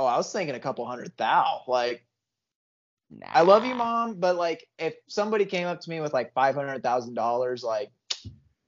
[0.00, 1.62] Oh, I was thinking a couple hundred thou.
[1.68, 2.04] Like,
[3.10, 3.26] Nah.
[3.32, 6.54] I love you, mom, but like, if somebody came up to me with like five
[6.56, 7.92] hundred thousand dollars, like,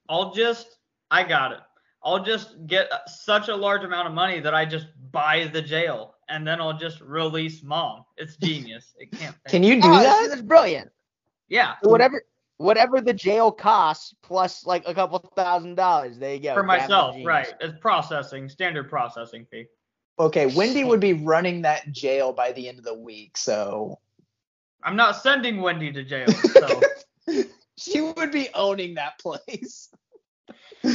[0.07, 0.77] I'll just,
[1.11, 1.59] I got it.
[2.03, 5.63] I'll just get uh, such a large amount of money that I just buy the
[5.63, 8.05] jail, and then I'll just release mom.
[8.17, 8.93] It's genius.
[8.99, 9.35] It can't.
[9.47, 10.27] can you do Oh, that?
[10.29, 10.91] That's brilliant.
[11.47, 12.23] Yeah, Whatever
[12.57, 16.17] whatever the jail costs plus like a couple thousand dollars.
[16.17, 16.53] There you go.
[16.53, 17.53] for myself, right?
[17.59, 19.65] It's processing, standard processing fee.
[20.17, 23.99] Okay, Wendy would be running that jail by the end of the week, so
[24.83, 26.81] I'm not sending Wendy to jail, so
[27.77, 29.89] she would be owning that place.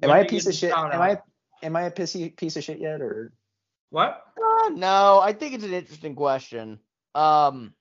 [0.00, 0.72] Am I a piece of shit?
[0.72, 0.94] Am out.
[0.94, 1.18] I
[1.62, 3.32] am I a pissy piece of shit yet or
[3.90, 4.22] what?
[4.36, 6.78] Uh, no, I think it's an interesting question.
[7.14, 7.74] Um,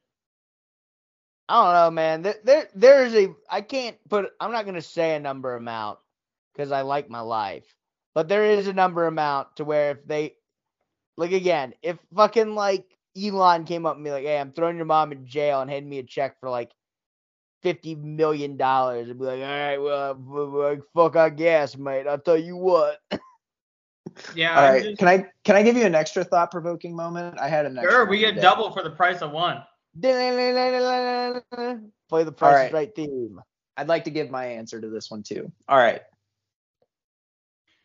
[1.50, 2.22] I don't know, man.
[2.24, 3.34] There, there, there is a.
[3.50, 4.30] I can't put.
[4.40, 6.00] I'm not gonna say a number amount
[6.54, 7.74] because I like my life,
[8.14, 10.36] but there is a number amount to where if they,
[11.16, 12.86] like again, if fucking like
[13.18, 15.90] Elon came up and be like, "Hey, I'm throwing your mom in jail and handing
[15.90, 16.72] me a check for like
[17.64, 22.08] fifty million dollars," I'd be like, "All right, well, w- w- fuck, I guess, mate.
[22.08, 23.00] I'll tell you what."
[24.36, 24.58] Yeah.
[24.58, 27.40] All I'm right, just- can I can I give you an extra thought provoking moment?
[27.40, 28.42] I had an extra sure, we get today.
[28.42, 29.62] double for the price of one.
[32.10, 32.68] Play the Price right.
[32.68, 33.42] is Right theme.
[33.78, 35.52] I'd like to give my answer to this one too.
[35.68, 36.02] All right.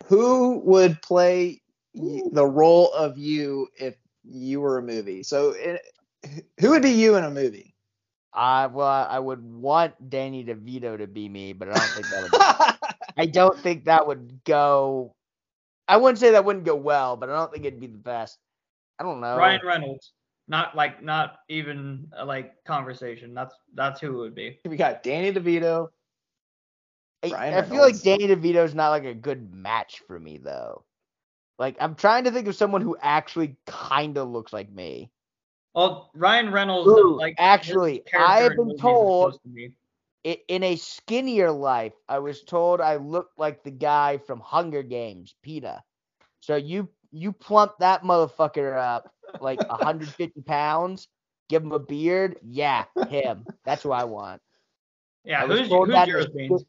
[0.07, 1.63] Who would play
[1.95, 3.95] the role of you if
[4.25, 5.23] you were a movie?
[5.23, 5.83] So, it,
[6.61, 7.75] who would be you in a movie?
[8.33, 12.23] I well, I would want Danny DeVito to be me, but I don't think that
[12.23, 12.79] would.
[13.17, 15.15] I don't think that would go.
[15.87, 18.39] I wouldn't say that wouldn't go well, but I don't think it'd be the best.
[18.99, 19.37] I don't know.
[19.37, 20.13] Ryan Reynolds.
[20.49, 23.33] Not like not even uh, like conversation.
[23.35, 24.59] That's that's who it would be.
[24.67, 25.89] we got Danny DeVito.
[27.25, 28.03] I, I feel like Reynolds.
[28.03, 30.85] Danny DeVito's not like a good match for me though.
[31.59, 35.11] Like I'm trying to think of someone who actually kind of looks like me.
[35.75, 36.91] Well, Ryan Reynolds.
[36.91, 39.73] Ooh, like actually, I have been told- to be-
[40.25, 44.83] I in a skinnier life, I was told I looked like the guy from Hunger
[44.83, 45.81] Games, Peeta.
[46.41, 51.09] So you you plump that motherfucker up like 150 pounds,
[51.49, 53.47] give him a beard, yeah, him.
[53.65, 54.41] That's who I want.
[55.25, 56.65] Yeah, I who's, who's that yours, Beans?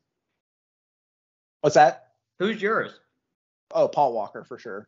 [1.62, 2.10] What's that?
[2.40, 3.00] Who's yours?
[3.72, 4.88] Oh, Paul Walker for sure.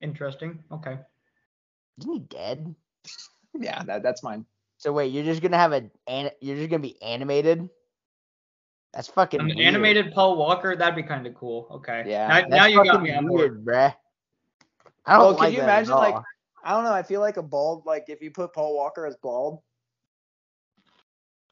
[0.00, 0.58] Interesting.
[0.70, 0.98] Okay.
[1.98, 2.74] Isn't he dead?
[3.58, 4.46] Yeah, that, that's mine.
[4.78, 7.68] So wait, you're just gonna have a an- you're just gonna be animated?
[8.92, 9.60] That's fucking An weird.
[9.60, 11.68] animated Paul Walker, that'd be kind of cool.
[11.70, 12.04] Okay.
[12.06, 13.40] Yeah, Now, That's now you got fucking me on board.
[13.40, 13.94] weird, bruh.
[15.06, 16.14] I don't Well, can like you that at imagine, like.
[16.62, 16.92] I don't know.
[16.92, 19.60] I feel like a bald, like if you put Paul Walker as bald,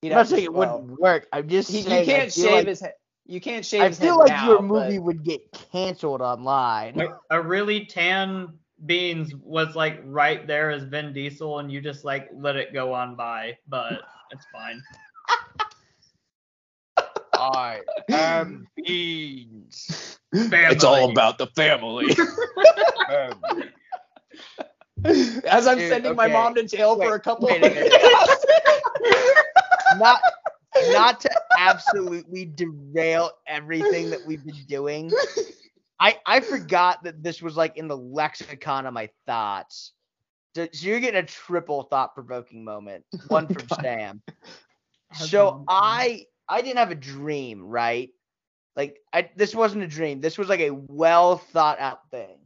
[0.02, 1.26] he'd I'm not saying it wouldn't work.
[1.32, 2.92] I'm just he- saying you can't shave like, his head.
[3.24, 5.40] You can't shave I his feel head like your movie but- would get
[5.72, 7.00] canceled online.
[7.00, 7.08] a,
[7.38, 8.48] a really tan
[8.86, 12.92] Beans was like right there as Vin Diesel, and you just like let it go
[12.92, 14.82] on by, but it's fine.
[17.38, 20.18] I am beans.
[20.32, 22.14] It's all about the family.
[23.10, 23.40] Um,
[25.46, 27.74] As I'm Dude, sending my mom to jail Wait, for a couple wait of a
[27.74, 27.92] minute.
[29.98, 30.20] not
[30.90, 35.10] not to absolutely derail everything that we've been doing.
[36.00, 39.92] I I forgot that this was like in the lexicon of my thoughts.
[40.54, 43.04] So, so you're getting a triple thought provoking moment.
[43.28, 43.78] One from God.
[43.82, 44.22] Sam.
[45.14, 48.10] So I I didn't have a dream, right?
[48.76, 50.20] Like I this wasn't a dream.
[50.20, 52.38] This was like a well thought out thing.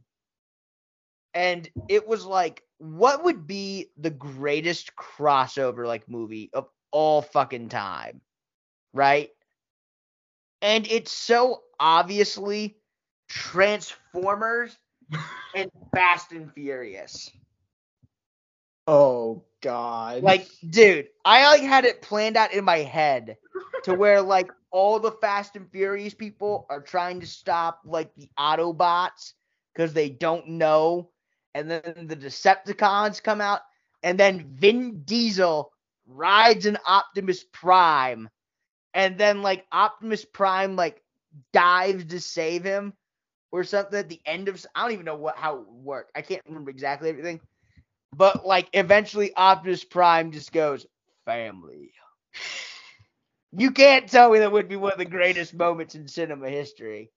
[1.33, 7.69] And it was like what would be the greatest crossover like movie of all fucking
[7.69, 8.21] time?
[8.93, 9.29] Right?
[10.61, 12.77] And it's so obviously
[13.29, 14.77] Transformers
[15.55, 17.31] and Fast and Furious.
[18.87, 20.21] Oh God.
[20.21, 23.37] Like, dude, I like had it planned out in my head
[23.83, 28.29] to where like all the Fast and Furious people are trying to stop like the
[28.37, 29.33] Autobots
[29.73, 31.09] because they don't know,
[31.55, 33.61] and then the Decepticons come out,
[34.03, 35.71] and then Vin Diesel
[36.05, 38.29] rides an Optimus Prime,
[38.93, 41.01] and then like Optimus Prime like
[41.53, 42.93] dives to save him
[43.51, 46.11] or something at the end of I don't even know what how it worked.
[46.15, 47.39] I can't remember exactly everything.
[48.15, 50.85] But like eventually Optimus Prime just goes,
[51.25, 51.91] family.
[53.51, 57.11] You can't tell me that would be one of the greatest moments in cinema history.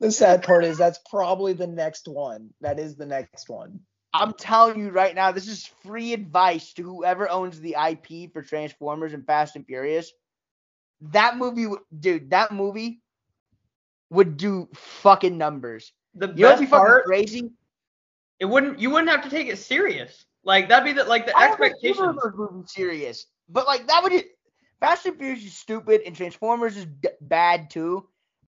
[0.00, 2.50] the sad part is that's probably the next one.
[2.60, 3.80] That is the next one.
[4.14, 8.42] I'm telling you right now, this is free advice to whoever owns the IP for
[8.42, 10.12] Transformers and Fast and Furious.
[11.02, 11.66] That movie,
[11.98, 13.02] dude, that movie
[14.10, 15.92] would do fucking numbers.
[16.14, 17.50] The You know what'd best be fucking part, crazy?
[18.42, 18.80] It wouldn't.
[18.80, 20.26] You wouldn't have to take it serious.
[20.42, 22.00] Like that'd be the like the I don't expectations.
[22.00, 24.12] either of those movies serious, but like that would
[24.80, 28.08] Fast and Furious is stupid and Transformers is d- bad too.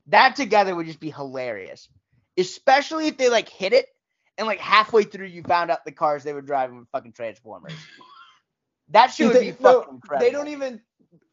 [0.06, 1.88] That together would just be hilarious,
[2.38, 3.86] especially if they like hit it
[4.38, 7.72] and like halfway through you found out the cars they were driving were fucking Transformers.
[8.90, 10.24] That shit would They- be no, fucking incredible.
[10.26, 10.80] They don't even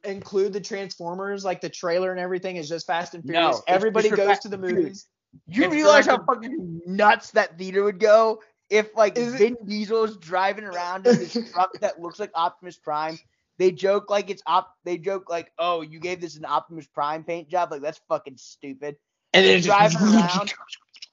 [0.03, 3.57] include the Transformers, like the trailer and everything is just Fast and Furious.
[3.57, 5.05] it's Everybody goes to the movies.
[5.47, 9.57] You It's realize how fucking nuts that theater would go if like Is it- Vin
[9.65, 13.17] Diesel is driving around in this truck that looks like Optimus Prime.
[13.57, 14.75] They joke like it's op.
[14.83, 17.71] They joke like, "Oh, you gave this an Optimus Prime paint job.
[17.71, 18.97] Like that's fucking stupid."
[19.33, 20.53] And then it just driving around,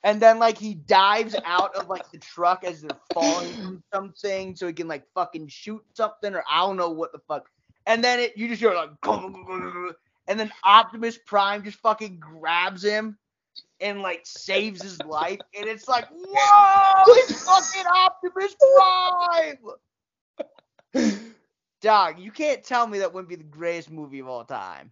[0.02, 4.56] and then like he dives out of like the truck as they're falling from something,
[4.56, 7.48] so he can like fucking shoot something, or I don't know what the fuck.
[7.86, 8.90] And then it, you just hear like,
[10.28, 13.16] and then Optimus Prime just fucking grabs him
[13.80, 18.56] and like saves his life, and it's like, whoa, it's fucking Optimus
[20.94, 21.24] Prime.
[21.80, 24.90] Dog, you can't tell me that wouldn't be the greatest movie of all time.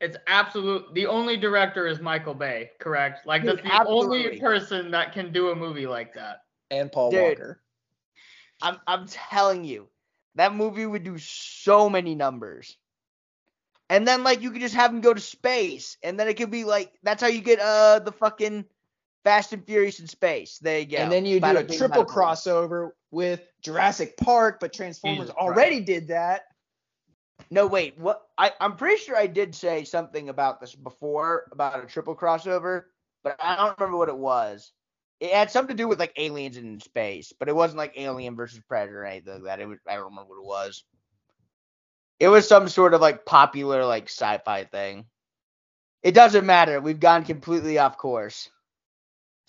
[0.00, 0.92] It's absolute.
[0.94, 3.26] The only director is Michael Bay, correct?
[3.26, 6.42] Like Dude, that's the only person that can do a movie like that.
[6.70, 7.20] and Paul Dude.
[7.20, 7.60] Walker.
[8.60, 9.88] I'm I'm telling you,
[10.34, 12.76] that movie would do so many numbers.
[13.92, 16.50] And then like you could just have him go to space, and then it could
[16.50, 18.64] be like that's how you get uh the fucking
[19.22, 20.58] Fast and Furious in space.
[20.58, 20.96] There you go.
[20.96, 22.16] And then you do a bing, triple bada boom.
[22.16, 26.42] crossover with Jurassic Park, but Transformers Jesus already did that.
[27.50, 27.98] No, wait.
[27.98, 28.22] What?
[28.38, 32.84] I I'm pretty sure I did say something about this before about a triple crossover,
[33.22, 34.72] but I don't remember what it was.
[35.20, 38.34] It had something to do with like aliens in space, but it wasn't like Alien
[38.36, 39.60] versus Predator or anything like that.
[39.60, 40.82] It was I don't remember what it was.
[42.20, 45.06] It was some sort of like popular like sci-fi thing.
[46.02, 46.80] It doesn't matter.
[46.80, 48.50] We've gone completely off course.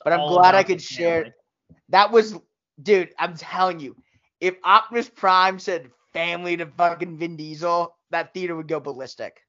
[0.03, 1.33] But I'm all glad I could share- family.
[1.89, 2.35] That was,
[2.81, 3.13] dude.
[3.17, 3.95] I'm telling you,
[4.39, 9.39] if Optimus Prime said family to fucking Vin Diesel, that theater would go ballistic.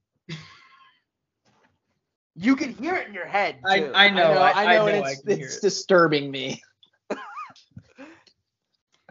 [2.35, 3.57] you can hear it in your head.
[3.67, 3.93] I, Too.
[3.95, 4.33] I know.
[4.33, 5.63] I, I know, I know I it's can it's it.
[5.63, 6.63] disturbing me.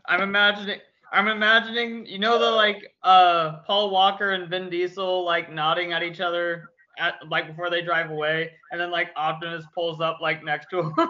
[0.05, 0.79] I'm imagining.
[1.13, 2.05] I'm imagining.
[2.05, 6.71] You know the like uh Paul Walker and Vin Diesel like nodding at each other
[6.97, 10.81] at like before they drive away, and then like Optimus pulls up like next to
[10.81, 10.93] him.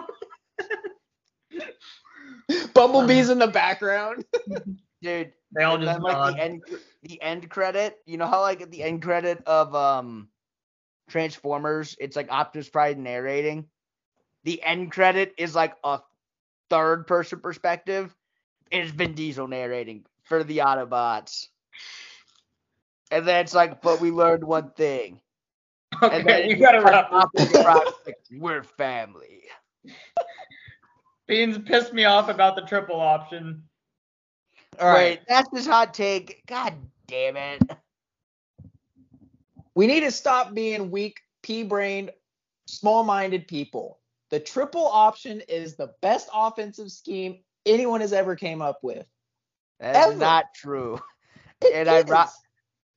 [2.74, 4.24] Bumblebee's in the background.
[5.02, 5.32] dude.
[5.52, 6.62] they all and just then, like the end,
[7.02, 7.98] the end credit.
[8.06, 10.28] You know how like at the end credit of um
[11.08, 13.66] Transformers, it's like Optimus Prime narrating.
[14.44, 16.00] The end credit is like a
[16.70, 18.14] third person perspective,
[18.74, 21.48] it's Vin Diesel narrating for the Autobots.
[23.10, 25.20] And then it's like, but we learned one thing.
[26.02, 27.30] And then Okay, you gotta wrap up.
[27.36, 27.94] up.
[28.06, 29.42] Like, We're family.
[31.26, 33.62] Beans pissed me off about the triple option.
[34.80, 35.18] All right.
[35.18, 36.42] Wait, that's his hot take.
[36.46, 36.74] God
[37.06, 37.62] damn it.
[39.74, 42.10] We need to stop being weak, pea-brained,
[42.66, 44.00] small-minded people.
[44.30, 49.06] The triple option is the best offensive scheme anyone has ever came up with.
[49.80, 50.16] That's Ever.
[50.18, 51.00] not true.
[51.62, 52.24] It And I ro-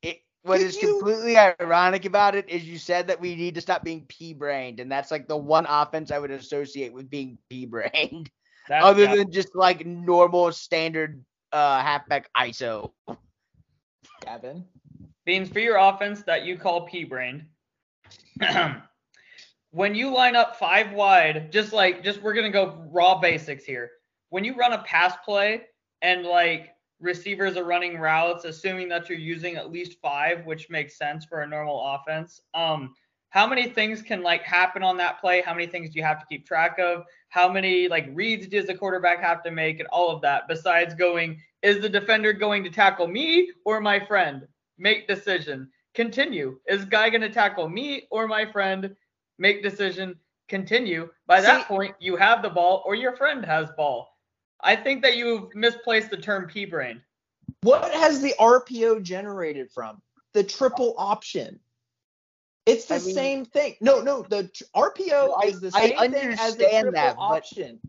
[0.01, 3.55] It, what Did is you- completely ironic about it is you said that we need
[3.55, 7.09] to stop being pea brained, and that's like the one offense I would associate with
[7.09, 8.29] being pea brained,
[8.67, 9.15] That's other yeah.
[9.15, 11.23] than just like normal standard
[11.53, 12.91] uh halfback ISO.
[14.21, 14.65] Gavin.
[15.25, 17.45] Beans for your offense that you call P brained.
[19.71, 23.91] when you line up five wide, just like just we're gonna go raw basics here.
[24.29, 25.63] When you run a pass play
[26.01, 30.97] and like receivers are running routes, assuming that you're using at least five, which makes
[30.97, 32.41] sense for a normal offense.
[32.53, 32.93] Um,
[33.29, 35.41] how many things can like happen on that play?
[35.41, 37.03] How many things do you have to keep track of?
[37.29, 40.47] How many like reads does the quarterback have to make and all of that?
[40.47, 44.47] Besides going, is the defender going to tackle me or my friend?
[44.77, 45.69] Make decision.
[45.93, 46.59] Continue.
[46.67, 48.95] Is guy going to tackle me or my friend?
[49.37, 50.15] Make decision.
[50.47, 51.09] Continue.
[51.25, 54.16] By that See- point, you have the ball or your friend has ball.
[54.61, 57.01] I think that you've misplaced the term P brain.
[57.61, 60.01] What has the RPO generated from?
[60.33, 61.59] The triple option.
[62.65, 63.75] It's the I mean- same thing.
[63.79, 66.91] No, no, the tr- RPO I- is the I same thing as the understand triple
[66.93, 67.79] that, but- option.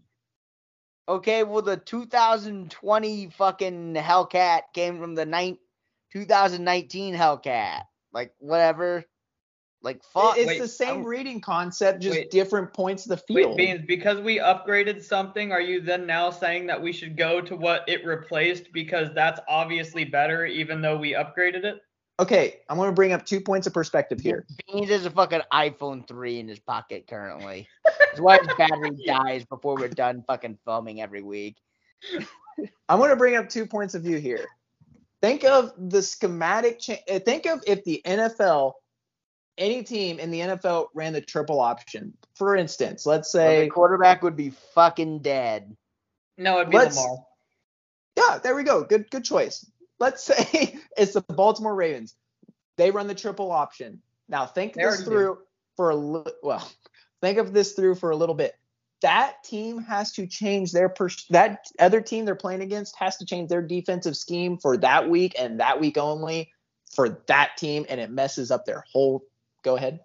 [1.09, 5.59] Okay, well the 2020 fucking Hellcat came from the nine
[6.13, 7.83] 2019 Hellcat.
[8.13, 9.05] Like whatever.
[9.83, 10.37] Like fuck.
[10.37, 12.31] It's wait, the same I'm- reading concept, just wait.
[12.31, 13.57] different points of the Wait, field.
[13.57, 17.55] Beans, because we upgraded something, are you then now saying that we should go to
[17.55, 21.81] what it replaced because that's obviously better even though we upgraded it?
[22.21, 24.45] okay, I'm going to bring up two points of perspective here.
[24.73, 27.69] Beans has a fucking iPhone 3 in his pocket currently.
[27.85, 31.59] That's why his battery dies before we're done fucking filming every week.
[32.89, 34.47] I'm going to bring up two points of view here.
[35.23, 36.81] Think of the schematic.
[36.81, 38.73] Cha- uh, think of if the NFL,
[39.59, 42.15] any team in the NFL ran the triple option.
[42.37, 45.77] For instance, let's Well, say, the quarterback would be fucking dead.
[46.37, 47.19] No, it'd be Let's- Lamar.
[48.17, 48.85] yeah, there we go.
[48.85, 49.69] Good, good choice.
[49.99, 52.15] Let's say it's the Baltimore Ravens.
[52.77, 54.01] They run the triple option.
[54.29, 55.11] Now think They this already do.
[55.11, 55.39] through
[55.77, 56.71] for a li- well.
[57.21, 58.55] Think of this through for a little bit.
[59.03, 63.27] That team has to change their pers- that other team they're playing against has to
[63.27, 66.53] change their defensive scheme for that week and that week only
[66.95, 69.23] for that team, and it messes up their whole.
[69.63, 70.01] Go ahead.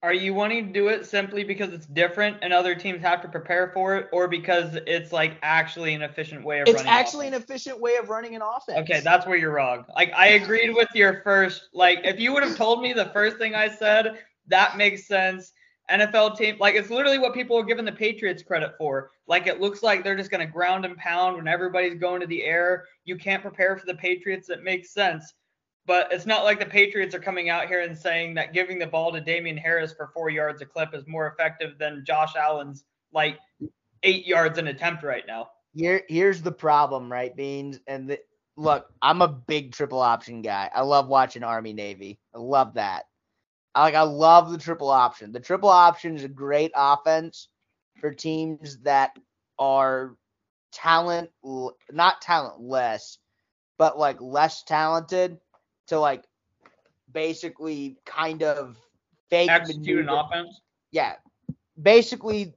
[0.00, 3.28] Are you wanting to do it simply because it's different and other teams have to
[3.28, 6.92] prepare for it, or because it's like actually an efficient way of It's running?
[6.92, 8.78] actually an efficient way of running an offense.
[8.78, 9.84] Okay, that's where you're wrong.
[9.96, 11.68] Like I agreed with your first.
[11.72, 15.52] Like if you would have told me the first thing I said, that makes sense.
[15.90, 19.10] NFL team, like it's literally what people are giving the Patriots credit for.
[19.26, 22.44] Like it looks like they're just gonna ground and pound when everybody's going to the
[22.44, 22.84] air.
[23.04, 24.48] You can't prepare for the Patriots.
[24.48, 25.34] It makes sense.
[25.88, 28.86] But it's not like the Patriots are coming out here and saying that giving the
[28.86, 32.84] ball to Damien Harris for four yards a clip is more effective than Josh Allen's
[33.14, 33.38] like
[34.02, 35.48] eight yards an attempt right now.
[35.74, 37.80] Here, here's the problem, right, Beans?
[37.86, 38.18] And the,
[38.54, 40.68] look, I'm a big triple option guy.
[40.74, 42.20] I love watching Army Navy.
[42.34, 43.04] I love that.
[43.74, 45.32] I like I love the triple option.
[45.32, 47.48] The triple option is a great offense
[47.98, 49.16] for teams that
[49.58, 50.16] are
[50.70, 51.30] talent
[51.90, 53.18] not talentless,
[53.78, 55.38] but like less talented
[55.88, 56.24] to like
[57.12, 58.78] basically kind of
[59.30, 60.60] fake Execute an offense.
[60.90, 61.14] yeah,
[61.80, 62.54] basically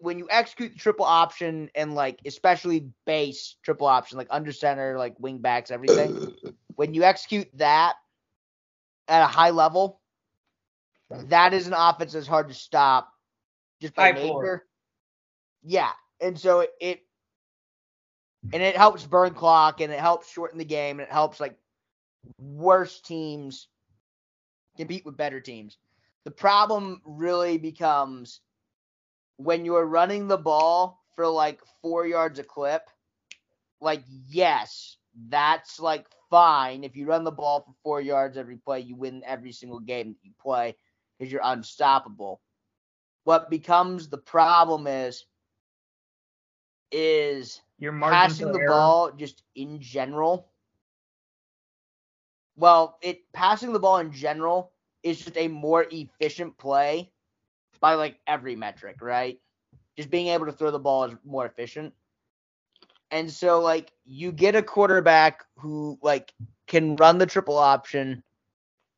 [0.00, 4.98] when you execute the triple option and like especially base triple option, like under center,
[4.98, 6.16] like wing backs, everything.
[6.76, 7.94] when you execute that
[9.08, 10.00] at a high level,
[11.10, 13.12] that is an offense that's hard to stop
[13.80, 14.42] just by High floor.
[14.42, 14.66] nature.
[15.62, 15.90] Yeah,
[16.20, 17.00] and so it, it
[18.52, 21.56] and it helps burn clock and it helps shorten the game and it helps like
[22.38, 23.68] worse teams
[24.76, 25.78] compete with better teams.
[26.24, 28.40] The problem really becomes
[29.36, 32.82] when you're running the ball for like four yards a clip.
[33.80, 34.96] Like, yes,
[35.28, 36.84] that's like fine.
[36.84, 40.08] If you run the ball for four yards every play, you win every single game
[40.08, 40.76] that you play
[41.18, 42.40] because you're unstoppable.
[43.24, 45.24] What becomes the problem is
[46.90, 48.68] is Your passing the error.
[48.68, 50.48] ball just in general.
[52.58, 54.72] Well, it passing the ball in general
[55.02, 57.12] is just a more efficient play
[57.80, 59.40] by like every metric, right?
[59.96, 61.94] just being able to throw the ball is more efficient.
[63.10, 66.32] And so like you get a quarterback who like
[66.66, 68.24] can run the triple option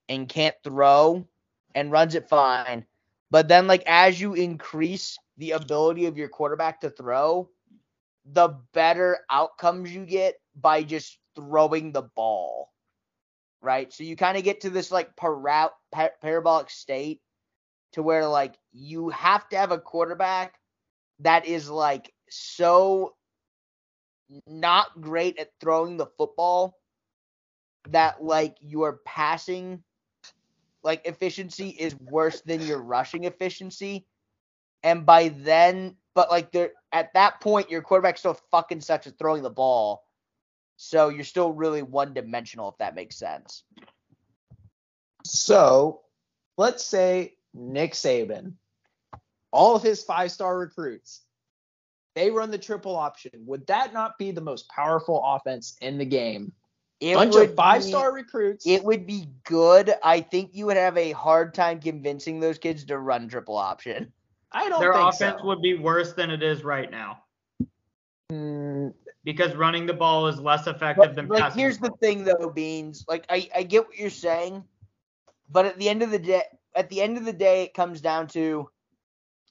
[0.08, 1.26] and can't throw
[1.74, 2.86] and runs it fine.
[3.30, 7.50] But then like as you increase the ability of your quarterback to throw,
[8.24, 12.69] the better outcomes you get by just throwing the ball.
[13.62, 13.92] Right?
[13.92, 17.20] So you kind of get to this like para- par- parabolic state
[17.92, 20.54] to where like you have to have a quarterback
[21.20, 23.14] that is like so
[24.46, 26.76] not great at throwing the football
[27.88, 29.82] that like your passing
[30.82, 34.06] like efficiency is worse than your rushing efficiency
[34.82, 39.18] and by then but like there at that point your quarterback still fucking sucks at
[39.18, 40.04] throwing the ball
[40.82, 43.64] so you're still really one dimensional if that makes sense
[45.24, 46.00] So
[46.56, 48.54] let's say Nick Saban,
[49.52, 51.20] all of his five star recruits,
[52.14, 53.30] they run the triple option.
[53.46, 56.52] Would that not be the most powerful offense in the game?
[57.00, 58.66] it Bunch of five star recruits.
[58.66, 62.84] it would be good i think you would have a hard time convincing those kids
[62.84, 64.12] to run triple option
[64.52, 65.46] I don't Their think offense so.
[65.46, 67.22] would be worse than it is right now
[68.30, 68.69] Mm,
[69.24, 71.52] because running the ball is less effective But than like, passing.
[71.52, 73.04] here's the the thing, though, Beans.
[73.08, 74.64] Like, I, I get what you're saying,
[75.50, 76.42] but at the end of the day,
[76.74, 78.68] at the end of the day, it comes down to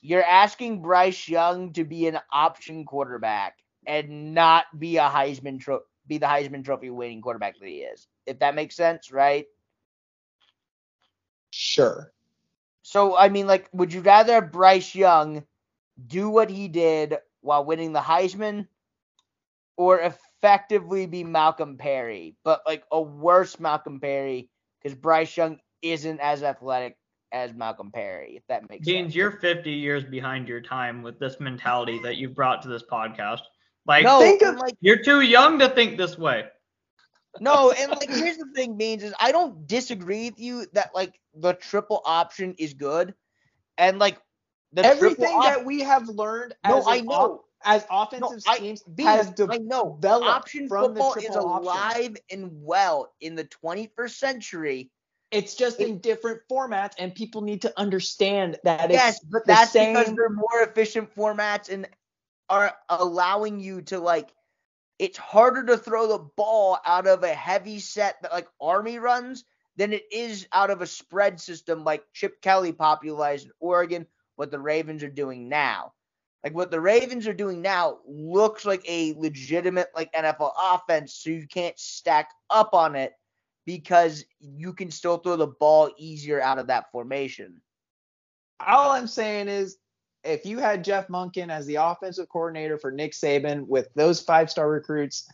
[0.02, 5.84] you're asking Bryce Young to be an option quarterback and not be a Heisman tro-
[6.08, 8.08] be the Heisman Trophy winning quarterback that he is.
[8.26, 9.46] If that makes sense, right?
[11.52, 12.12] sure.
[12.84, 15.46] So, I mean, like, would you rather Bryce Young
[16.08, 18.68] do what he did while winning the Heisman
[19.80, 24.50] or effectively be Malcolm Perry, but like a worse Malcolm Perry
[24.84, 26.98] because Bryce Young isn't as athletic
[27.32, 29.16] as Malcolm Perry, if that makes Deans, sense.
[29.16, 33.40] you're 50 years behind your time with this mentality that you've brought to this podcast.
[33.86, 36.44] Like, no, think of- like, you're too young to think this way.
[37.40, 41.18] no, and like, here's the thing, Beans, is I don't disagree with you that like
[41.34, 43.14] the triple option is good,
[43.78, 44.20] and like
[44.74, 47.12] the Everything triple op- that we have learned No, I know.
[47.14, 51.14] op- as offensive I- schemes Beans, has de- I know developed option from the football
[51.16, 51.64] is triple option.
[51.68, 54.92] alive and well in the 21st century.
[55.32, 59.46] It's just It- in different formats, and people need to understand that Yes, it's but
[59.46, 61.88] the that's because they're more efficient formats and
[62.50, 64.34] are allowing you to like.
[64.98, 69.46] It's harder to throw the ball out of a heavy set that like Army runs
[69.78, 74.08] than it is out of a spread system like Chip Kelly popularized in Oregon.
[74.36, 75.94] What the Ravens are doing now,
[76.44, 81.14] like what the Ravens are doing now, looks like a legitimate like NFL offense.
[81.14, 83.14] So you can't stack up on it
[83.66, 87.62] because you can still throw the ball easier out of that formation.
[88.66, 89.78] all I'm saying is
[90.24, 94.50] if you had Jeff Monken as the offensive coordinator for Nick Saban with those five
[94.50, 95.30] star recruits,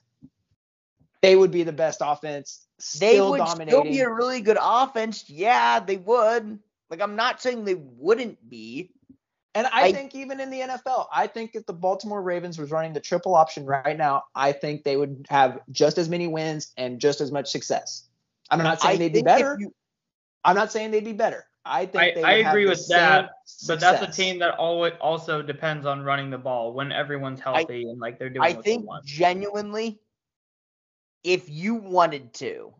[1.21, 2.67] they would be the best offense.
[2.99, 3.79] they would dominating.
[3.79, 5.29] still be a really good offense.
[5.29, 6.59] Yeah, they would.
[6.89, 8.91] Like I'm not saying they wouldn't be.
[9.55, 12.69] And I, I- think even in the NFL, I think if the Baltimore Ravens was
[12.71, 16.73] running the triple option right now, I think they would have just as many wins
[16.77, 18.07] and just as much success.
[18.51, 19.57] I'm not saying I they'd be better.
[19.59, 19.73] you-
[20.43, 21.45] I'm not saying they'd be better.
[21.67, 23.29] I think I- they I would have agree the with same that,
[23.65, 27.89] But that's a team that always also depends on running the ball when everyone's healthy
[27.89, 29.05] and like they're doing I what think they want.
[29.05, 29.99] genuinely,
[31.23, 32.71] if you wanted to,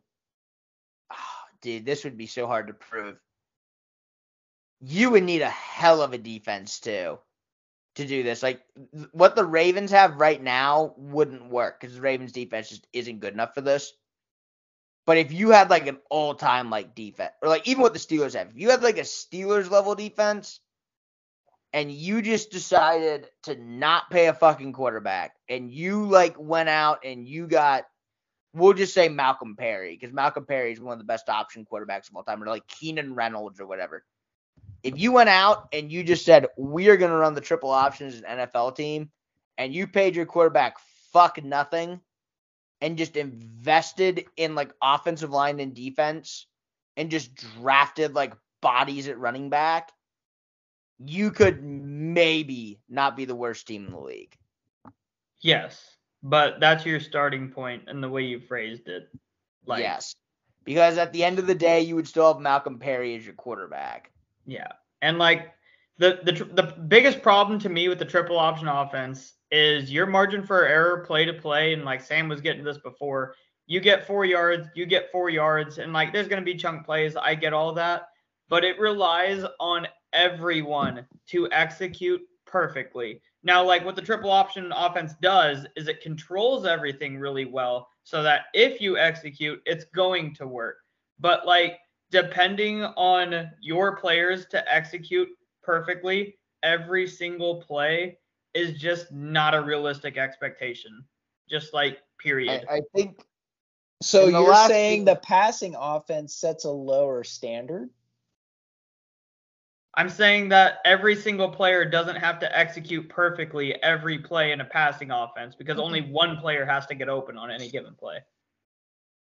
[1.10, 3.18] ah, dude, this would be so hard to prove.
[4.88, 7.18] You would need a hell of a defense too
[7.96, 8.44] to do this.
[8.44, 8.62] Like
[9.14, 13.34] what the Ravens have right now wouldn't work because the Ravens defense just isn't good
[13.34, 13.94] enough for this.
[15.08, 18.36] But if you had like an all-time like defense, or like even what the Steelers
[18.36, 20.60] have, if you had like a Steelers level defense,
[21.74, 27.00] and you just decided to not pay a fucking quarterback, and you like went out
[27.04, 27.86] and you got,
[28.54, 32.08] we'll just say Malcolm Perry, because Malcolm Perry is one of the best option quarterbacks
[32.08, 34.04] of all time, or like Keenan Reynolds or whatever.
[34.86, 38.08] If you went out and you just said we are gonna run the triple option
[38.08, 39.10] as an NFL team,
[39.58, 40.78] and you paid your quarterback
[41.12, 42.02] fuck nothing,
[42.82, 46.48] and just invested in like offensive line and defense,
[46.98, 49.92] and just drafted like bodies at running back
[51.00, 54.36] you could maybe not be the worst team in the league.
[55.42, 59.10] Yes, but that's your starting point and the way you phrased it.
[59.66, 60.16] Like, yes.
[60.64, 63.36] Because at the end of the day, you would still have Malcolm Perry as your
[63.36, 64.12] quarterback.
[64.46, 65.54] Yeah, and like
[65.98, 70.44] the the the biggest problem to me with the triple option offense is your margin
[70.44, 73.36] for error, play to play, and like Sam was getting this before.
[73.68, 77.16] You get four yards, you get four yards, and like there's gonna be chunk plays.
[77.16, 78.10] I get all that,
[78.50, 83.22] but it relies on everyone to execute perfectly.
[83.44, 88.24] Now, like what the triple option offense does is it controls everything really well so
[88.24, 90.78] that if you execute, it's going to work.
[91.20, 91.78] But like
[92.12, 95.30] depending on your players to execute
[95.64, 98.18] perfectly every single play
[98.54, 101.04] is just not a realistic expectation.
[101.50, 102.66] Just like period.
[102.70, 103.26] I, I think
[104.02, 107.90] So In you're last saying game- the passing offense sets a lower standard?
[109.98, 114.66] I'm saying that every single player doesn't have to execute perfectly every play in a
[114.66, 115.86] passing offense because mm-hmm.
[115.86, 118.18] only one player has to get open on any given play.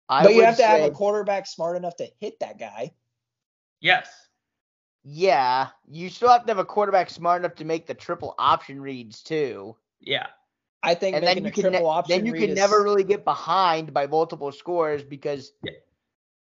[0.10, 2.91] I but you have to have a quarterback smart enough to hit that guy.
[3.80, 4.10] Yes.
[5.03, 8.81] Yeah, you still have to have a quarterback smart enough to make the triple option
[8.81, 9.76] reads too.
[10.02, 10.27] Yeah.
[10.81, 12.56] I think and then you a can triple ne- option then you read can is-
[12.56, 15.52] never really get behind by multiple scores because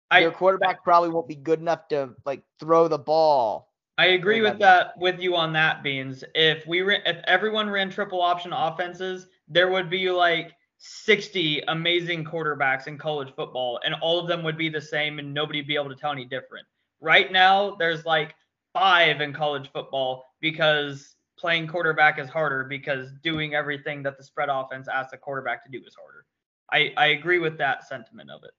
[0.09, 3.69] I your quarterback probably won't be good enough to like throw the ball.
[3.97, 4.65] I agree with Remember.
[4.65, 6.23] that with you on that beans.
[6.33, 12.25] If we ran, if everyone ran triple option offenses, there would be like 60 amazing
[12.25, 15.67] quarterbacks in college football and all of them would be the same and nobody would
[15.67, 16.65] be able to tell any different.
[16.99, 18.33] Right now there's like
[18.73, 24.49] 5 in college football because playing quarterback is harder because doing everything that the spread
[24.49, 26.25] offense asks a quarterback to do is harder.
[26.71, 28.51] I I agree with that sentiment of it.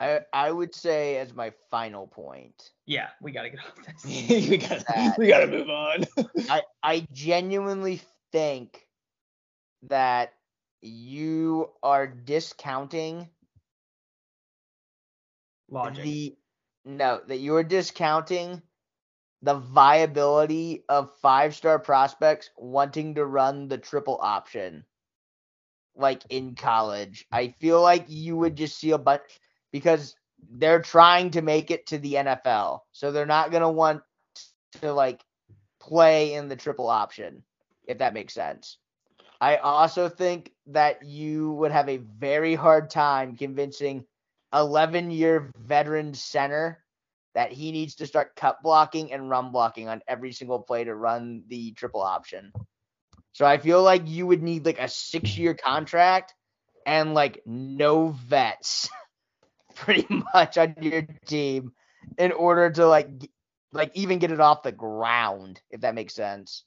[0.00, 2.72] I I would say as my final point.
[2.86, 4.04] Yeah, we got to get off this.
[4.48, 6.06] we gotta That- we gotta move on.
[6.50, 8.00] I I genuinely
[8.32, 8.86] think
[9.82, 10.32] that
[10.82, 13.28] you are discounting
[15.70, 16.02] Logic.
[16.02, 16.36] the
[16.84, 18.62] no that you are discounting
[19.42, 24.84] the viability of five star prospects wanting to run the triple option
[25.96, 29.22] like in college i feel like you would just see a bunch
[29.72, 30.16] because
[30.52, 34.02] they're trying to make it to the nfl so they're not going to want
[34.80, 35.22] to like
[35.80, 37.42] play in the triple option
[37.86, 38.78] if that makes sense
[39.40, 44.04] i also think that you would have a very hard time convincing
[44.52, 46.82] 11 year veteran center
[47.34, 50.94] that he needs to start cut blocking and run blocking on every single play to
[50.94, 52.52] run the triple option.
[53.32, 56.34] So I feel like you would need like a six year contract
[56.86, 58.88] and like no vets
[59.76, 61.72] pretty much on your team
[62.18, 63.08] in order to like
[63.72, 66.64] like even get it off the ground if that makes sense.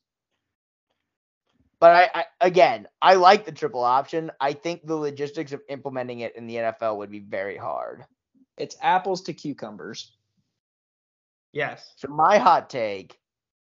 [1.84, 4.32] But I, I again, I like the triple option.
[4.40, 8.06] I think the logistics of implementing it in the NFL would be very hard.
[8.58, 10.16] it's apples to cucumbers.
[11.52, 11.94] yes.
[11.98, 13.20] So my hot take,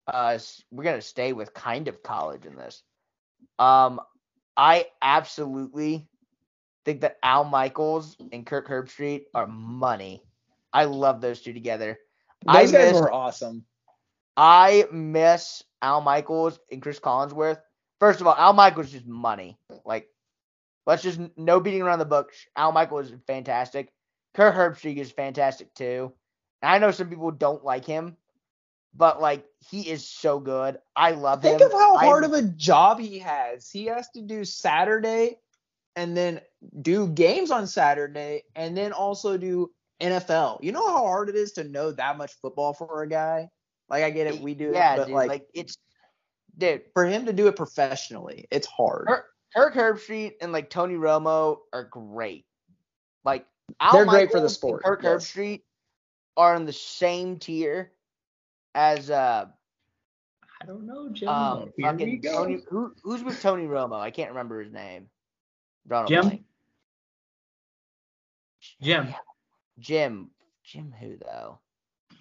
[0.05, 0.37] uh,
[0.69, 2.83] we're gonna stay with kind of college in this.
[3.57, 4.01] Um,
[4.57, 6.09] I absolutely
[6.83, 10.21] think that Al Michaels and Kirk Herbstreit are money.
[10.73, 11.97] I love those two together.
[12.45, 13.63] I Those guys miss- were awesome.
[14.35, 17.61] I miss Al Michaels and Chris Collinsworth.
[17.99, 19.57] First of all, Al Michaels is just money.
[19.85, 20.07] Like,
[20.85, 22.47] let's just no beating around the bush.
[22.55, 23.91] Al Michaels is fantastic.
[24.33, 26.13] Kirk Herbstreit is fantastic too.
[26.61, 28.15] And I know some people don't like him,
[28.93, 30.79] but like he is so good.
[30.95, 31.67] I love Think him.
[31.67, 33.69] of how hard of a job he has.
[33.69, 35.37] He has to do Saturday
[35.95, 36.41] and then
[36.81, 40.63] do games on Saturday and then also do NFL.
[40.63, 43.49] You know how hard it is to know that much football for a guy?
[43.89, 45.77] Like I get it, we do yeah, it, but dude, like, like it's
[46.59, 46.81] dude.
[46.93, 49.07] for him to do it professionally, it's hard.
[49.07, 49.25] Kirk,
[49.55, 52.45] Kirk Herbstreit and like Tony Romo are great.
[53.25, 53.45] Like
[53.79, 55.11] Al They're great for the sport, Kirk yes.
[55.11, 55.61] Herbstreit
[56.37, 57.91] are in the same tier
[58.75, 59.45] as uh
[60.61, 61.29] I don't know, Jim.
[61.29, 62.21] um but Here we fucking.
[62.21, 62.59] Tony.
[62.69, 63.99] Who, who's with Tony Romo?
[63.99, 65.07] I can't remember his name.
[65.87, 66.21] Drawing a Jim?
[66.25, 66.43] blank.
[68.81, 69.15] Jim.
[69.79, 70.29] Jim.
[70.63, 71.59] Jim who though?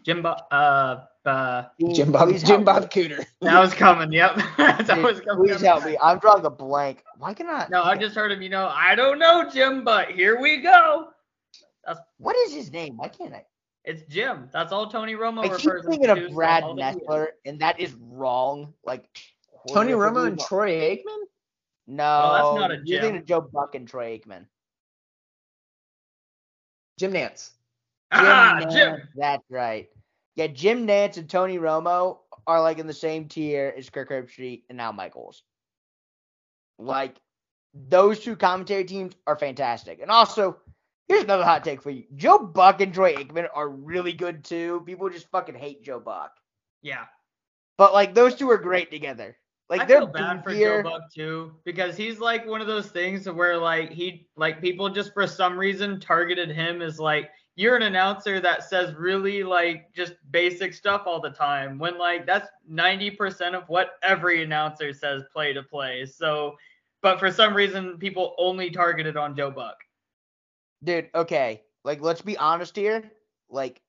[0.05, 0.23] Jim.
[0.23, 2.91] Bo- uh, uh, Jim Bob Jim Bob.
[2.91, 3.25] Cooter.
[3.43, 4.13] that was coming.
[4.13, 4.37] Yep.
[4.57, 5.47] that Dude, was coming.
[5.49, 5.97] Please help me.
[6.03, 7.05] I'm drawing a blank.
[7.19, 7.67] Why can I?
[7.71, 8.43] No, I just heard him.
[8.43, 11.09] You know, I don't know, Jim, but here we go.
[12.19, 12.97] What is his name?
[12.97, 13.45] Why can't I?
[13.85, 14.51] It's Jim.
[14.53, 17.07] That's all Tony Romo I keep refers him thinking of Brad all that he is.
[17.07, 18.75] Nessler, and that is wrong.
[18.85, 19.09] Like
[19.73, 20.41] Tony horrifically Romo and.
[20.41, 21.23] Troy Aikman?
[21.87, 22.85] No, Well, that's not a Jim.
[22.87, 24.45] You're thinking of Joe Buck and Troy Aikman.
[26.99, 27.51] Jim Nantz.
[28.13, 29.09] Ah, Nantz, Jim.
[29.17, 29.89] That's right.
[30.37, 34.63] Yeah, Jim Nantz and Tony Romo are like in the same tier as Kirk Herbstreit
[34.71, 35.43] and Al Michaels.
[36.79, 37.17] Like
[37.75, 40.01] those two commentary teams are fantastic.
[40.01, 40.59] And also,
[41.09, 44.83] here's another hot take for you: Joe Buck and Troy Aikman are really good too.
[44.87, 46.33] People just fucking hate Joe Buck,
[46.83, 47.05] Yeah.
[47.77, 49.37] but like those two are great together.
[49.69, 50.55] Like I they're feel bad for.
[50.55, 54.89] Joe Buck too because he's like one of those things where like he like people
[54.89, 57.29] just for some reason targeted him as like
[57.59, 62.25] you're an announcer that says really like just basic stuff all the time when like
[62.25, 66.07] that's 90% of what every announcer says play to play.
[66.07, 66.57] So,
[67.03, 69.77] but for some reason people only targeted on Joe Buck.
[70.85, 71.65] Dude, okay.
[71.83, 73.11] Like, let's be honest here.
[73.51, 73.83] Like,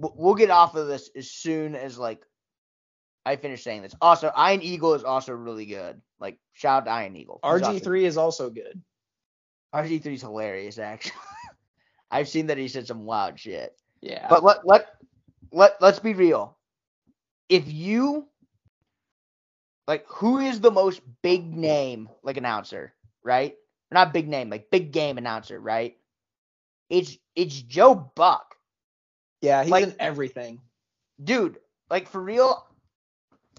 [0.00, 2.24] w- we'll get off of this as soon as like
[3.26, 3.94] I finish saying this.
[4.00, 6.00] Also, Iron Eagle is also really good.
[6.18, 7.40] Like, shout out to Iron Eagle.
[7.44, 8.80] RG3 is also good.
[9.74, 11.12] RG3 is hilarious, actually.
[12.10, 13.74] I've seen that he said some wild shit.
[14.00, 14.26] Yeah.
[14.28, 14.86] But let let
[15.52, 16.56] let let's be real.
[17.48, 18.26] If you
[19.86, 22.92] like, who is the most big name like announcer,
[23.22, 23.56] right?
[23.90, 25.96] Not big name, like big game announcer, right?
[26.90, 28.56] It's it's Joe Buck,
[29.42, 30.60] yeah, he's like- in everything.
[31.22, 31.58] dude.
[31.88, 32.66] Like for real.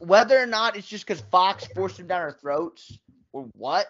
[0.02, 3.00] Whether or not it's just because Fox forced him down our throats
[3.34, 3.88] or what,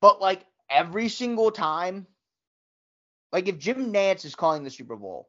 [0.00, 2.06] but like every single time,
[3.32, 5.28] like if Jim Nantz is calling the Super Bowl,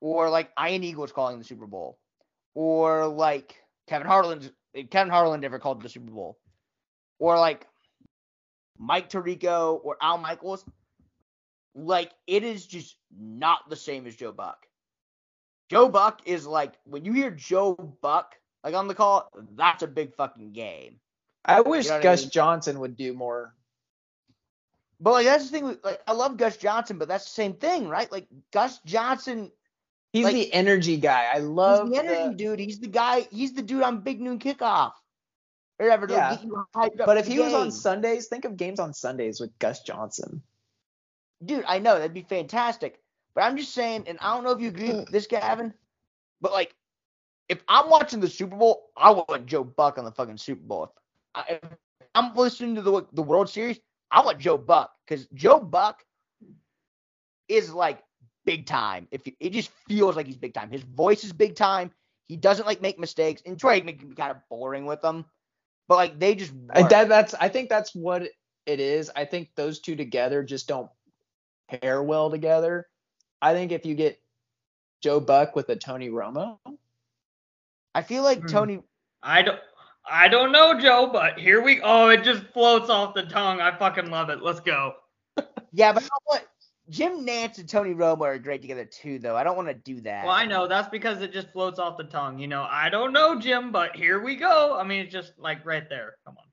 [0.00, 1.98] or like Ian Eagle is calling the Super Bowl,
[2.54, 3.56] or like
[3.86, 4.50] Kevin Harlan's
[4.90, 6.38] Kevin Harlan never called the Super Bowl,
[7.18, 7.66] or like
[8.78, 10.64] Mike Tirico or Al Michaels,
[11.74, 14.66] like it is just not the same as Joe Buck.
[15.70, 18.34] Joe Buck is like when you hear Joe Buck
[18.64, 20.98] like on the call, that's a big fucking game.
[21.44, 22.30] I wish You know what I Gus mean?
[22.30, 23.54] Johnson would do more.
[25.00, 25.64] But like that's the thing.
[25.66, 28.10] with- Like I love Gus Johnson, but that's the same thing, right?
[28.10, 29.50] Like Gus Johnson,
[30.12, 31.26] He's Like- the energy guy.
[31.34, 32.58] I love he's the energy the- dude.
[32.60, 33.22] He's the guy.
[33.30, 34.92] He's the dude on Big Noon Kickoff.
[35.78, 36.06] Or whatever.
[36.08, 36.36] Yeah.
[36.36, 37.70] get you hyped up But if he was on.
[37.70, 40.42] Sundays, think of games on Sundays with Gus Johnson.
[41.44, 42.98] dude, I know that'd be fantastic.
[43.34, 45.74] But I'm just saying, and I don't know if you agree with this, Gavin,
[46.40, 46.74] but like,
[47.50, 50.84] if I'm watching the Super Bowl, I want Joe Buck on the fucking Super Bowl.
[50.84, 50.90] If,
[51.34, 53.78] I, if I'm listening to the the World Series,
[54.10, 56.02] I want Joe Buck because Joe Buck
[57.48, 58.02] is like
[58.44, 59.08] big time.
[59.10, 60.70] If you, it just feels like he's big time.
[60.70, 61.90] His voice is big time.
[62.28, 63.42] He doesn't like make mistakes.
[63.46, 65.24] And Troy Aikman can be kind of boring with them,
[65.88, 66.90] but like they just work.
[66.90, 68.22] that, that's I think that's what
[68.66, 69.10] it is.
[69.14, 70.90] I think those two together just don't
[71.68, 72.86] pair well together.
[73.42, 74.20] I think if you get
[75.02, 76.58] Joe Buck with a Tony Romo,
[77.94, 78.46] I feel like Hmm.
[78.46, 78.82] Tony.
[79.22, 79.60] I don't
[80.10, 83.60] I don't know, Joe, but here we oh, it just floats off the tongue.
[83.60, 84.42] I fucking love it.
[84.42, 84.94] Let's go.
[85.72, 86.46] Yeah, but what?
[86.88, 89.36] Jim Nantz and Tony Romo are great together too, though.
[89.36, 90.24] I don't want to do that.
[90.24, 92.38] Well, I know that's because it just floats off the tongue.
[92.38, 94.78] You know, I don't know, Jim, but here we go.
[94.78, 96.14] I mean, it's just like right there.
[96.24, 96.44] Come on.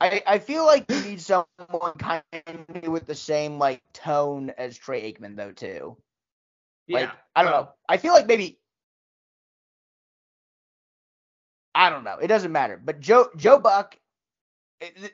[0.00, 4.76] I, I feel like you need someone kind of with the same like tone as
[4.76, 5.96] Trey Aikman though too.
[6.86, 7.00] Yeah.
[7.00, 7.68] Like I don't know.
[7.88, 8.58] I feel like maybe
[11.76, 12.16] I don't know.
[12.16, 12.80] It doesn't matter.
[12.82, 13.98] But Joe Joe Buck,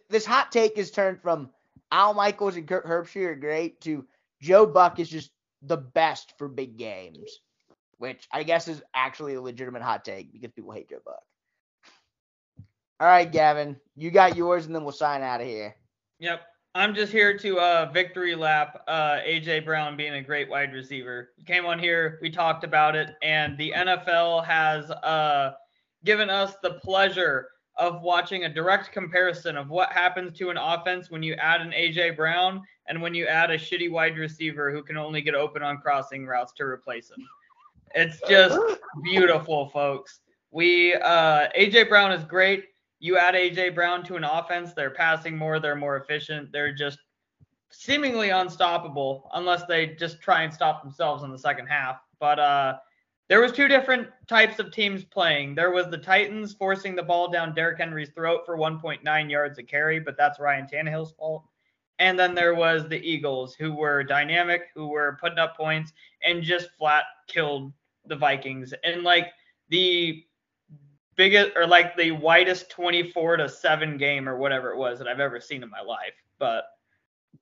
[0.09, 1.51] this hot take is turned from
[1.91, 4.07] Al Michaels and Kirk Herbstreit are great to
[4.41, 5.33] Joe Buck is just
[5.63, 7.41] the best for big games,
[7.99, 11.23] which I guess is actually a legitimate hot take because people hate Joe Buck.
[13.01, 15.75] All right, Gavin, you got yours, and then we'll sign out of here.
[16.21, 16.43] Yep.
[16.77, 21.31] I'm just here to uh, victory lap uh, AJ Brown being a great wide receiver.
[21.45, 25.55] Came on here, we talked about it, and the NFL has uh,
[26.05, 31.11] given us the pleasure of watching a direct comparison of what happens to an offense
[31.11, 34.83] when you add an AJ Brown and when you add a shitty wide receiver who
[34.83, 37.27] can only get open on crossing routes to replace him.
[37.95, 38.59] It's just
[39.03, 40.21] beautiful, folks.
[40.51, 42.65] We uh, AJ Brown is great.
[43.01, 46.99] You add AJ Brown to an offense, they're passing more, they're more efficient, they're just
[47.71, 51.97] seemingly unstoppable unless they just try and stop themselves in the second half.
[52.21, 52.77] But uh,
[53.33, 55.55] there was two different types of teams playing.
[55.55, 59.63] There was the Titans forcing the ball down Derrick Henry's throat for 1.9 yards a
[59.63, 61.43] carry, but that's Ryan Tannehill's fault.
[61.99, 66.43] And then there was the Eagles, who were dynamic, who were putting up points and
[66.43, 67.73] just flat killed
[68.05, 68.75] the Vikings.
[68.85, 69.29] And like
[69.71, 70.27] the
[71.17, 75.21] biggest or like the widest 24 to 7 game or whatever it was that I've
[75.21, 76.23] ever seen in my life.
[76.39, 76.65] But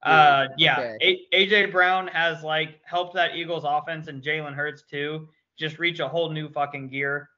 [0.05, 5.29] uh yeah, A- AJ Brown has like helped that Eagles offense and Jalen Hurts too
[5.61, 7.31] just reach a whole new fucking gear.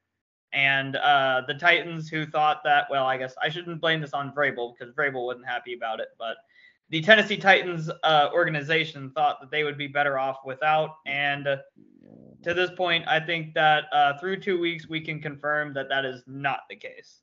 [0.55, 4.33] And uh the Titans who thought that well, I guess I shouldn't blame this on
[4.33, 6.37] Vrabel because Vrabel wasn't happy about it, but
[6.91, 11.47] the Tennessee Titans uh, organization thought that they would be better off without, and
[12.43, 16.05] to this point, I think that uh, through two weeks we can confirm that that
[16.05, 17.21] is not the case.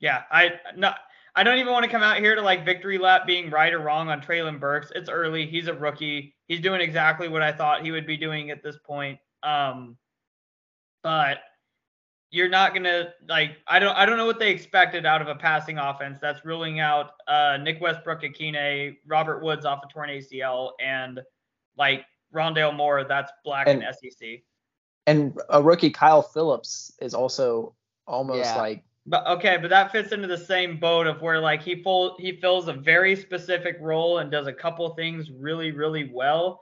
[0.00, 0.98] Yeah, I not.
[1.34, 3.78] I don't even want to come out here to like victory lap being right or
[3.78, 4.90] wrong on Treylon Burks.
[4.94, 5.46] It's early.
[5.46, 6.34] He's a rookie.
[6.48, 9.18] He's doing exactly what I thought he would be doing at this point.
[9.42, 9.96] Um,
[11.02, 11.38] but
[12.30, 15.34] you're not gonna like I don't I don't know what they expected out of a
[15.34, 16.18] passing offense.
[16.20, 21.20] That's ruling out uh, Nick Westbrook-Ikhine, Robert Woods off a torn ACL, and
[21.76, 22.04] like
[22.34, 23.04] Rondale Moore.
[23.04, 24.40] That's black and, in SEC.
[25.06, 27.74] And a rookie Kyle Phillips is also
[28.06, 28.56] almost Yeah.
[28.56, 32.14] like But okay, but that fits into the same boat of where like he full
[32.18, 36.60] he fills a very specific role and does a couple things really really well.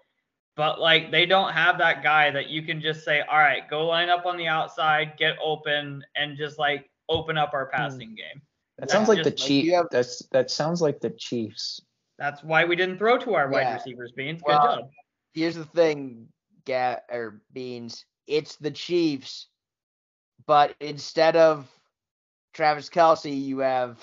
[0.55, 3.86] But like they don't have that guy that you can just say, all right, go
[3.86, 7.77] line up on the outside, get open, and just like open up our hmm.
[7.77, 8.40] passing game.
[8.78, 9.66] that That's sounds like the just like Chiefs.
[9.66, 11.81] you have- That's that sounds like the Chiefs.
[12.16, 14.40] That's why we didn't throw to our wide receivers, Beans.
[14.40, 14.90] Good Well, job.
[15.35, 16.28] Here's the thing,
[16.64, 18.06] Ga or Beans.
[18.28, 19.48] It's the Chiefs,
[20.47, 21.68] but instead of
[22.56, 23.98] Travis Kelce, you have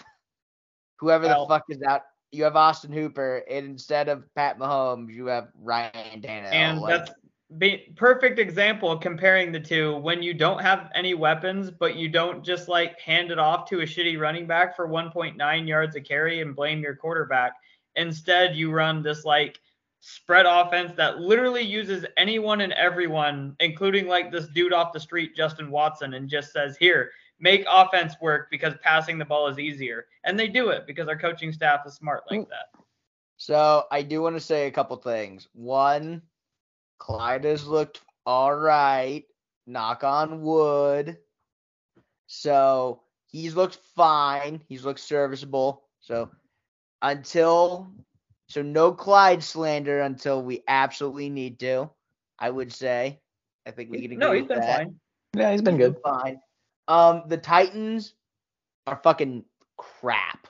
[1.00, 2.04] whoever Well- the fuck is out.
[2.32, 6.52] You have Austin Hooper, and instead of Pat Mahomes, you have Ryan Tannehill.
[6.52, 7.12] And Like, that's
[7.60, 12.10] be, perfect example of comparing the two when you don't have any weapons, but you
[12.10, 16.02] don't just like hand it off to a shitty running back for 1.9 yards a
[16.02, 17.54] carry and blame your quarterback.
[17.96, 19.60] Instead, you run this like
[20.00, 25.36] spread offense that literally uses anyone and everyone, including like this dude off the street,
[25.36, 27.12] Justin Watson, and just says, here,
[27.44, 30.06] make offense work because passing the ball is easier.
[30.24, 32.50] And they do it because our coaching staff is smart like hmm.
[32.50, 32.82] that.
[33.36, 35.50] So I do want to say a couple things.
[35.54, 36.22] One,
[37.00, 39.26] Clyde has looked all right.
[39.68, 41.18] Knock on wood.
[42.28, 44.62] So he's looked fine.
[44.70, 45.84] He's looked serviceable.
[46.00, 46.30] So
[47.02, 47.92] until
[48.48, 51.90] so no Clyde slander until we absolutely need to.
[52.40, 53.20] I would say.
[53.66, 54.78] I think we can agree No, he's with been that.
[54.78, 54.96] fine.
[55.36, 55.98] Yeah, he's been good.
[56.04, 56.40] Fine.
[56.88, 58.14] Um, the Titans
[58.88, 59.46] are fucking
[59.78, 60.48] crap.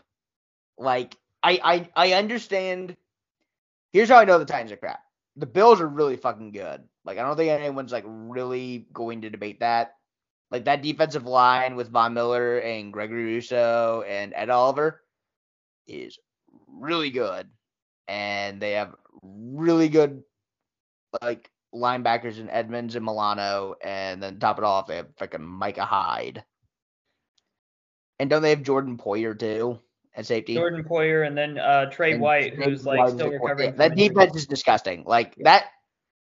[0.77, 1.59] Like, I,
[1.95, 2.95] I, I understand.
[3.91, 5.01] Here's how I know the Titans are crap.
[5.35, 6.83] The Bills are really fucking good.
[7.05, 9.95] Like, I don't think anyone's like really going to debate that.
[10.51, 15.01] Like that defensive line with Von Miller and Gregory Rousseau and Ed Oliver
[15.87, 16.19] is
[16.67, 17.47] really good,
[18.07, 18.93] and they have
[19.23, 20.23] really good
[21.23, 25.85] like linebackers in Edmonds and Milano, and then top it off, they have fucking Micah
[25.85, 26.43] Hyde.
[28.19, 29.79] And don't they have Jordan Poyer too
[30.15, 30.53] at safety?
[30.55, 33.75] Jordan Poyer and then uh, Trey And White, Trey who's like White still recovering.
[33.75, 34.09] That from injury.
[34.09, 35.03] defense is disgusting.
[35.05, 35.65] Like that,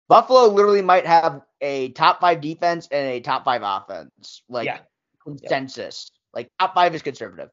[0.09, 4.43] Buffalo literally might have a top five defense and a top five offense.
[4.49, 4.79] Like Yeah.
[5.23, 6.11] consensus.
[6.35, 7.51] Like top five is conservative.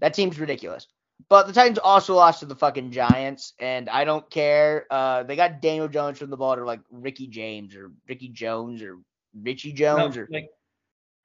[0.00, 0.86] That seems ridiculous.
[1.28, 4.86] But the Titans also lost to the fucking Giants, and I don't care.
[4.90, 8.82] Uh, they got Daniel Jones from the ball to like Ricky James or Ricky Jones
[8.82, 8.98] or
[9.34, 10.48] Richie No, Jones or like,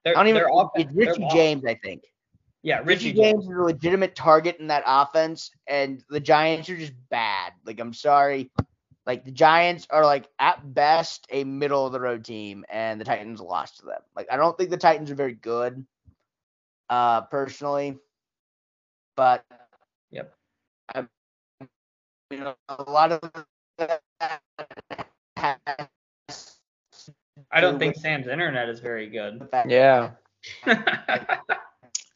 [0.04, 0.34] I don't even.
[0.34, 2.02] they're off- It's Richie James, I think.
[2.62, 6.76] Yeah, Richie Richie James is a legitimate target in that offense, and the Giants are
[6.76, 7.52] just bad.
[7.64, 8.50] Like, I'm sorry.
[9.06, 13.04] Like, the Giants are, like, at best, a middle of the road team, and the
[13.04, 14.00] Titans lost to them.
[14.16, 15.84] Like, I don't think the Titans are very good,
[16.88, 17.98] uh, personally.
[19.14, 19.44] But,
[20.10, 20.34] Yep.
[20.94, 21.06] I,
[22.30, 23.20] you know, a lot of
[27.50, 29.48] I don't think Sam's internet is very good.
[29.66, 30.10] Yeah,
[30.64, 31.38] I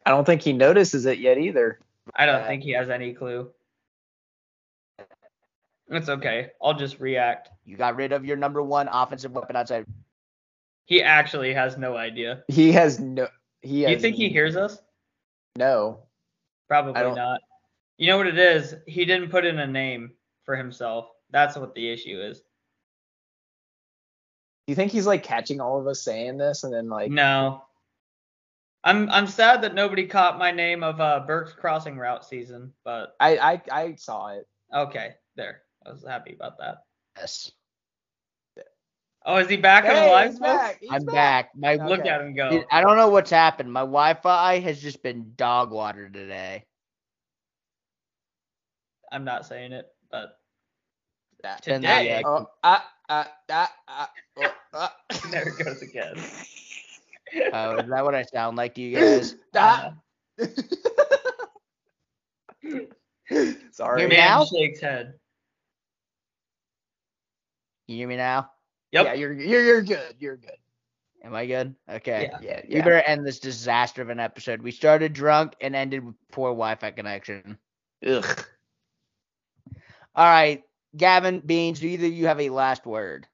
[0.06, 1.78] I don't think he notices it yet either.
[2.14, 3.50] I don't uh, think he has any clue.
[5.90, 6.50] It's okay.
[6.62, 7.48] I'll just react.
[7.64, 9.86] You got rid of your number one offensive weapon outside.
[10.84, 12.42] He actually has no idea.
[12.48, 13.28] He has no.
[13.60, 14.78] He has You think he hears us?
[15.56, 16.00] No.
[16.68, 17.40] Probably not.
[17.98, 18.74] You know what it is?
[18.86, 20.12] He didn't put in a name
[20.44, 21.10] for himself.
[21.30, 22.38] That's what the issue is.
[22.38, 22.44] Do
[24.72, 27.64] you think he's like catching all of us saying this and then like No.
[28.84, 33.16] I'm I'm sad that nobody caught my name of uh Burke's crossing route season, but
[33.18, 34.46] I I I saw it.
[34.72, 35.62] okay, there.
[35.84, 36.84] I was happy about that.
[37.16, 37.50] Yes.
[39.26, 40.78] Oh, is he back on the Hey, live he's back.
[40.80, 41.50] He's I'm back.
[41.56, 41.86] My Okay.
[41.86, 42.50] Look at him go.
[42.50, 43.72] Dude, I don't know what's happened.
[43.72, 46.64] My Wi-Fi has just been dog water today.
[49.12, 50.38] I'm not saying it, but
[51.62, 52.22] today.
[52.24, 54.96] Oh, ah, ah, ah, ah, oh, ah.
[55.30, 56.14] there it goes again.
[57.52, 59.34] Oh, is that what I sound like to you guys?
[59.54, 59.92] Ah.
[63.70, 64.00] Sorry.
[64.00, 64.44] Hear me Man now?
[64.46, 65.12] shakes head.
[67.86, 68.50] You hear me now?
[68.92, 69.04] Yep.
[69.04, 70.14] Yeah, you're you're you're good.
[70.18, 70.56] You're good.
[71.22, 71.74] Am I good?
[71.90, 72.30] Okay.
[72.32, 72.38] Yeah.
[72.40, 72.82] Yeah, We yeah.
[72.82, 74.62] better end this disaster of an episode.
[74.62, 77.58] We started drunk and ended with poor Wi-Fi connection.
[78.06, 78.46] Ugh.
[80.18, 80.64] All right,
[80.96, 81.78] Gavin Beans.
[81.78, 83.28] Do either of you have a last word?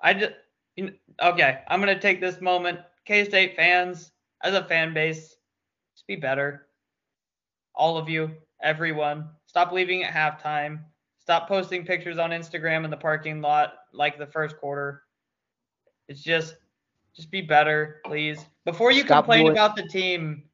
[0.00, 0.34] I just
[1.20, 1.58] okay.
[1.66, 2.78] I'm gonna take this moment.
[3.06, 4.12] K-State fans,
[4.44, 5.34] as a fan base,
[5.96, 6.68] just be better.
[7.74, 8.30] All of you,
[8.62, 10.78] everyone, stop leaving at halftime.
[11.18, 15.02] Stop posting pictures on Instagram in the parking lot like the first quarter.
[16.08, 16.54] It's just
[17.16, 18.44] Just be better, please.
[18.64, 20.44] Before you Stop complain doing- about the team,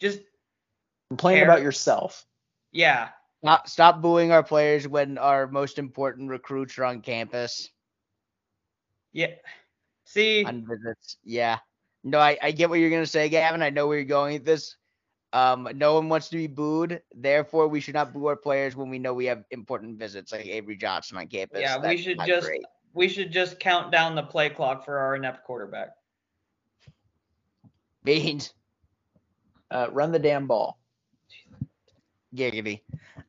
[0.00, 0.20] just
[1.10, 1.44] Complain Fair.
[1.44, 2.24] about yourself.
[2.72, 3.08] Yeah.
[3.42, 7.70] Stop, stop booing our players when our most important recruits are on campus
[9.12, 9.28] Yeah.
[10.04, 11.16] See, on visits.
[11.24, 11.58] Yeah.
[12.04, 13.62] No, I, I get what you're gonna say, Gavin.
[13.62, 14.76] I know where you're going with this.
[15.32, 17.00] Um, no one wants to be booed.
[17.14, 20.46] Therefore, we should not boo our players when we know we have important visits like
[20.46, 21.60] Avery Johnson on campus.
[21.60, 22.64] Yeah, we should just- great.
[22.94, 25.90] we should just count down the play clock for our inept quarterback.
[28.02, 28.52] Beans.
[29.70, 30.79] Uh, run the damn ball.
[32.34, 32.80] Giggity.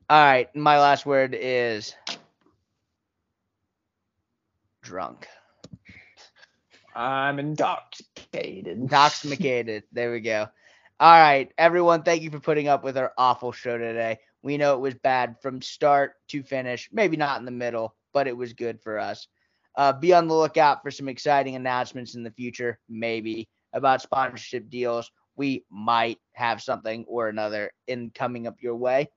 [0.08, 1.94] All right, my last word is
[4.82, 5.26] drunk.
[6.94, 8.78] I'm intoxicated.
[8.78, 9.84] Intoxicated.
[9.92, 10.48] there we go.
[11.00, 14.18] All right, everyone, thank you for putting up with our awful show today.
[14.42, 18.28] We know it was bad from start to finish, maybe not in the middle, but
[18.28, 19.26] it was good for us.
[19.76, 24.68] Uh, be on the lookout for some exciting announcements in the future, maybe about sponsorship
[24.68, 25.10] deals.
[25.36, 29.08] We might have something or another in coming up your way.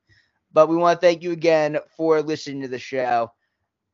[0.52, 3.32] But we want to thank you again for listening to the show.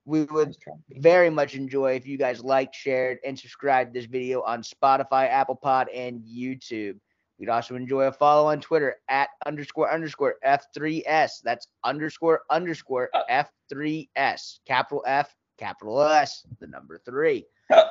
[0.05, 0.55] We would
[0.89, 5.55] very much enjoy if you guys liked, shared, and subscribed this video on Spotify, Apple
[5.55, 6.99] Pod, and YouTube.
[7.39, 11.41] We'd also enjoy a follow on Twitter at underscore underscore F3S.
[11.43, 14.59] That's underscore underscore F3S.
[14.67, 17.45] Capital F, capital S, the number three.
[17.71, 17.89] Oh.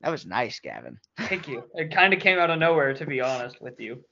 [0.00, 0.98] That was nice, Gavin.
[1.18, 1.64] Thank you.
[1.74, 4.02] It kind of came out of nowhere, to be honest with you.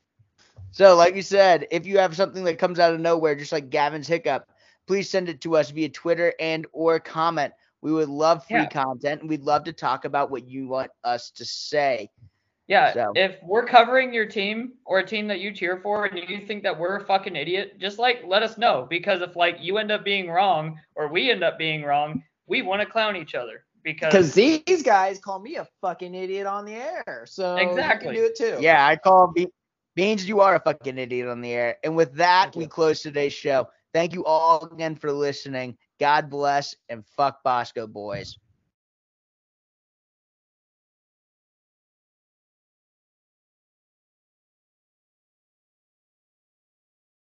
[0.71, 3.71] So, like you said, if you have something that comes out of nowhere, just like
[3.71, 4.49] Gavin's hiccup,
[4.87, 7.55] please send it to us via Twitter and or comment.
[7.81, 8.67] We would love free Yeah.
[8.67, 12.11] content and we'd love to talk about what you want us to say.
[12.67, 16.29] Yeah, So- if we're covering your team or a team that you cheer for and
[16.29, 19.57] you think that we're a fucking idiot, just like let us know because if like
[19.61, 23.17] you end up being wrong or we end up being wrong, we want to clown
[23.17, 27.25] each other because Because these guys call me a fucking idiot on the air.
[27.27, 28.09] So Exactly.
[28.09, 28.63] you can do it too.
[28.63, 29.53] Yeah, I call Be-
[29.97, 31.77] Beans, you are a fucking idiot on the air.
[31.83, 33.69] And with that, we close today's show.
[33.95, 35.77] Thank you all again for listening.
[35.99, 38.39] God bless and fuck Bosco boys.